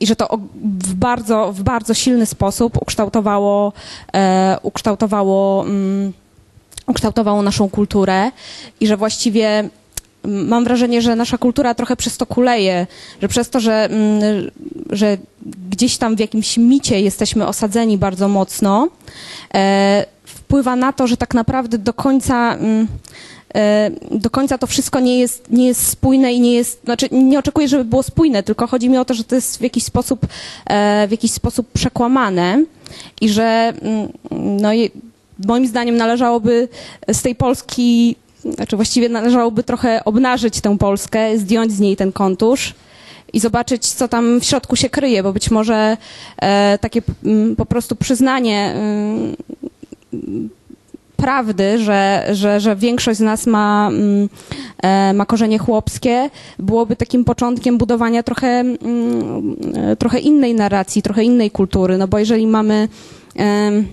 [0.04, 3.74] i że to w bardzo, w bardzo silny sposób ukształtowało,
[4.14, 6.14] e, ukształtowało, mm,
[6.88, 8.32] ukształtowało naszą kulturę
[8.80, 9.70] i że właściwie
[10.24, 12.88] mm, mam wrażenie, że nasza kultura trochę przez to kuleje,
[13.22, 14.52] że przez to, że, mm,
[14.90, 15.18] że
[15.70, 18.88] gdzieś tam w jakimś micie jesteśmy osadzeni bardzo mocno,
[19.54, 22.58] e, wpływa na to, że tak naprawdę do końca
[24.12, 27.68] do końca to wszystko nie jest, nie jest spójne i nie jest, znaczy nie oczekuję,
[27.68, 30.28] żeby było spójne, tylko chodzi mi o to, że to jest w jakiś sposób,
[30.66, 32.64] e, w jakiś sposób przekłamane
[33.22, 34.08] i że mm,
[34.62, 34.70] no,
[35.48, 36.68] moim zdaniem należałoby
[37.08, 38.16] z tej Polski,
[38.46, 42.74] znaczy właściwie należałoby trochę obnażyć tę Polskę, zdjąć z niej ten kontusz
[43.34, 45.98] i zobaczyć, co tam w środku się kryje, bo być może
[46.38, 49.36] e, takie mm, po prostu przyznanie mm,
[51.24, 54.30] prawdy, że, że, że większość z nas ma, mm,
[54.84, 56.30] e, ma korzenie chłopskie,
[56.60, 62.20] byłoby takim początkiem budowania trochę, mm, e, trochę innej narracji, trochę innej kultury, no bo
[62.20, 62.88] jeżeli mamy
[63.36, 63.88] em,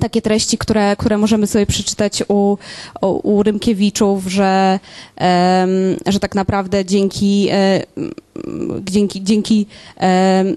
[0.00, 2.56] takie treści, które, które możemy sobie przeczytać u,
[3.02, 4.80] u, Rymkiewiczów, że,
[6.06, 7.82] że tak naprawdę dzięki, e,
[8.80, 9.66] dzięki, dzięki,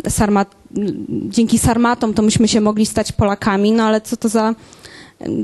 [0.09, 0.55] sarmat,
[1.09, 4.55] dzięki sarmatom to myśmy się mogli stać Polakami, no ale co to za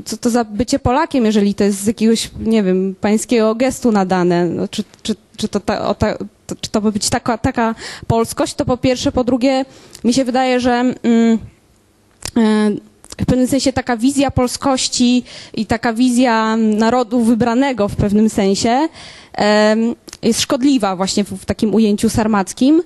[0.04, 4.46] co to za bycie Polakiem, jeżeli to jest z jakiegoś, nie wiem, pańskiego gestu nadane?
[4.46, 7.74] No, czy, czy, czy, to, ta, ta, to, czy to ma być taka, taka
[8.06, 8.54] polskość?
[8.54, 9.12] To po pierwsze.
[9.12, 9.64] Po drugie,
[10.04, 11.38] mi się wydaje, że mm,
[12.36, 12.70] e,
[13.18, 15.24] w pewnym sensie taka wizja polskości
[15.54, 18.88] i taka wizja narodu wybranego w pewnym sensie
[19.32, 22.82] em, jest szkodliwa właśnie w, w takim ujęciu sarmackim,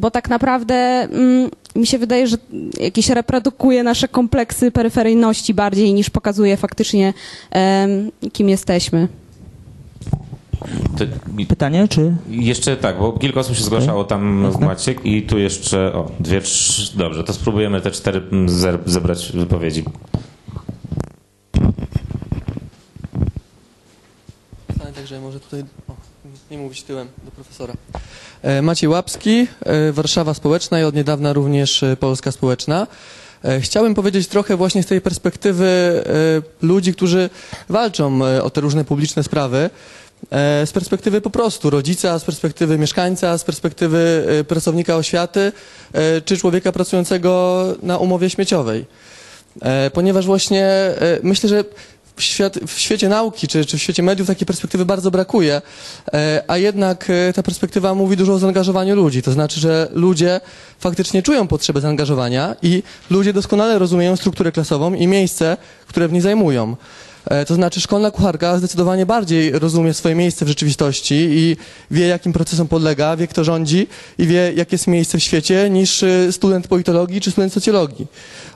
[0.00, 2.36] bo tak naprawdę mm, mi się wydaje, że
[2.80, 7.14] jakieś reprodukuje nasze kompleksy peryferyjności bardziej niż pokazuje faktycznie
[8.32, 9.08] kim jesteśmy.
[11.48, 12.16] Pytanie, czy...
[12.30, 14.66] jeszcze tak, bo kilka osób się zgłaszało tam w Jasne.
[14.66, 19.84] Maciek i tu jeszcze, o, dwie, trzy, dobrze, to spróbujemy te cztery ze- zebrać wypowiedzi.
[24.94, 25.92] Także może tutaj o,
[26.50, 27.74] nie mówić tyłem do profesora.
[28.42, 32.86] E, Maciej Łapski, e, Warszawa Społeczna i od niedawna również e, Polska Społeczna.
[33.60, 36.02] Chciałem powiedzieć trochę właśnie z tej perspektywy
[36.62, 37.30] ludzi, którzy
[37.68, 39.70] walczą o te różne publiczne sprawy.
[40.64, 45.52] Z perspektywy po prostu rodzica, z perspektywy mieszkańca, z perspektywy pracownika oświaty,
[46.24, 48.84] czy człowieka pracującego na umowie śmieciowej.
[49.92, 51.64] Ponieważ właśnie myślę, że
[52.16, 55.62] w, świat, w świecie nauki czy, czy w świecie mediów takiej perspektywy bardzo brakuje,
[56.12, 59.22] e, a jednak e, ta perspektywa mówi dużo o zaangażowaniu ludzi.
[59.22, 60.40] To znaczy, że ludzie
[60.78, 65.56] faktycznie czują potrzebę zaangażowania i ludzie doskonale rozumieją strukturę klasową i miejsce,
[65.86, 66.76] które w niej zajmują.
[67.30, 71.56] E, To znaczy szkolna kucharka zdecydowanie bardziej rozumie swoje miejsce w rzeczywistości i
[71.90, 73.86] wie, jakim procesom podlega, wie, kto rządzi
[74.18, 78.06] i wie, jakie jest miejsce w świecie niż e, student politologii czy student socjologii.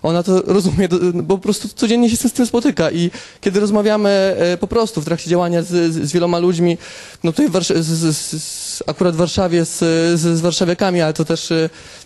[0.03, 3.11] Ona to rozumie, bo po prostu codziennie się z tym spotyka i
[3.41, 6.79] kiedy rozmawiamy e, po prostu w trakcie działania z, z, wieloma ludźmi,
[7.25, 9.79] no tutaj w Warsz- z, z, akurat w Warszawie z,
[10.21, 11.53] z, warszawiakami, ale to też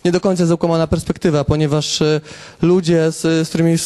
[0.05, 0.53] nie do końca jest
[0.89, 1.99] perspektywa, ponieważ
[2.61, 3.77] ludzie, z, którymi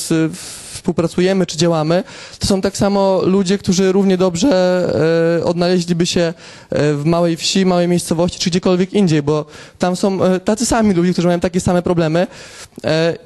[0.89, 2.03] współpracujemy czy działamy,
[2.39, 4.49] to są tak samo ludzie, którzy równie dobrze
[5.39, 6.33] e, odnaleźliby się e,
[6.93, 9.45] w małej wsi, małej miejscowości czy gdziekolwiek indziej, bo
[9.79, 12.27] tam są e, tacy sami ludzie, którzy mają takie same problemy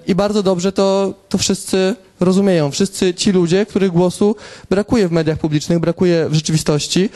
[0.08, 2.72] i bardzo dobrze to, to wszyscy rozumieją.
[2.72, 4.36] Wszyscy ci ludzie, których głosu
[4.70, 7.10] brakuje w mediach publicznych, brakuje w rzeczywistości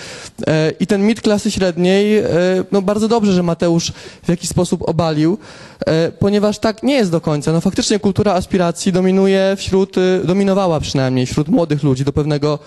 [0.48, 2.26] e, i ten mit klasy średniej, e,
[2.72, 3.91] no bardzo dobrze, że Mateusz
[4.24, 5.38] w jakiś sposób obalił,
[5.86, 7.52] e, ponieważ tak nie jest do końca.
[7.52, 12.60] No faktycznie kultura aspiracji dominuje wśród, dominowała przynajmniej wśród młodych ludzi do pewnego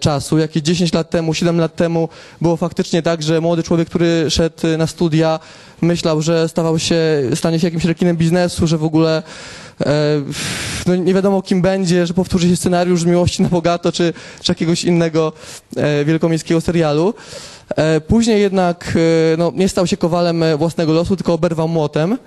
[0.00, 0.38] czasu.
[0.38, 2.08] Jakieś 10 lat temu, 7 lat temu
[2.40, 5.40] było faktycznie tak, że młody człowiek, który szedł na studia,
[5.82, 6.98] myślał, że stawał się,
[7.34, 9.22] stanie się jakimś rekinem biznesu, że w ogóle
[10.86, 14.52] no nie wiadomo kim będzie, że powtórzy się scenariusz z Miłości na Bogato czy, czy
[14.52, 15.32] jakiegoś innego
[15.76, 17.14] e, wielkomiejskiego serialu.
[17.76, 22.18] E, później jednak e, no, nie stał się kowalem e, własnego losu, tylko oberwał młotem.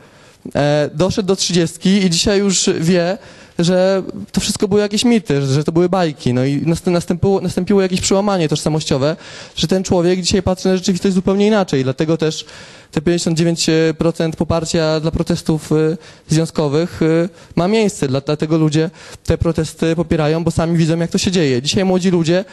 [0.55, 3.17] E, doszedł do trzydziestki i dzisiaj już wie,
[3.59, 6.33] że to wszystko były jakieś mity, że to były bajki.
[6.33, 9.15] No i nast- następiło, nastąpiło jakieś przełamanie tożsamościowe,
[9.55, 11.83] że ten człowiek dzisiaj patrzy na rzeczywistość zupełnie inaczej.
[11.83, 12.45] Dlatego też
[12.91, 15.97] te 59% poparcia dla protestów y,
[16.29, 18.07] związkowych y, ma miejsce.
[18.07, 18.89] Dla- Dlatego ludzie
[19.25, 21.61] te protesty popierają, bo sami widzą, jak to się dzieje.
[21.61, 22.45] Dzisiaj młodzi ludzie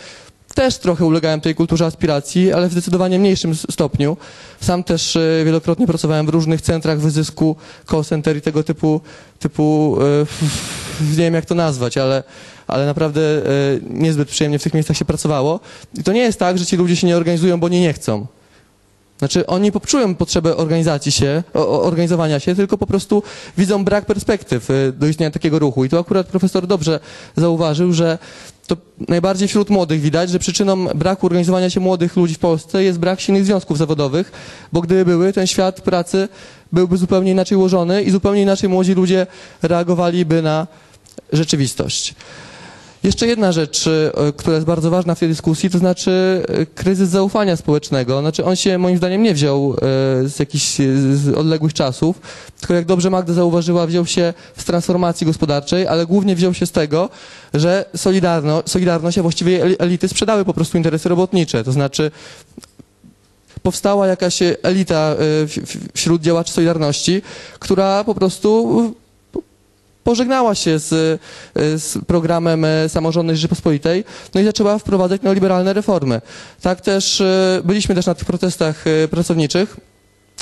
[0.59, 4.17] też trochę ulegają tej kulturze aspiracji, ale w zdecydowanie mniejszym stopniu.
[4.61, 7.57] Sam też y, wielokrotnie pracowałem w różnych centrach wyzysku,
[7.91, 9.01] call center i tego typu,
[9.39, 9.97] typu
[11.01, 12.23] y, nie wiem jak to nazwać, ale,
[12.67, 15.61] ale naprawdę y, niezbyt przyjemnie w tych miejscach się pracowało.
[15.95, 18.27] I to nie jest tak, że ci ludzie się nie organizują, bo oni nie chcą.
[19.19, 23.23] Znaczy oni poczują potrzebę organizacji się, organizowania się, tylko po prostu
[23.59, 25.85] widzą brak perspektyw do istnienia takiego ruchu.
[25.85, 27.01] I tu akurat profesor dobrze
[27.37, 28.19] zauważył, że
[28.69, 28.77] to
[29.09, 33.21] najbardziej wśród młodych widać, że przyczyną braku organizowania się młodych ludzi w Polsce jest brak
[33.21, 34.33] silnych związków zawodowych,
[34.73, 36.29] bo gdyby były, ten świat pracy
[36.73, 39.27] byłby zupełnie inaczej ułożony i zupełnie inaczej młodzi ludzie
[39.63, 40.67] reagowaliby na
[41.33, 42.15] rzeczywistość.
[43.03, 47.09] Jeszcze jedna rzecz, e, która jest bardzo ważna w tej dyskusji, to znaczy e, kryzys
[47.09, 48.21] zaufania społecznego.
[48.21, 49.77] Znaczy on się moim zdaniem nie wziął e,
[50.29, 50.77] z jakichś
[51.15, 52.21] z odległych czasów,
[52.61, 56.73] tylko jak dobrze Magda zauważyła, wziął się z transformacji gospodarczej, ale głównie wziął się z
[56.73, 57.09] tego,
[57.55, 61.65] że Solidarno, Solidarność, a właściwie eli- elity sprzedały po prostu interesy robotnicze.
[61.65, 62.11] To znaczy
[63.63, 65.17] powstała jakaś elita
[65.95, 67.23] wśród działaczy Solidarności,
[67.59, 68.95] która po prostu
[70.09, 74.05] pożegnała się z, e, z programem e, Samorządnej Rzeczypospolitej,
[74.35, 76.21] no i zaczęła wprowadzać neoliberalne reformy.
[76.61, 79.77] Tak też e, byliśmy też na tych protestach pracowniczych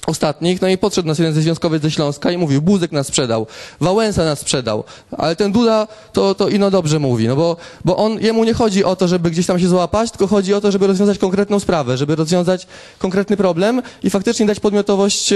[0.06, 3.46] ostatnich, no i podszedł nas jeden ze związkowiec ze Śląska i mówił, Buzek nas sprzedał,
[3.80, 4.84] Wałęsa nas sprzedał,
[5.18, 8.84] ale ten Duda to, to ino dobrze mówi, no bo, bo on, jemu nie chodzi
[8.84, 11.96] o to, żeby gdzieś tam się złapać, tylko chodzi o to, żeby rozwiązać konkretną sprawę,
[11.96, 12.66] żeby rozwiązać
[12.98, 15.34] konkretny problem i faktycznie dać podmiotowość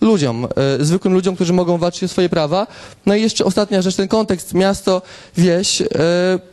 [0.00, 0.48] ludziom,
[0.80, 2.66] e, zwykłym ludziom, którzy mogą walczyć o swoje prawa.
[3.06, 5.02] No i jeszcze ostatnia rzecz, ten kontekst miasto,
[5.36, 5.86] wieś, e,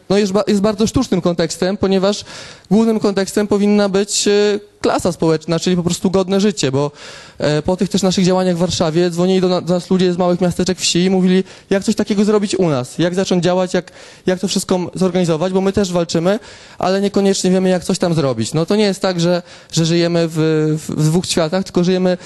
[0.10, 2.26] no jest, ba- jest bardzo sztucznym kontekstem, ponieważ
[2.72, 4.32] głównym kontekstem powinna być e,
[4.84, 6.92] klasa społeczna, czyli po prostu godne życie, bo
[7.38, 10.18] e, po tych też naszych działaniach w Warszawie dzwonili do, na, do nas ludzie z
[10.18, 13.92] małych miasteczek wsi i mówili, jak coś takiego zrobić u nas, jak zacząć działać, jak,
[14.26, 16.40] jak to wszystko zorganizować, bo my też walczymy,
[16.78, 18.54] ale niekoniecznie wiemy, jak coś tam zrobić.
[18.54, 19.42] No to nie jest tak, że,
[19.72, 20.36] że żyjemy w,
[20.78, 22.18] w, w dwóch światach, tylko żyjemy e,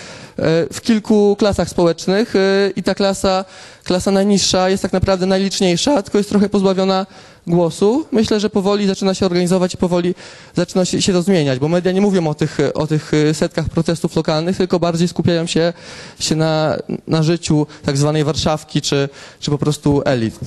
[0.73, 2.39] w kilku klasach społecznych e,
[2.75, 3.45] i ta klasa,
[3.83, 7.05] klasa najniższa jest tak naprawdę najliczniejsza, tylko jest trochę pozbawiona
[7.47, 8.05] głosu.
[8.11, 10.15] Myślę, że powoli zaczyna się organizować i powoli
[10.55, 13.69] zaczyna się, się to zmieniać, bo media nie mówią o tych, o tych e, setkach
[13.69, 15.73] protestów lokalnych, tylko bardziej skupiają się,
[16.19, 19.09] się na, na życiu tak zwanej Warszawki, czy,
[19.39, 20.39] czy po prostu elit.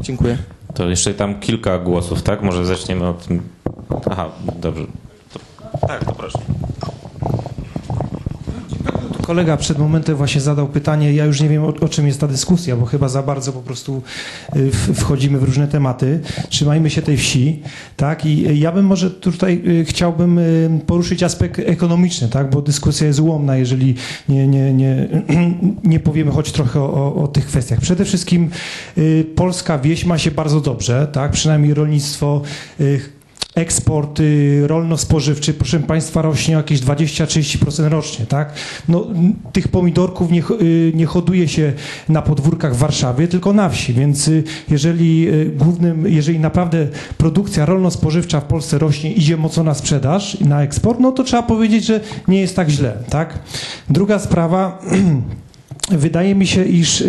[0.00, 0.38] Dziękuję.
[0.74, 2.42] To jeszcze tam kilka głosów, tak?
[2.42, 3.26] Może zaczniemy od.
[4.10, 4.86] Aha, dobrze.
[5.32, 5.38] To,
[5.86, 6.38] tak, to proszę.
[9.26, 12.28] Kolega przed momentem właśnie zadał pytanie, ja już nie wiem o, o czym jest ta
[12.28, 14.02] dyskusja, bo chyba za bardzo po prostu
[14.56, 16.20] y, w, wchodzimy w różne tematy.
[16.48, 17.62] Trzymajmy się tej wsi,
[17.96, 18.26] tak?
[18.26, 20.40] I y, ja bym może tutaj y, chciałbym
[20.86, 22.50] poruszyć aspekt ekonomiczny, tak?
[22.50, 23.94] Bo dyskusja jest ułomna, jeżeli
[24.28, 25.08] nie, nie, nie,
[25.84, 27.80] nie powiemy choć trochę o, o tych kwestiach.
[27.80, 28.50] Przede wszystkim
[29.34, 31.32] polska wieś ma się bardzo dobrze, tak?
[31.32, 32.42] Przynajmniej rolnictwo
[33.54, 38.52] eksport y, rolno-spożywczy, proszę Państwa, rośnie jakieś 20-30% rocznie, tak?
[38.88, 39.06] No,
[39.52, 41.72] tych pomidorków nie, y, nie hoduje się
[42.08, 48.40] na podwórkach w Warszawie, tylko na wsi, więc y, jeżeli głównym, jeżeli naprawdę produkcja rolno-spożywcza
[48.40, 52.40] w Polsce rośnie, idzie mocno na sprzedaż na eksport, no to trzeba powiedzieć, że nie
[52.40, 53.38] jest tak źle, tak?
[53.90, 54.82] Druga sprawa,
[55.90, 57.04] wydaje mi się, iż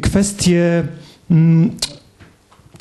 [0.00, 0.82] kwestie
[1.30, 1.70] mm,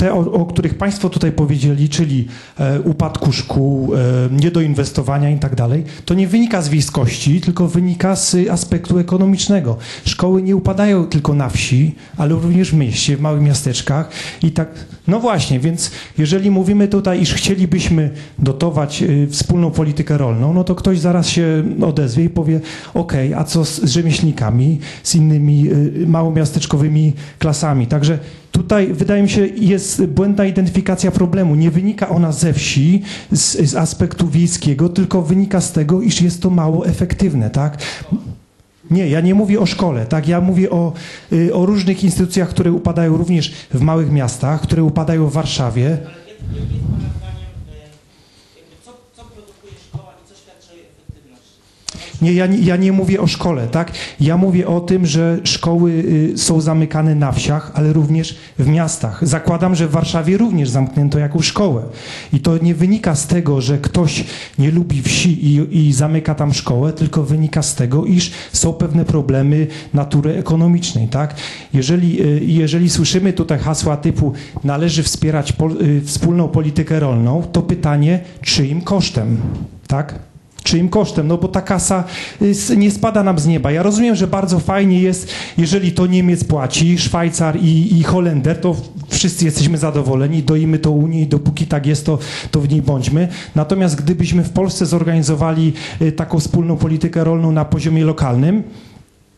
[0.04, 2.28] te, o, o których Państwo tutaj powiedzieli, czyli
[2.60, 3.98] e, upadku szkół, e,
[4.32, 9.78] niedoinwestowania i tak dalej, to nie wynika z wiejskości, tylko wynika z aspektu ekonomicznego.
[10.06, 14.10] Szkoły nie upadają tylko na wsi, ale również w mieście, w małych miasteczkach
[14.44, 14.70] i tak.
[15.08, 18.10] No właśnie, więc jeżeli mówimy tutaj, iż chcielibyśmy
[18.40, 22.60] dotować e, wspólną politykę rolną, no to ktoś zaraz się odezwie i powie,
[22.94, 27.88] ok, a co z, rzemieślnikami, z innymi e, małomiasteczkowymi klasami.
[27.88, 28.20] Także
[28.54, 31.56] Tutaj wydaje mi się jest błędna identyfikacja problemu.
[31.56, 33.02] Nie wynika ona ze wsi,
[33.32, 37.78] z, z aspektu wiejskiego, tylko wynika z tego, iż jest to mało efektywne, tak?
[38.92, 40.28] Nie, ja nie mówię o szkole, tak?
[40.28, 40.94] Ja mówię o,
[41.34, 45.98] y, o różnych instytucjach, które upadają również w małych miastach, które upadają w Warszawie.
[52.24, 53.92] Nie, ja, ja nie mówię o szkole, tak?
[54.20, 59.28] Ja mówię o tym, że szkoły y, są zamykane na wsiach, ale również w miastach.
[59.28, 61.84] Zakładam, że w Warszawie również zamknięto jakąś szkołę.
[62.34, 64.26] I to nie wynika z tego, że ktoś
[64.60, 69.06] nie lubi wsi i, i zamyka tam szkołę, tylko wynika z tego, iż są pewne
[69.06, 71.36] problemy natury ekonomicznej, tak?
[71.74, 74.34] Jeżeli, y, jeżeli słyszymy tutaj hasła typu
[74.64, 79.38] należy wspierać pol, y, wspólną politykę rolną, to pytanie, czyim kosztem,
[79.88, 80.33] tak?
[80.64, 81.28] Czyim kosztem?
[81.28, 82.04] No bo ta kasa
[82.42, 83.72] y, nie spada nam z nieba.
[83.72, 88.76] Ja rozumiem, że bardzo fajnie jest, jeżeli to Niemiec płaci, Szwajcar i, i Holender, to
[89.10, 92.20] wszyscy jesteśmy zadowoleni, doimy to Unii dopóki tak jest, to,
[92.52, 93.28] to w niej bądźmy.
[93.56, 98.64] Natomiast gdybyśmy w Polsce zorganizowali y, taką wspólną politykę rolną na poziomie lokalnym,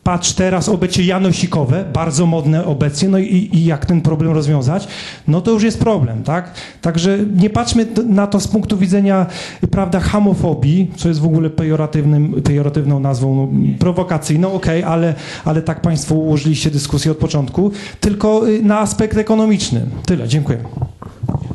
[0.06, 4.88] Patrz teraz obycie janosikowe, bardzo modne obecnie, no i, i jak ten problem rozwiązać,
[5.28, 6.52] no to już jest problem, tak?
[6.80, 9.26] Także nie patrzmy na to z punktu widzenia,
[9.70, 15.14] prawda, hamofobii, co jest w ogóle pejoratywnym, pejoratywną nazwą, no, prowokacyjną, okej, ale,
[15.44, 17.70] ale tak Państwo ułożyliście dyskusję od początku,
[18.00, 19.86] tylko y, na aspekt ekonomiczny.
[20.06, 20.58] Tyle, dziękuję.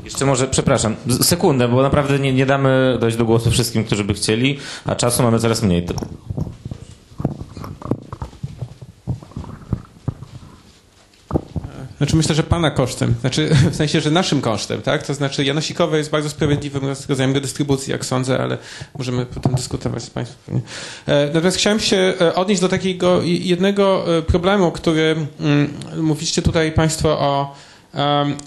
[0.03, 4.13] Jeszcze może, przepraszam, sekundę, bo naprawdę nie, nie damy dojść do głosu wszystkim, którzy by
[4.13, 5.85] chcieli, a czasu mamy coraz mniej.
[12.01, 15.03] Znaczy myślę, że pana kosztem, znaczy w sensie, że naszym kosztem, tak?
[15.03, 18.57] To znaczy janosikowe jest bardzo sprawiedliwym rodzajem redystrybucji, jak sądzę, ale
[18.97, 20.61] możemy potem dyskutować z państwem.
[21.05, 26.71] E, Natomiast chciałem się e, odnieść do takiego jednego e, problemu, który mm, mówiliście tutaj
[26.71, 27.55] państwo o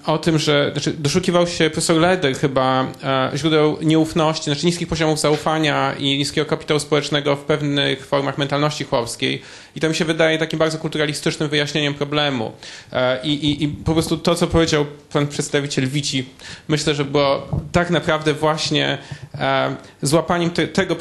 [0.06, 5.20] o tym, że znaczy doszukiwał się profesor Leder chyba e, źródeł nieufności, znaczy niskich poziomów
[5.20, 9.42] zaufania i niskiego kapitału społecznego w pewnych formach mentalności chłopskiej.
[9.76, 12.52] I to mi się wydaje takim bardzo kulturalistycznym wyjaśnieniem problemu.
[12.92, 16.24] E, I, i, I po prostu to, co powiedział pan przedstawiciel Wici,
[16.68, 18.98] myślę, że było tak naprawdę właśnie
[19.34, 20.96] e, złapaniem te, tego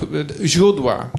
[0.46, 1.10] źródła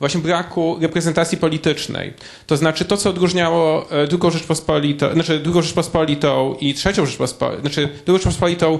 [0.00, 2.14] właśnie braku reprezentacji politycznej.
[2.46, 7.88] To znaczy to, co odróżniało e, drugą Rzeczpospolitą, znaczy drugą Rzeczpospolitą i trzecią Rzeczpospolitą, znaczy
[8.06, 8.78] drugą Rzeczpospolitą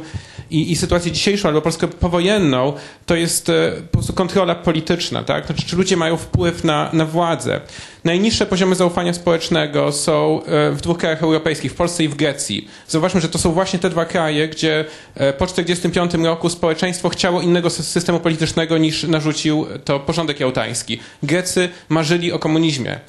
[0.51, 2.73] i, i sytuację dzisiejszą albo Polskę powojenną,
[3.07, 5.47] to jest e, po prostu kontrola polityczna, tak?
[5.47, 7.61] Znaczy, czy ludzie mają wpływ na, na władzę.
[8.05, 12.69] Najniższe poziomy zaufania społecznego są e, w dwóch krajach europejskich, w Polsce i w Grecji.
[12.89, 14.85] Zauważmy, że to są właśnie te dwa kraje, gdzie
[15.15, 20.99] e, po 1945 roku społeczeństwo chciało innego sy- systemu politycznego niż narzucił to porządek jałtański.
[21.23, 23.01] Grecy marzyli o komunizmie.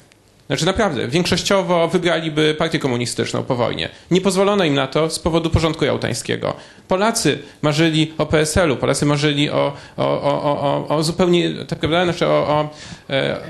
[0.50, 3.88] Znaczy naprawdę, większościowo wybraliby partię komunistyczną po wojnie.
[4.10, 6.54] Nie pozwolono im na to z powodu porządku jałtańskiego.
[6.88, 12.30] Polacy marzyli o PSL-u, Polacy marzyli o, o, o, o, zupełnie, tak prawda, znaczy o,
[12.30, 12.68] o,
[13.10, 13.40] e,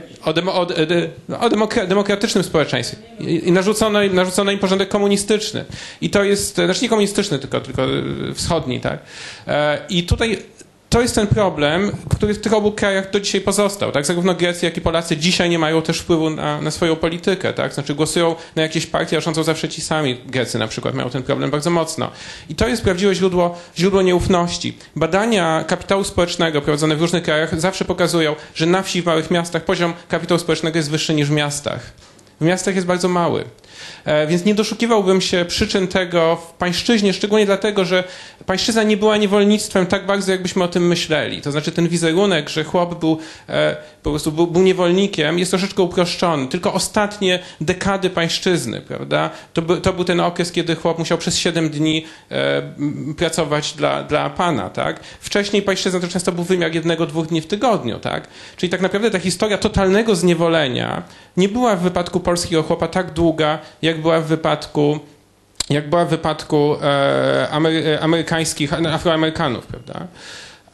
[1.50, 2.96] demokra- demokratycznym społeczeństwie.
[3.20, 5.64] I, narzucono, im, narzucono im porządek komunistyczny.
[6.00, 7.88] I to jest, e, znaczy nie komunistyczny, tylko, tylko e,
[8.34, 8.98] wschodni, tak.
[9.46, 10.38] E, I tutaj
[10.90, 13.92] to jest ten problem, który w tych obu krajach do dzisiaj pozostał.
[13.92, 14.06] Tak?
[14.06, 17.52] Zarówno Grecy, jak i Polacy dzisiaj nie mają też wpływu na, na swoją politykę.
[17.52, 17.74] Tak?
[17.74, 20.20] Znaczy głosują na jakieś partie, a rządzą zawsze ci sami.
[20.26, 22.10] Grecy na przykład mają ten problem bardzo mocno.
[22.48, 24.78] I to jest prawdziwe źródło, źródło nieufności.
[24.96, 29.64] Badania kapitału społecznego prowadzone w różnych krajach zawsze pokazują, że na wsi, w małych miastach
[29.64, 31.92] poziom kapitału społecznego jest wyższy niż w miastach.
[32.40, 33.44] W miastach jest bardzo mały.
[34.04, 38.04] E, Więc nie doszukiwałbym się przyczyn tego w pańszczyźnie, szczególnie dlatego, że
[38.46, 41.40] pańszczyzna nie była niewolnictwem tak bardzo, jakbyśmy o tym myśleli.
[41.42, 43.18] To znaczy ten wizerunek, że chłop był
[43.48, 46.46] e, po prostu był, był niewolnikiem, jest troszeczkę uproszczony.
[46.48, 49.30] Tylko ostatnie dekady pańszczyzny, prawda?
[49.52, 52.62] To, by, to był ten okres, kiedy chłop musiał przez 7 dni e,
[53.16, 55.00] pracować dla, dla pana, tak?
[55.20, 58.28] Wcześniej pańszczyzna to często był wymiar jednego, dwóch dni w tygodniu, tak?
[58.56, 61.02] Czyli tak naprawdę ta historia totalnego zniewolenia
[61.36, 65.00] nie była w wypadku polskiego chłopa tak długa, jak była w wypadku
[65.70, 70.06] jak była w wypadku e, amery, e, amerykańskich, afroamerykanów, prawda?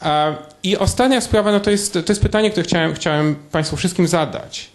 [0.01, 4.07] E, I ostatnia sprawa, no to jest, to jest pytanie, które chciałem, chciałem Państwu wszystkim
[4.07, 4.69] zadać.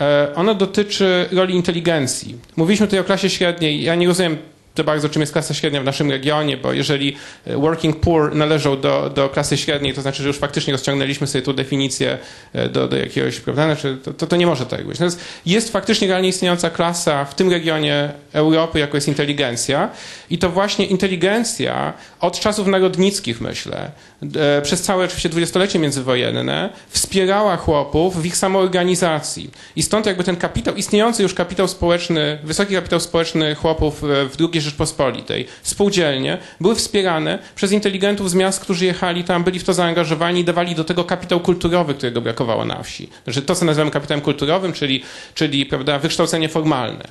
[0.00, 2.38] E, ono dotyczy roli inteligencji.
[2.56, 3.82] Mówiliśmy tutaj o klasie średniej.
[3.82, 4.38] Ja nie rozumiem
[4.80, 7.16] za bardzo, czym jest klasa średnia w naszym regionie, bo jeżeli
[7.46, 11.42] e, working poor należą do, do klasy średniej, to znaczy, że już faktycznie rozciągnęliśmy sobie
[11.42, 12.18] tu definicję
[12.52, 13.64] e, do, do jakiegoś, prawda?
[13.64, 14.98] Znaczy, to, to, to nie może tak być.
[14.98, 19.90] Natomiast jest faktycznie realnie istniejąca klasa w tym regionie Europy, jako jest inteligencja
[20.30, 23.90] i to właśnie inteligencja od czasów narodnickich, myślę,
[24.36, 29.50] e, przez całe oczywiście dwudziestolecie międzywojenne wspierała chłopów w ich samoorganizacji.
[29.76, 34.60] I stąd jakby ten kapitał, istniejący już kapitał społeczny, wysoki kapitał społeczny chłopów w II
[34.70, 40.40] Rzeczpospolitej, spółdzielnie, były wspierane przez inteligentów z miast, którzy jechali tam, byli w to zaangażowani
[40.40, 43.08] i dawali do tego kapitał kulturowy, którego brakowało na wsi.
[43.24, 45.02] Znaczy to, co nazywamy kapitałem kulturowym, czyli,
[45.34, 47.04] czyli prawda, wykształcenie formalne.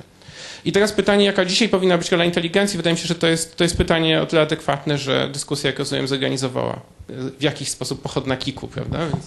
[0.64, 2.76] I teraz pytanie, jaka dzisiaj powinna być rola inteligencji?
[2.76, 5.78] Wydaje mi się, że to jest, to jest pytanie o tyle adekwatne, że dyskusja, jak
[5.78, 6.80] rozumiem, zorganizowała
[7.38, 8.98] w jakiś sposób pochod na kiku, prawda?
[8.98, 9.26] Więc...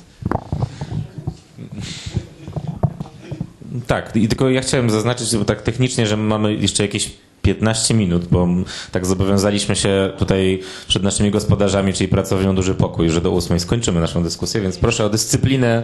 [3.87, 7.11] Tak, i tylko ja chciałem zaznaczyć, bo tak technicznie, że mamy jeszcze jakieś
[7.43, 8.47] 15 minut, bo
[8.91, 13.99] tak zobowiązaliśmy się tutaj przed naszymi gospodarzami, czyli pracownią Duży Pokój, że do 8 skończymy
[13.99, 15.83] naszą dyskusję, więc proszę o dyscyplinę.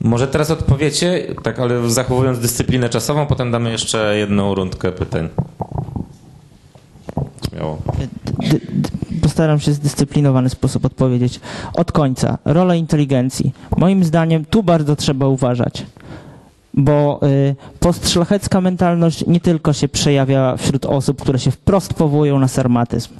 [0.00, 5.28] Może teraz odpowiecie, tak, ale zachowując dyscyplinę czasową, potem damy jeszcze jedną rundkę pytań.
[7.48, 7.78] Śmiało.
[9.22, 11.40] Postaram się w zdyscyplinowany sposób odpowiedzieć.
[11.74, 12.38] Od końca.
[12.44, 13.52] Rola inteligencji.
[13.76, 15.86] Moim zdaniem tu bardzo trzeba uważać.
[16.78, 22.48] Bo y, postszlachecka mentalność nie tylko się przejawia wśród osób, które się wprost powołują na
[22.48, 23.10] sarmatyzm.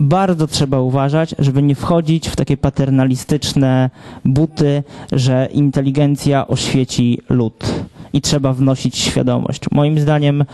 [0.00, 3.90] Bardzo trzeba uważać, żeby nie wchodzić w takie paternalistyczne
[4.24, 4.82] buty,
[5.12, 7.74] że inteligencja oświeci lud
[8.12, 9.62] i trzeba wnosić świadomość.
[9.72, 10.44] Moim zdaniem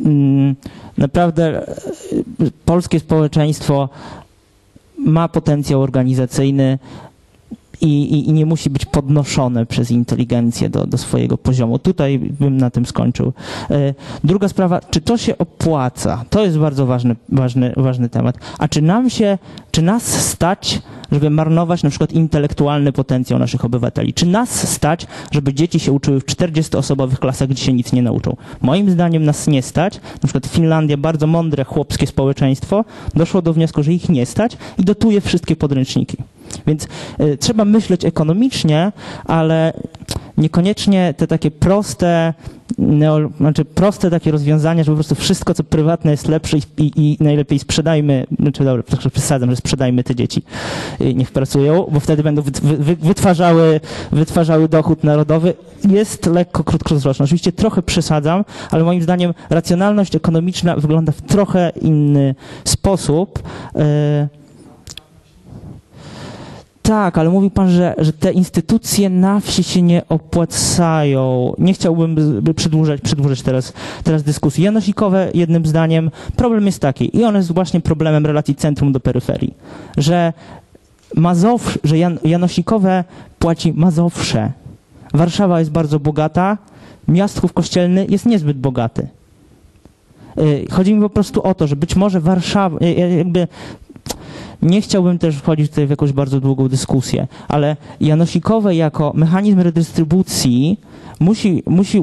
[0.00, 0.56] mm,
[0.98, 1.74] naprawdę e,
[2.64, 3.88] polskie społeczeństwo
[4.98, 6.78] ma potencjał organizacyjny
[7.82, 11.78] i, i, nie musi być podnoszone przez inteligencję do, do swojego poziomu.
[11.78, 13.32] Tutaj bym na tym skończył.
[13.70, 13.94] E,
[14.24, 16.24] Druga sprawa, czy to się opłaca?
[16.30, 18.38] To jest bardzo ważny, ważny, ważny temat.
[18.58, 19.38] A czy nam się,
[19.70, 20.82] czy nas stać,
[21.12, 24.14] żeby marnować na przykład intelektualny potencjał naszych obywateli?
[24.14, 28.36] Czy nas stać, żeby dzieci się uczyły w 40-osobowych klasach, gdzie się nic nie nauczą?
[28.60, 29.94] Moim zdaniem nas nie stać.
[29.94, 32.84] Na przykład Finlandia, bardzo mądre chłopskie społeczeństwo,
[33.14, 36.16] doszło do wniosku, że ich nie stać i dotuje wszystkie podręczniki.
[36.66, 36.88] Więc
[37.20, 38.92] y, trzeba myśleć ekonomicznie,
[39.24, 39.72] ale
[40.36, 42.34] niekoniecznie te takie proste,
[42.78, 46.92] neo, znaczy proste takie rozwiązania, że po prostu wszystko, co prywatne jest lepsze i, i,
[46.96, 50.42] i najlepiej sprzedajmy, znaczy dobra, przesadzam, że sprzedajmy te dzieci,
[51.00, 53.80] y, niech pracują, bo wtedy będą wyt- wy, wy, wytwarzały,
[54.12, 55.54] wytwarzały dochód narodowy.
[55.88, 57.24] Jest lekko krótkowzroczne.
[57.24, 62.34] Oczywiście trochę przesadzam, ale moim zdaniem racjonalność ekonomiczna wygląda w trochę inny
[62.64, 63.38] sposób.
[63.76, 64.41] Y,
[66.82, 71.54] tak, ale mówił pan, że, że te instytucje na wsi się nie opłacają.
[71.58, 72.16] Nie chciałbym
[72.56, 73.72] przedłużać, przedłużać teraz,
[74.04, 74.64] teraz dyskusji.
[74.64, 76.10] Janosikowe jednym zdaniem.
[76.36, 79.54] Problem jest taki i on jest właśnie problemem relacji centrum do peryferii,
[79.96, 80.32] że
[81.16, 83.04] Mazow, że Jan, Janosikowe
[83.38, 84.52] płaci Mazowsze.
[85.14, 86.58] Warszawa jest bardzo bogata,
[87.08, 89.08] Miastków Kościelny jest niezbyt bogaty.
[90.38, 93.48] Y, Chodzi mi po prostu o to, że być może Warszawa, y, y, jakby
[94.62, 100.78] nie chciałbym też wchodzić tutaj w jakąś bardzo długą dyskusję, ale Janosikowe jako mechanizm redystrybucji
[101.20, 102.02] musi, musi,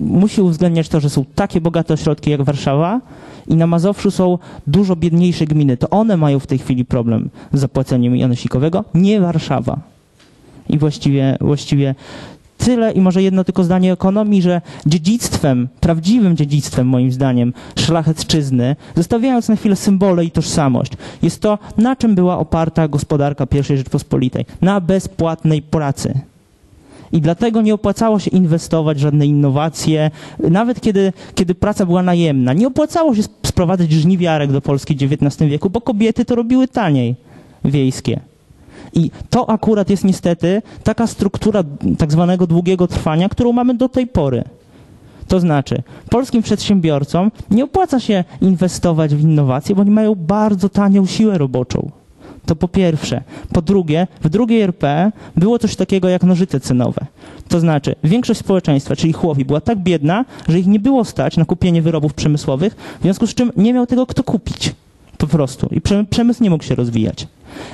[0.00, 3.00] musi uwzględniać to, że są takie bogate ośrodki jak Warszawa
[3.48, 5.76] i na Mazowszu są dużo biedniejsze gminy.
[5.76, 9.78] To one mają w tej chwili problem z zapłaceniem Janosikowego, nie Warszawa.
[10.68, 11.94] I właściwie, właściwie
[12.58, 19.48] tyle i może jedno tylko zdanie ekonomii, że dziedzictwem, prawdziwym dziedzictwem moim zdaniem szlachecczyzny, zostawiając
[19.48, 24.44] na chwilę symbole i tożsamość, jest to, na czym była oparta gospodarka I Rzeczpospolitej.
[24.60, 26.20] Na bezpłatnej pracy.
[27.12, 30.10] I dlatego nie opłacało się inwestować w żadne innowacje,
[30.50, 32.52] nawet kiedy, kiedy praca była najemna.
[32.52, 36.68] Nie opłacało się sp- sprowadzać żniwiarek do Polski w XIX wieku, bo kobiety to robiły
[36.68, 37.16] taniej,
[37.64, 38.20] wiejskie.
[38.94, 41.64] I to akurat jest niestety taka struktura
[41.98, 44.44] tak zwanego długiego trwania, którą mamy do tej pory.
[45.28, 51.06] To znaczy, polskim przedsiębiorcom nie opłaca się inwestować w innowacje, bo oni mają bardzo tanią
[51.06, 51.90] siłę roboczą.
[52.46, 53.22] To po pierwsze.
[53.52, 57.06] Po drugie, w drugiej RP było coś takiego jak nożyce cenowe.
[57.48, 61.44] To znaczy, większość społeczeństwa, czyli chłopi, była tak biedna, że ich nie było stać na
[61.44, 64.74] kupienie wyrobów przemysłowych, w związku z czym nie miał tego kto kupić.
[65.18, 65.68] Po prostu.
[65.72, 67.26] I przemy- przemysł nie mógł się rozwijać.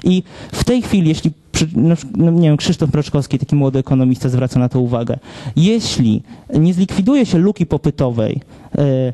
[0.05, 0.23] I
[0.53, 1.31] w tej chwili, jeśli,
[1.77, 5.19] no, no, nie wiem, Krzysztof Proczkowski, taki młody ekonomista, zwraca na to uwagę,
[5.57, 6.23] jeśli
[6.55, 8.41] nie zlikwiduje się luki popytowej,
[8.79, 9.13] e,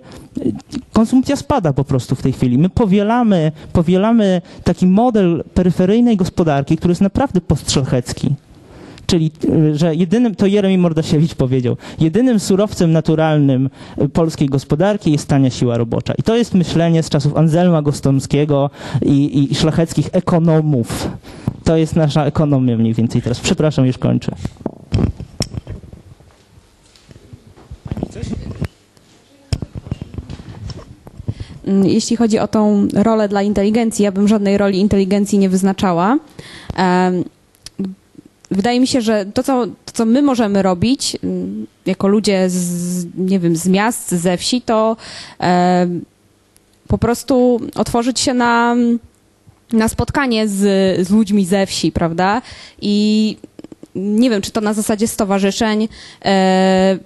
[0.93, 2.59] konsumpcja spada po prostu w tej chwili.
[2.59, 8.35] My powielamy, powielamy taki model peryferyjnej gospodarki, który jest naprawdę postszlachecki.
[9.11, 13.71] Czyli, y, że jedynym, to Jeremi Mordasiewicz powiedział, jedynym surowcem naturalnym
[14.03, 16.15] y, polskiej gospodarki jest tania siła robocza.
[16.19, 18.71] I to jest myślenie z czasów Anselma Gostomskiego
[19.03, 21.09] i, i szlacheckich ekonomów.
[21.65, 23.41] To jest nasza ekonomia mniej więcej teraz.
[23.41, 24.33] Przepraszam, już kończę.
[31.67, 36.19] Mm, Jeśli chodzi o tą rolę dla inteligencji, ja bym żadnej roli inteligencji nie wyznaczała.
[38.51, 43.07] Wydaje mi się, że to, co, to, co my możemy robić mm, jako ludzie z,
[43.17, 44.97] nie wiem, z miast, ze wsi, to
[45.39, 46.05] em,
[46.89, 48.77] po prostu otworzyć się na,
[49.73, 50.57] na spotkanie z,
[51.07, 52.43] z ludźmi ze wsi, prawda?
[52.81, 53.37] I
[53.95, 55.89] nie wiem, czy to na zasadzie stowarzyszeń,
[56.25, 56.99] e,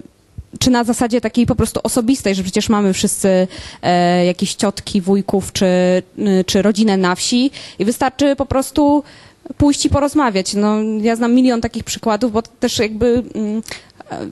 [0.59, 3.49] czy na zasadzie takiej po prostu osobistej, że przecież mamy wszyscy
[3.83, 5.67] e, jakieś ciotki, wujków, czy,
[6.19, 9.03] y, czy rodzinę na wsi i wystarczy po prostu
[9.57, 10.55] pójść i porozmawiać.
[10.55, 13.63] No, ja znam milion takich przykładów, bo też jakby mm,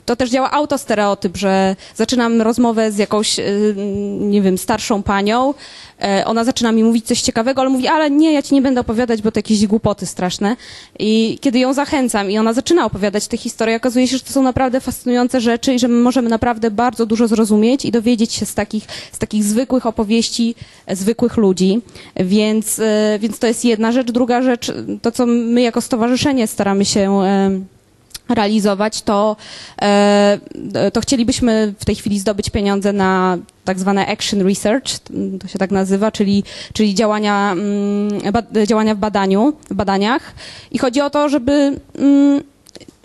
[0.04, 3.74] to też działa autostereotyp, że zaczynam rozmowę z jakąś, y,
[4.20, 5.54] nie wiem, starszą panią,
[6.02, 8.80] e, ona zaczyna mi mówić coś ciekawego, ale mówi, ale nie, ja ci nie będę
[8.80, 10.56] opowiadać, bo to jakieś głupoty straszne.
[10.98, 14.42] I kiedy ją zachęcam i ona zaczyna opowiadać te historie, okazuje się, że to są
[14.42, 18.54] naprawdę fascynujące rzeczy i że my możemy naprawdę bardzo dużo zrozumieć i dowiedzieć się z
[18.54, 20.54] takich, z takich zwykłych opowieści
[20.86, 21.80] e, zwykłych ludzi.
[22.16, 24.10] Więc, e, więc to jest jedna rzecz.
[24.10, 24.72] Druga rzecz,
[25.02, 27.66] to co my jako stowarzyszenie staramy się em,
[28.34, 29.36] realizować, to,
[29.82, 30.38] e,
[30.92, 34.98] to chcielibyśmy w tej chwili zdobyć pieniądze na tak zwane action research,
[35.40, 38.10] to się tak nazywa, czyli, czyli działania, mm,
[38.66, 40.34] działania w badaniu, w badaniach.
[40.70, 42.42] I chodzi o to, żeby mm,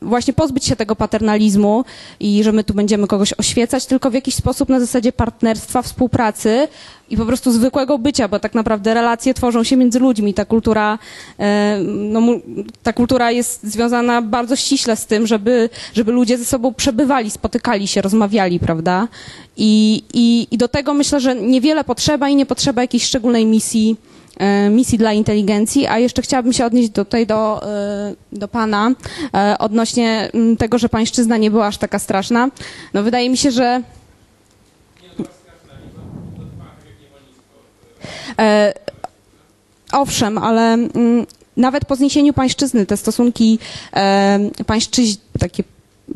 [0.02, 1.86] właśnie pozbyć się tego paternalizmu
[2.20, 6.68] i że my tu będziemy kogoś oświecać, tylko w jakiś sposób na zasadzie partnerstwa, współpracy
[7.10, 10.34] i po prostu zwykłego bycia, bo tak naprawdę relacje tworzą się między ludźmi.
[10.34, 11.00] Ta kultura,
[11.40, 12.22] e, no,
[12.84, 17.88] ta kultura jest związana bardzo ściśle z tym, żeby, żeby ludzie ze sobą przebywali, spotykali
[17.88, 19.08] się, rozmawiali, prawda?
[19.58, 23.96] I, i, I do tego myślę, że niewiele potrzeba i nie potrzeba jakiejś szczególnej misji,
[24.70, 28.92] misji dla inteligencji, a jeszcze chciałabym się odnieść tutaj do, e, do pana
[29.34, 32.50] e, odnośnie tego, że pańszczyzna nie była aż taka straszna.
[32.94, 33.82] No wydaje mi się, że
[38.40, 38.74] E,
[39.92, 40.78] owszem, ale
[41.58, 43.60] nawet po zniesieniu pańszczyzny te stosunki
[43.96, 45.64] e, pańszczyź, takie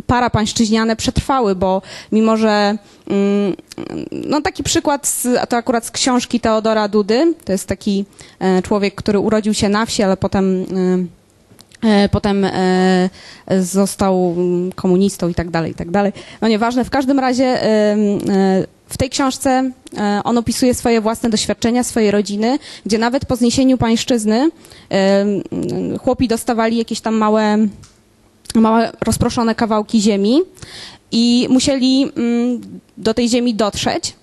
[0.07, 1.81] parapańszczyźniane przetrwały, bo
[2.11, 2.77] mimo, że
[3.07, 3.55] mm,
[4.11, 8.05] no taki przykład, z, to akurat z książki Teodora Dudy, to jest taki
[8.39, 10.65] e, człowiek, który urodził się na wsi, ale potem
[11.83, 12.45] e, e, Potem
[13.59, 16.13] został mm, komunistą i tak dalej, i tak dalej.
[16.41, 17.59] No nieważne, w każdym razie
[18.87, 19.71] w tej książce
[20.23, 24.49] on opisuje swoje własne doświadczenia, swojej rodziny, gdzie nawet po zniesieniu pańszczyzny
[26.01, 27.57] chłopi dostawali jakieś tam małe,
[28.55, 30.41] małe rozproszone kawałki ziemi
[31.11, 32.61] i musieli mm,
[32.97, 34.13] do tej ziemi dotrzeć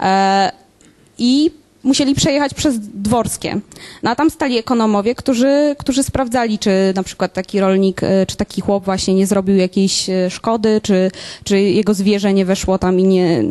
[0.00, 0.52] e,
[1.18, 1.50] i
[1.82, 3.60] musieli przejechać przez dworskie.
[4.02, 8.36] No a tam stali ekonomowie, którzy, którzy sprawdzali, czy na przykład taki rolnik, e, czy
[8.36, 11.10] taki chłop właśnie nie zrobił jakiejś e, szkody, czy,
[11.44, 13.44] czy jego zwierzę nie weszło tam i nie...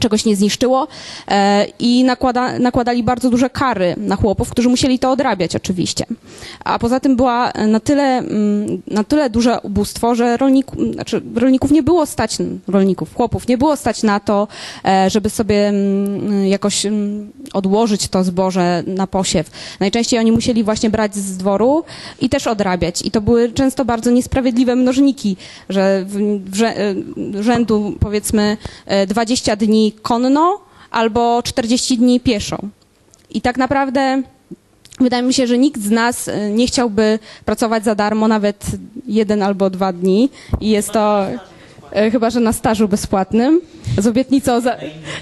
[0.00, 0.88] Czegoś nie zniszczyło
[1.28, 6.04] e, i nakłada, nakładali bardzo duże kary na chłopów, którzy musieli to odrabiać oczywiście.
[6.64, 11.70] A poza tym była na tyle, mm, na tyle duże ubóstwo, że rolniku, znaczy rolników
[11.70, 12.38] nie było stać,
[12.68, 14.48] rolników, chłopów nie było stać na to,
[14.84, 19.50] e, żeby sobie mm, jakoś mm, odłożyć to zboże na posiew.
[19.80, 21.84] Najczęściej oni musieli właśnie brać z dworu
[22.20, 23.02] i też odrabiać.
[23.02, 25.36] I to były często bardzo niesprawiedliwe mnożniki,
[25.68, 26.94] że w, w, e,
[27.42, 28.56] rzędu powiedzmy
[28.86, 30.60] e, 20 dni konno
[30.90, 32.58] albo 40 dni pieszo.
[33.30, 34.22] I tak naprawdę
[35.00, 38.66] wydaje mi się, że nikt z nas e, nie chciałby pracować za darmo nawet
[39.06, 40.30] jeden albo dwa dni.
[40.60, 41.26] I jest to
[41.92, 43.60] e, chyba, że na stażu bezpłatnym
[43.98, 44.76] z obietnicą za,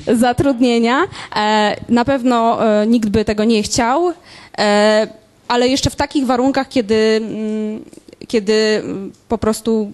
[0.07, 1.03] zatrudnienia.
[1.37, 4.13] E, Na pewno e, nikt by tego nie chciał,
[4.59, 5.09] e,
[5.49, 7.85] ale jeszcze w takich warunkach, kiedy, mm,
[8.29, 8.83] kiedy
[9.29, 9.93] po prostu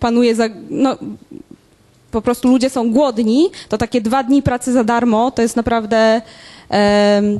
[0.00, 0.96] panuje za, no,
[2.10, 6.22] po prostu ludzie są głodni, to takie dwa dni pracy za darmo to jest naprawdę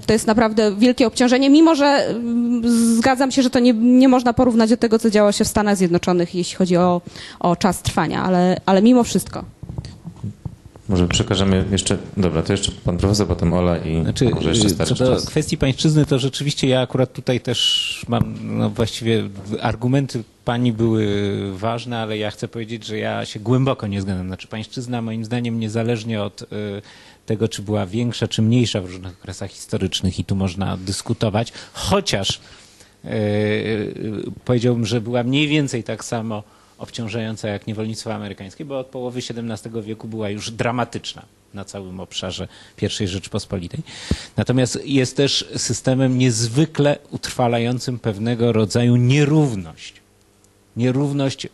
[0.06, 2.62] to jest naprawdę wielkie obciążenie, mimo że mm,
[2.96, 5.76] zgadzam się, że to nie, nie można porównać do tego, co działo się w Stanach
[5.76, 7.00] Zjednoczonych, jeśli chodzi o,
[7.40, 9.44] o czas trwania, ale, ale mimo wszystko.
[10.88, 14.74] Może przekażemy jeszcze, dobra, to jeszcze pan profesor, potem Ola i Znaczy, może jeszcze co
[14.74, 15.26] starczy do czas.
[15.26, 19.28] kwestii pańszczyzny, to rzeczywiście ja akurat tutaj też mam, no właściwie
[19.60, 21.06] argumenty pani były
[21.58, 24.26] ważne, ale ja chcę powiedzieć, że ja się głęboko nie zgadzam.
[24.26, 26.46] Znaczy pańszczyzna moim zdaniem niezależnie od y,
[27.26, 32.40] tego, czy była większa, czy mniejsza w różnych okresach historycznych i tu można dyskutować, chociaż
[33.04, 36.42] y, y, powiedziałbym, że była mniej więcej tak samo
[36.78, 41.22] obciążająca jak niewolnictwo amerykańskie, bo od połowy XVII wieku była już dramatyczna
[41.54, 42.48] na całym obszarze
[43.02, 43.80] I Rzeczpospolitej.
[44.36, 49.94] Natomiast jest też systemem niezwykle utrwalającym pewnego rodzaju nierówność.
[50.76, 51.48] Nierówność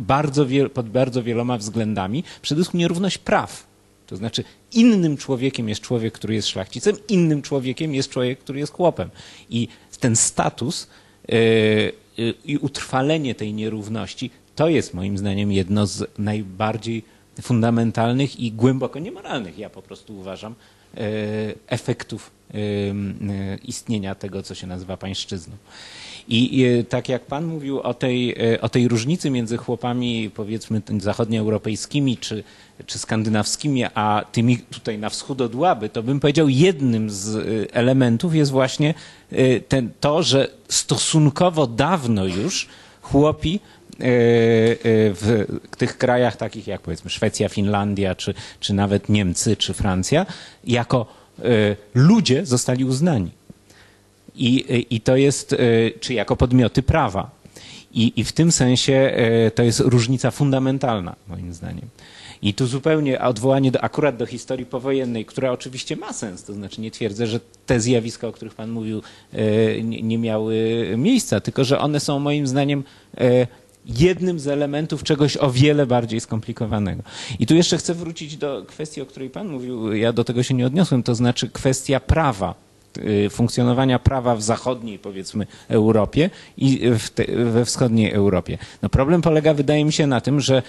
[0.00, 3.66] bardzo wiel- pod bardzo wieloma względami, przede wszystkim nierówność praw.
[4.06, 8.72] To znaczy, innym człowiekiem jest człowiek, który jest szlachcicem, innym człowiekiem jest człowiek, który jest
[8.72, 9.10] chłopem.
[9.50, 9.68] I
[10.00, 10.86] ten status
[11.28, 14.30] yy, i utrwalenie tej nierówności
[14.62, 17.04] to jest moim zdaniem jedno z najbardziej
[17.40, 20.54] fundamentalnych i głęboko niemoralnych, ja po prostu uważam,
[20.94, 20.98] e,
[21.66, 22.58] efektów e,
[23.56, 25.54] istnienia tego, co się nazywa pańszczyzną.
[26.28, 32.16] I tak jak pan mówił o tej, e, o tej różnicy między chłopami, powiedzmy, zachodnioeuropejskimi
[32.16, 32.44] czy,
[32.86, 38.34] czy skandynawskimi, a tymi tutaj na wschód od Łaby, to bym powiedział, jednym z elementów
[38.34, 38.94] jest właśnie
[39.68, 42.68] ten, to, że stosunkowo dawno już
[43.02, 43.60] chłopi
[45.14, 45.46] w
[45.78, 50.26] tych krajach takich jak powiedzmy Szwecja, Finlandia, czy, czy nawet Niemcy, czy Francja,
[50.64, 51.06] jako
[51.38, 51.42] e,
[51.94, 53.30] ludzie zostali uznani.
[54.34, 55.56] I, e, i to jest, e,
[56.00, 57.30] czy jako podmioty prawa.
[57.94, 61.88] I, I w tym sensie e, to jest różnica fundamentalna, moim zdaniem.
[62.42, 66.80] I tu zupełnie odwołanie do, akurat do historii powojennej, która oczywiście ma sens, to znaczy
[66.80, 69.02] nie twierdzę, że te zjawiska, o których Pan mówił,
[69.32, 72.84] e, nie, miały miejsca, tylko że one są moim zdaniem
[73.18, 73.46] e,
[73.86, 77.02] jednym z elementów czegoś o wiele bardziej skomplikowanego.
[77.38, 80.54] I tu jeszcze chcę wrócić do kwestii, o której Pan mówił, ja do tego się
[80.54, 82.54] nie odniosłem, to znaczy kwestia prawa
[82.98, 86.80] y, funkcjonowania prawa w zachodniej, powiedzmy, Europie i
[87.14, 88.58] te, we wschodniej Europie.
[88.82, 90.62] No problem polega, wydaje mi się, na tym, że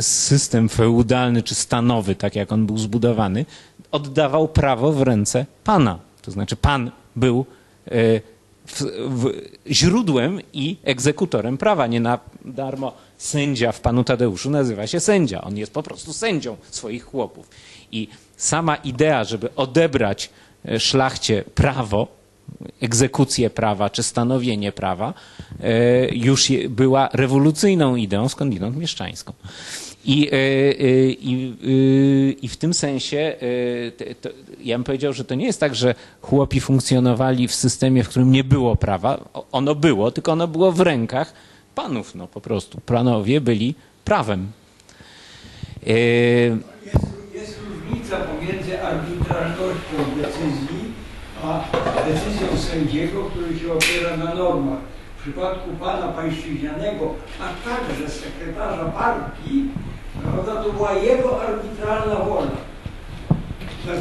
[0.00, 3.46] system feudalny czy stanowy, tak jak on był zbudowany,
[3.92, 5.98] oddawał prawo w ręce pana.
[6.22, 7.46] To znaczy pan był
[7.92, 8.20] y,
[8.66, 9.32] w, w,
[9.70, 11.86] źródłem i egzekutorem prawa.
[11.86, 15.40] Nie na darmo sędzia w panu Tadeuszu nazywa się sędzia.
[15.40, 17.48] On jest po prostu sędzią swoich chłopów.
[17.92, 20.30] I sama idea, żeby odebrać
[20.64, 22.08] e, szlachcie prawo,
[22.80, 25.14] egzekucję prawa czy stanowienie prawa,
[25.60, 29.32] e, już była rewolucyjną ideą, skądinąd mieszczańską.
[30.06, 33.36] I, e, e, i, e, I w tym sensie
[34.20, 34.28] to,
[34.64, 38.32] ja bym powiedział, że to nie jest tak, że chłopi funkcjonowali w systemie, w którym
[38.32, 39.18] nie było prawa.
[39.52, 41.32] Ono było, tylko ono było w rękach
[41.74, 42.80] panów, no po prostu.
[42.86, 43.74] Panowie byli
[44.04, 44.46] prawem.
[45.86, 50.92] Jest, jest różnica pomiędzy arbitralnością decyzji,
[51.42, 51.64] a
[52.08, 54.78] decyzją sędziego, który się opiera na normach.
[55.18, 59.64] W przypadku pana pańszczyźnianego, a także sekretarza partii,
[60.22, 62.56] prawda, to była jego arbitralna wola.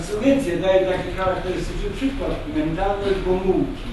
[0.08, 2.32] Co więcej, daję taki charakterystyczny przykład.
[2.56, 3.92] Mentalność Gomułki.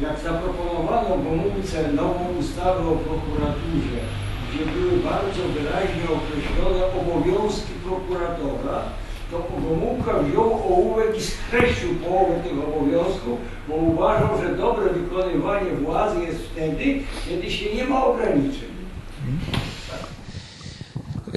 [0.00, 4.00] Jak zaproponowano Gomułce nową ustawę o prokuraturze,
[4.48, 8.82] gdzie były bardzo wyraźnie określone obowiązki prokuratora,
[9.30, 13.38] to Gomułka wziął ołówek i skreślił połowę tych obowiązków,
[13.68, 18.70] bo uważał, że dobre wykonywanie władzy jest wtedy, kiedy się nie ma ograniczeń.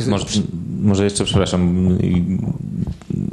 [0.07, 0.25] Może,
[0.81, 1.89] może jeszcze, przepraszam,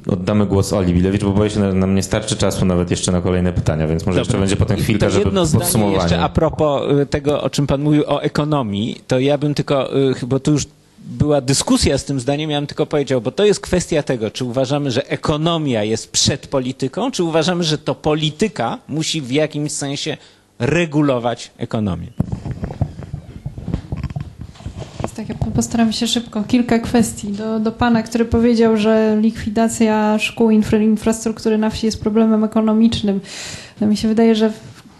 [0.06, 3.20] oddamy głos Oli Bilewicz, bo boję się, że nam nie starczy czasu nawet jeszcze na
[3.20, 4.40] kolejne pytania, więc może jeszcze Dobra.
[4.40, 5.96] będzie potem chwilka, to żeby jedno podsumowanie.
[5.96, 9.96] jeszcze a propos y, tego, o czym pan mówił, o ekonomii, to ja bym tylko,
[9.96, 10.66] y, bo tu już
[10.98, 14.44] była dyskusja z tym zdaniem, ja bym tylko powiedział, bo to jest kwestia tego, czy
[14.44, 20.16] uważamy, że ekonomia jest przed polityką, czy uważamy, że to polityka musi w jakimś sensie
[20.58, 22.06] regulować ekonomię.
[25.20, 26.42] Tak, ja postaram się szybko.
[26.42, 27.28] Kilka kwestii.
[27.28, 33.20] Do, do pana, który powiedział, że likwidacja szkół infra, infrastruktury na wsi jest problemem ekonomicznym.
[33.80, 34.52] To mi się wydaje, że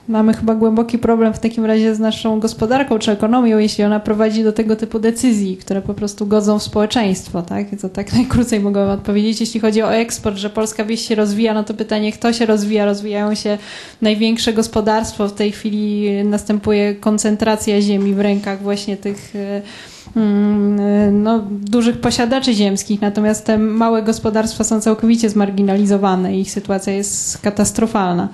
[0.08, 4.44] mamy chyba głęboki problem w takim razie z naszą gospodarką czy ekonomią, jeśli ona prowadzi
[4.44, 7.42] do tego typu decyzji, które po prostu godzą w społeczeństwo.
[7.42, 7.66] Tak?
[7.82, 9.40] To tak najkrócej mogę odpowiedzieć.
[9.40, 12.84] Jeśli chodzi o eksport, że polska wieś się rozwija, no to pytanie, kto się rozwija?
[12.84, 13.58] Rozwijają się
[14.02, 15.28] największe gospodarstwo.
[15.28, 19.62] W tej chwili następuje koncentracja ziemi w rękach właśnie tych e,
[21.12, 27.38] no, dużych posiadaczy ziemskich, natomiast te małe gospodarstwa są całkowicie zmarginalizowane i ich sytuacja jest
[27.38, 28.28] katastrofalna.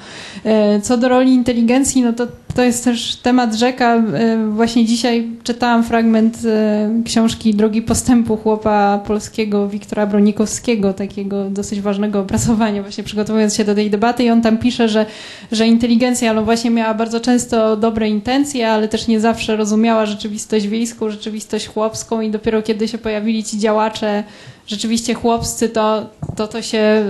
[0.44, 2.26] E, Co do roli inteligencji, no to
[2.56, 3.96] to jest też temat rzeka.
[3.96, 11.80] E, Właśnie dzisiaj czytałam fragment e, książki Drogi Postępu chłopa polskiego Wiktora Bronikowskiego, takiego dosyć
[11.80, 15.06] ważnego opracowania, właśnie przygotowując się do tej debaty i on tam pisze, że,
[15.52, 20.68] że inteligencja no właśnie miała bardzo często dobre intencje, ale też nie zawsze rozumiała rzeczywistość
[20.68, 24.24] wiejską, rzeczywistość chłopską i dopiero kiedy się pojawili ci działacze
[24.66, 27.04] rzeczywiście chłopscy, to, to, to się,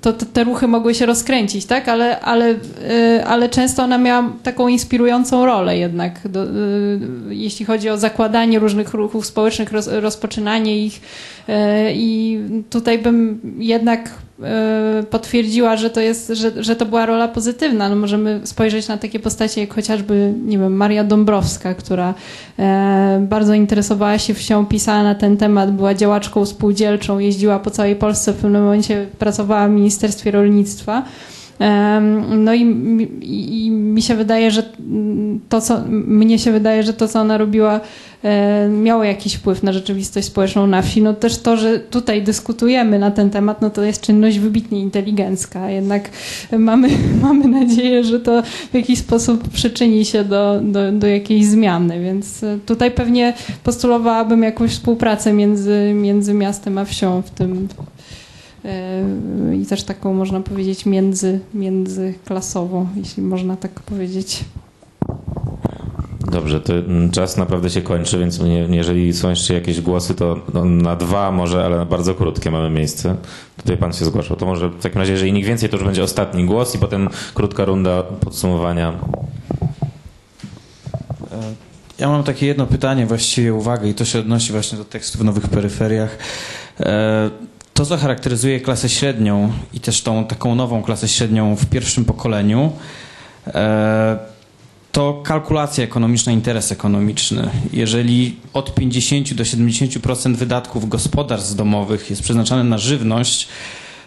[0.00, 1.88] to, to te ruchy mogły się rozkręcić, tak?
[1.88, 6.48] Ale, ale, y, ale często ona miała taką inspirującą rolę jednak, do, y,
[7.28, 11.00] jeśli chodzi o zakładanie różnych ruchów społecznych, roz, rozpoczynanie ich
[11.48, 11.52] y,
[11.94, 12.40] i
[12.70, 14.10] tutaj bym jednak
[15.10, 17.88] potwierdziła, że to jest, że, że to była rola pozytywna.
[17.88, 22.14] No możemy spojrzeć na takie postacie jak chociażby, nie wiem, Maria Dąbrowska, która
[22.58, 27.96] e, bardzo interesowała się wsią, pisała na ten temat, była działaczką spółdzielczą, jeździła po całej
[27.96, 31.02] Polsce, w pewnym momencie pracowała w Ministerstwie Rolnictwa.
[32.36, 32.60] No i,
[33.22, 34.62] i, i mi się wydaje, że
[35.48, 37.80] to, co mnie się wydaje, że to, co ona robiła,
[38.24, 41.02] e, miało jakiś wpływ na rzeczywistość społeczną na wsi.
[41.02, 45.70] No też to, że tutaj dyskutujemy na ten temat, no to jest czynność wybitnie inteligencka.
[45.70, 46.10] Jednak
[46.58, 46.88] mamy,
[47.22, 52.42] mamy nadzieję, że to w jakiś sposób przyczyni się do, do, do jakiejś zmiany, więc
[52.42, 57.68] e, tutaj pewnie postulowałabym jakąś współpracę między, między miastem a wsią w tym
[59.62, 64.44] i też taką można powiedzieć między, międzyklasową, jeśli można tak powiedzieć.
[66.32, 66.72] Dobrze, to
[67.12, 71.32] czas naprawdę się kończy, więc nie, jeżeli są jeszcze jakieś głosy, to no, na dwa
[71.32, 73.16] może, ale na bardzo krótkie mamy miejsce.
[73.56, 74.36] Tutaj pan się zgłaszał.
[74.36, 77.08] To może w takim razie, jeżeli nikt więcej, to już będzie ostatni głos i potem
[77.34, 78.92] krótka runda podsumowania.
[81.98, 85.24] Ja mam takie jedno pytanie, właściwie uwagę i to się odnosi właśnie do tekstu w
[85.24, 86.18] Nowych Peryferiach.
[87.74, 92.72] To, co charakteryzuje klasę średnią i też tą taką nową klasę średnią w pierwszym pokoleniu,
[93.46, 94.18] e,
[94.92, 97.50] to kalkulacja ekonomiczna, interes ekonomiczny.
[97.72, 103.48] Jeżeli od 50 do 70% wydatków gospodarstw domowych jest przeznaczane na żywność,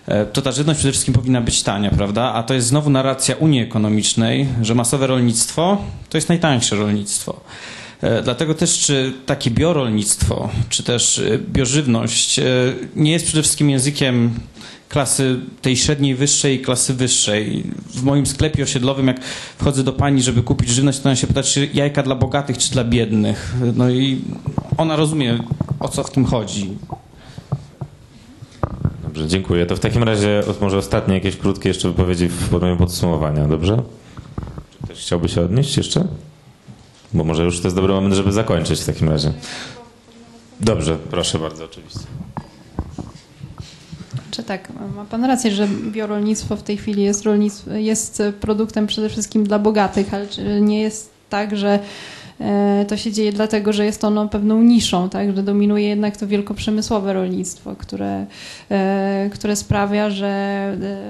[0.08, 2.34] e, to ta żywność przede wszystkim powinna być tania, prawda?
[2.34, 5.78] A to jest znowu narracja Unii Ekonomicznej, że masowe rolnictwo
[6.10, 7.40] to jest najtańsze rolnictwo.
[8.02, 12.44] E, Dlatego też, czy takie biorolnictwo, czy też e, biożywność e,
[12.96, 14.34] nie jest przede wszystkim językiem
[14.90, 17.64] klasy tej średniej, wyższej i klasy wyższej.
[17.90, 19.24] W moim sklepie osiedlowym, jak
[19.58, 22.72] wchodzę do pani, żeby kupić żywność, to ona się pyta, czy jajka dla bogatych, czy
[22.72, 23.56] dla biednych.
[23.76, 24.22] No i
[24.78, 25.40] ona rozumie,
[25.80, 26.70] o co w tym chodzi.
[29.04, 29.66] Dobrze, dziękuję.
[29.66, 33.82] To w takim razie może ostatnie jakieś krótkie jeszcze wypowiedzi w formie podsumowania, dobrze?
[34.72, 36.08] Czy ktoś chciałby się odnieść jeszcze?
[37.14, 39.34] Bo może już to jest dobry moment, żeby zakończyć w takim razie.
[40.60, 42.00] Dobrze, proszę bardzo, oczywiście.
[44.32, 47.26] Czy tak, ma pan rację, że biorolnictwo w tej chwili jest,
[47.74, 50.28] jest produktem przede wszystkim dla bogatych, ale
[50.62, 51.80] nie jest tak, że
[52.88, 55.36] to się dzieje dlatego, że jest ono pewną niszą, tak?
[55.36, 58.26] że dominuje jednak to wielkoprzemysłowe rolnictwo, które,
[58.72, 60.28] e, które sprawia, że,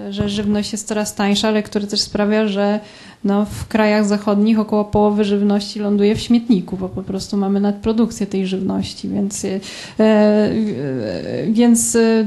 [0.08, 2.80] e, że żywność jest coraz tańsza, ale które też sprawia, że
[3.24, 8.28] no, w krajach zachodnich około połowy żywności ląduje w śmietniku, bo po prostu mamy nadprodukcję
[8.28, 9.60] tej żywności, więc, e,
[10.00, 10.52] e,
[11.52, 12.26] więc e, e,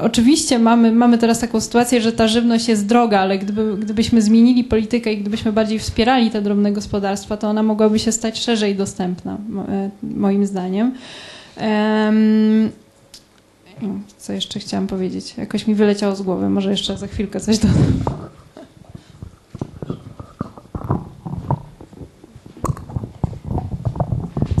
[0.00, 4.64] oczywiście mamy, mamy teraz taką sytuację, że ta żywność jest droga, ale gdyby, gdybyśmy zmienili
[4.64, 9.38] politykę i gdybyśmy bardziej wspierali te drobne gospodarstwa, to ona mogłaby się stać szerzej dostępna,
[9.68, 10.94] e, moim zdaniem.
[11.56, 12.70] Em,
[14.18, 15.34] co jeszcze chciałam powiedzieć?
[15.36, 18.28] Jakoś mi wyleciało z głowy, może jeszcze za chwilkę coś dodam.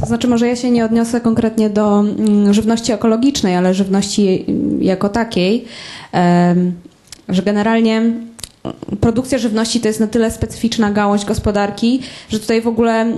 [0.08, 5.08] Znaczy, może ja się nie odniosę konkretnie do mm, żywności ekologicznej, ale żywności mm, jako
[5.08, 5.64] takiej,
[7.28, 8.28] że generalnie mm,
[9.00, 13.12] produkcja żywności to jest na tyle specyficzna gałąź gospodarki, że tutaj w ogóle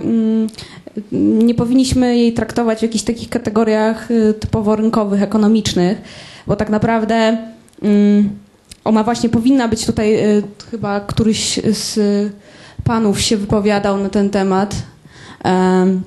[1.13, 6.03] nie powinniśmy jej traktować w jakichś takich kategoriach y, typowo rynkowych, ekonomicznych,
[6.47, 7.39] bo tak naprawdę
[8.85, 11.99] ona właśnie powinna być tutaj, y, chyba któryś z
[12.85, 14.75] panów się wypowiadał na ten temat,
[15.45, 16.03] em,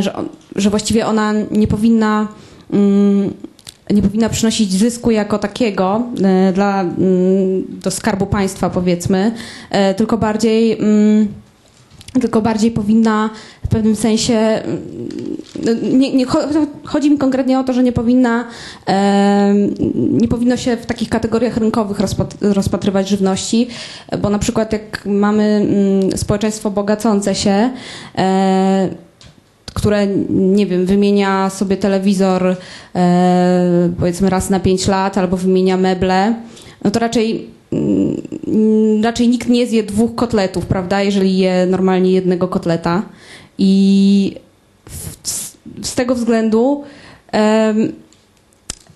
[0.00, 2.28] że, on- że właściwie ona nie powinna,
[2.72, 3.34] mm,
[3.90, 6.96] nie powinna przynosić zysku jako takiego e, dla, mm,
[7.68, 9.32] do skarbu państwa, powiedzmy,
[9.70, 10.72] e, tylko bardziej.
[10.78, 11.28] mm,
[12.20, 13.30] Tylko bardziej powinna
[13.64, 14.34] w pewnym sensie.
[14.34, 18.44] mm, Nie, nie, cho- chodzi mi konkretnie o to, że nie powinna,
[18.88, 19.54] e,
[20.10, 23.68] nie powinno się w takich kategoriach rynkowych rozpat- rozpatrywać żywności,
[24.22, 25.66] bo na przykład jak mamy
[26.16, 27.70] społeczeństwo bogacące się,
[28.18, 28.88] e,
[29.78, 32.56] które, nie wiem, wymienia sobie telewizor
[32.94, 36.34] e, powiedzmy raz na 5 lat albo wymienia meble,
[36.84, 42.48] no to raczej, mm, raczej nikt nie zje dwóch kotletów, prawda, jeżeli je normalnie jednego
[42.48, 43.02] kotleta.
[43.58, 44.34] I
[45.82, 46.84] z, tego względu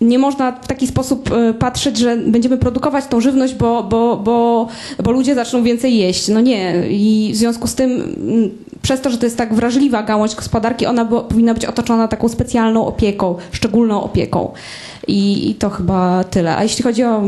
[0.03, 4.69] nie można w taki sposób e, patrzeć, że będziemy produkować tą żywność, bo, bo, bo,
[5.03, 6.29] bo ludzie zaczną więcej jeść.
[6.29, 6.75] No nie.
[6.91, 8.17] I w związku z tym,
[8.83, 12.29] przez to, że to jest tak wrażliwa gałąź gospodarki, ona bo, powinna być otoczona taką
[12.29, 14.53] specjalną opieką, szczególną opieką.
[15.07, 16.57] I, I to chyba tyle.
[16.57, 17.23] A jeśli chodzi o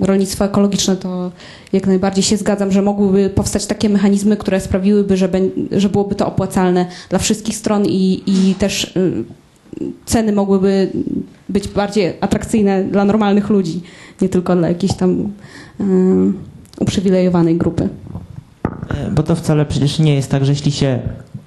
[0.00, 1.30] rolnictwo ekologiczne, to
[1.72, 5.28] jak najbardziej się zgadzam, że mogłyby powstać takie mechanizmy, które sprawiłyby, że,
[5.72, 9.24] że byłoby to opłacalne dla wszystkich stron i, i też y,
[10.06, 10.90] ceny mogłyby
[11.50, 13.80] być bardziej atrakcyjne dla normalnych ludzi,
[14.22, 15.10] nie tylko dla jakiejś tam
[15.80, 15.84] y,
[16.80, 17.88] uprzywilejowanej grupy.
[18.88, 20.98] E, Bo to wcale przecież nie jest tak, że jeśli się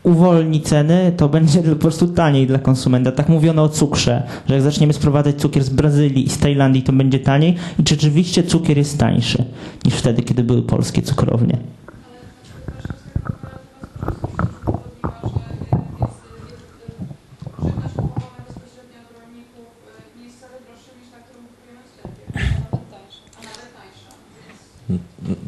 [0.03, 3.11] uwolni ceny, to będzie po prostu taniej dla konsumenta.
[3.11, 6.93] Tak mówiono o cukrze, że jak zaczniemy sprowadzać cukier z Brazylii i z Tajlandii, to
[6.93, 9.45] będzie taniej i czy rzeczywiście cukier jest tańszy
[9.85, 11.57] niż wtedy, kiedy były polskie cukrownie.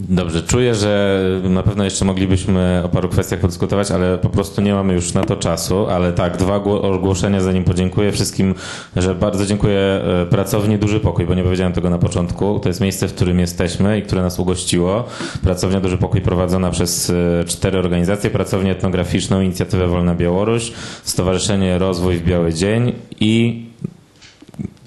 [0.10, 4.74] Dobrze, czuję, że na pewno jeszcze moglibyśmy o paru kwestiach podyskutować, ale po prostu nie
[4.74, 5.88] mamy już na to czasu.
[5.88, 8.56] Ale tak, dwa gło- ogłoszenia, zanim podziękuję wszystkim,
[8.96, 12.60] że bardzo dziękuję e, pracowni Duży Pokój, bo nie powiedziałem tego na początku.
[12.60, 15.04] To jest miejsce, w którym jesteśmy i które nas ugościło.
[15.44, 18.30] Pracownia Duży Pokój prowadzona przez e, cztery organizacje.
[18.30, 20.72] Pracownię etnograficzną, Inicjatywę Wolna Białoruś,
[21.04, 23.66] Stowarzyszenie Rozwój w Biały Dzień i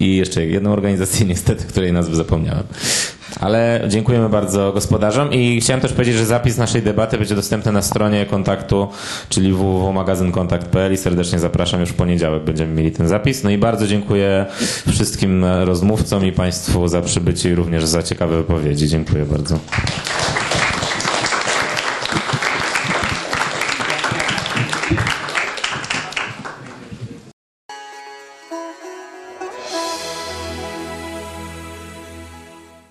[0.00, 2.62] i jeszcze jedną organizację niestety, której nazwy zapomniałem.
[3.40, 7.82] Ale dziękujemy bardzo gospodarzom i chciałem też powiedzieć, że zapis naszej debaty będzie dostępny na
[7.82, 8.88] stronie kontaktu,
[9.28, 13.44] czyli www.magazynkontakt.pl i serdecznie zapraszam już w poniedziałek będziemy mieli ten zapis.
[13.44, 14.46] No i bardzo dziękuję
[14.88, 18.88] wszystkim rozmówcom i Państwu za przybycie i również za ciekawe wypowiedzi.
[18.88, 19.58] Dziękuję bardzo.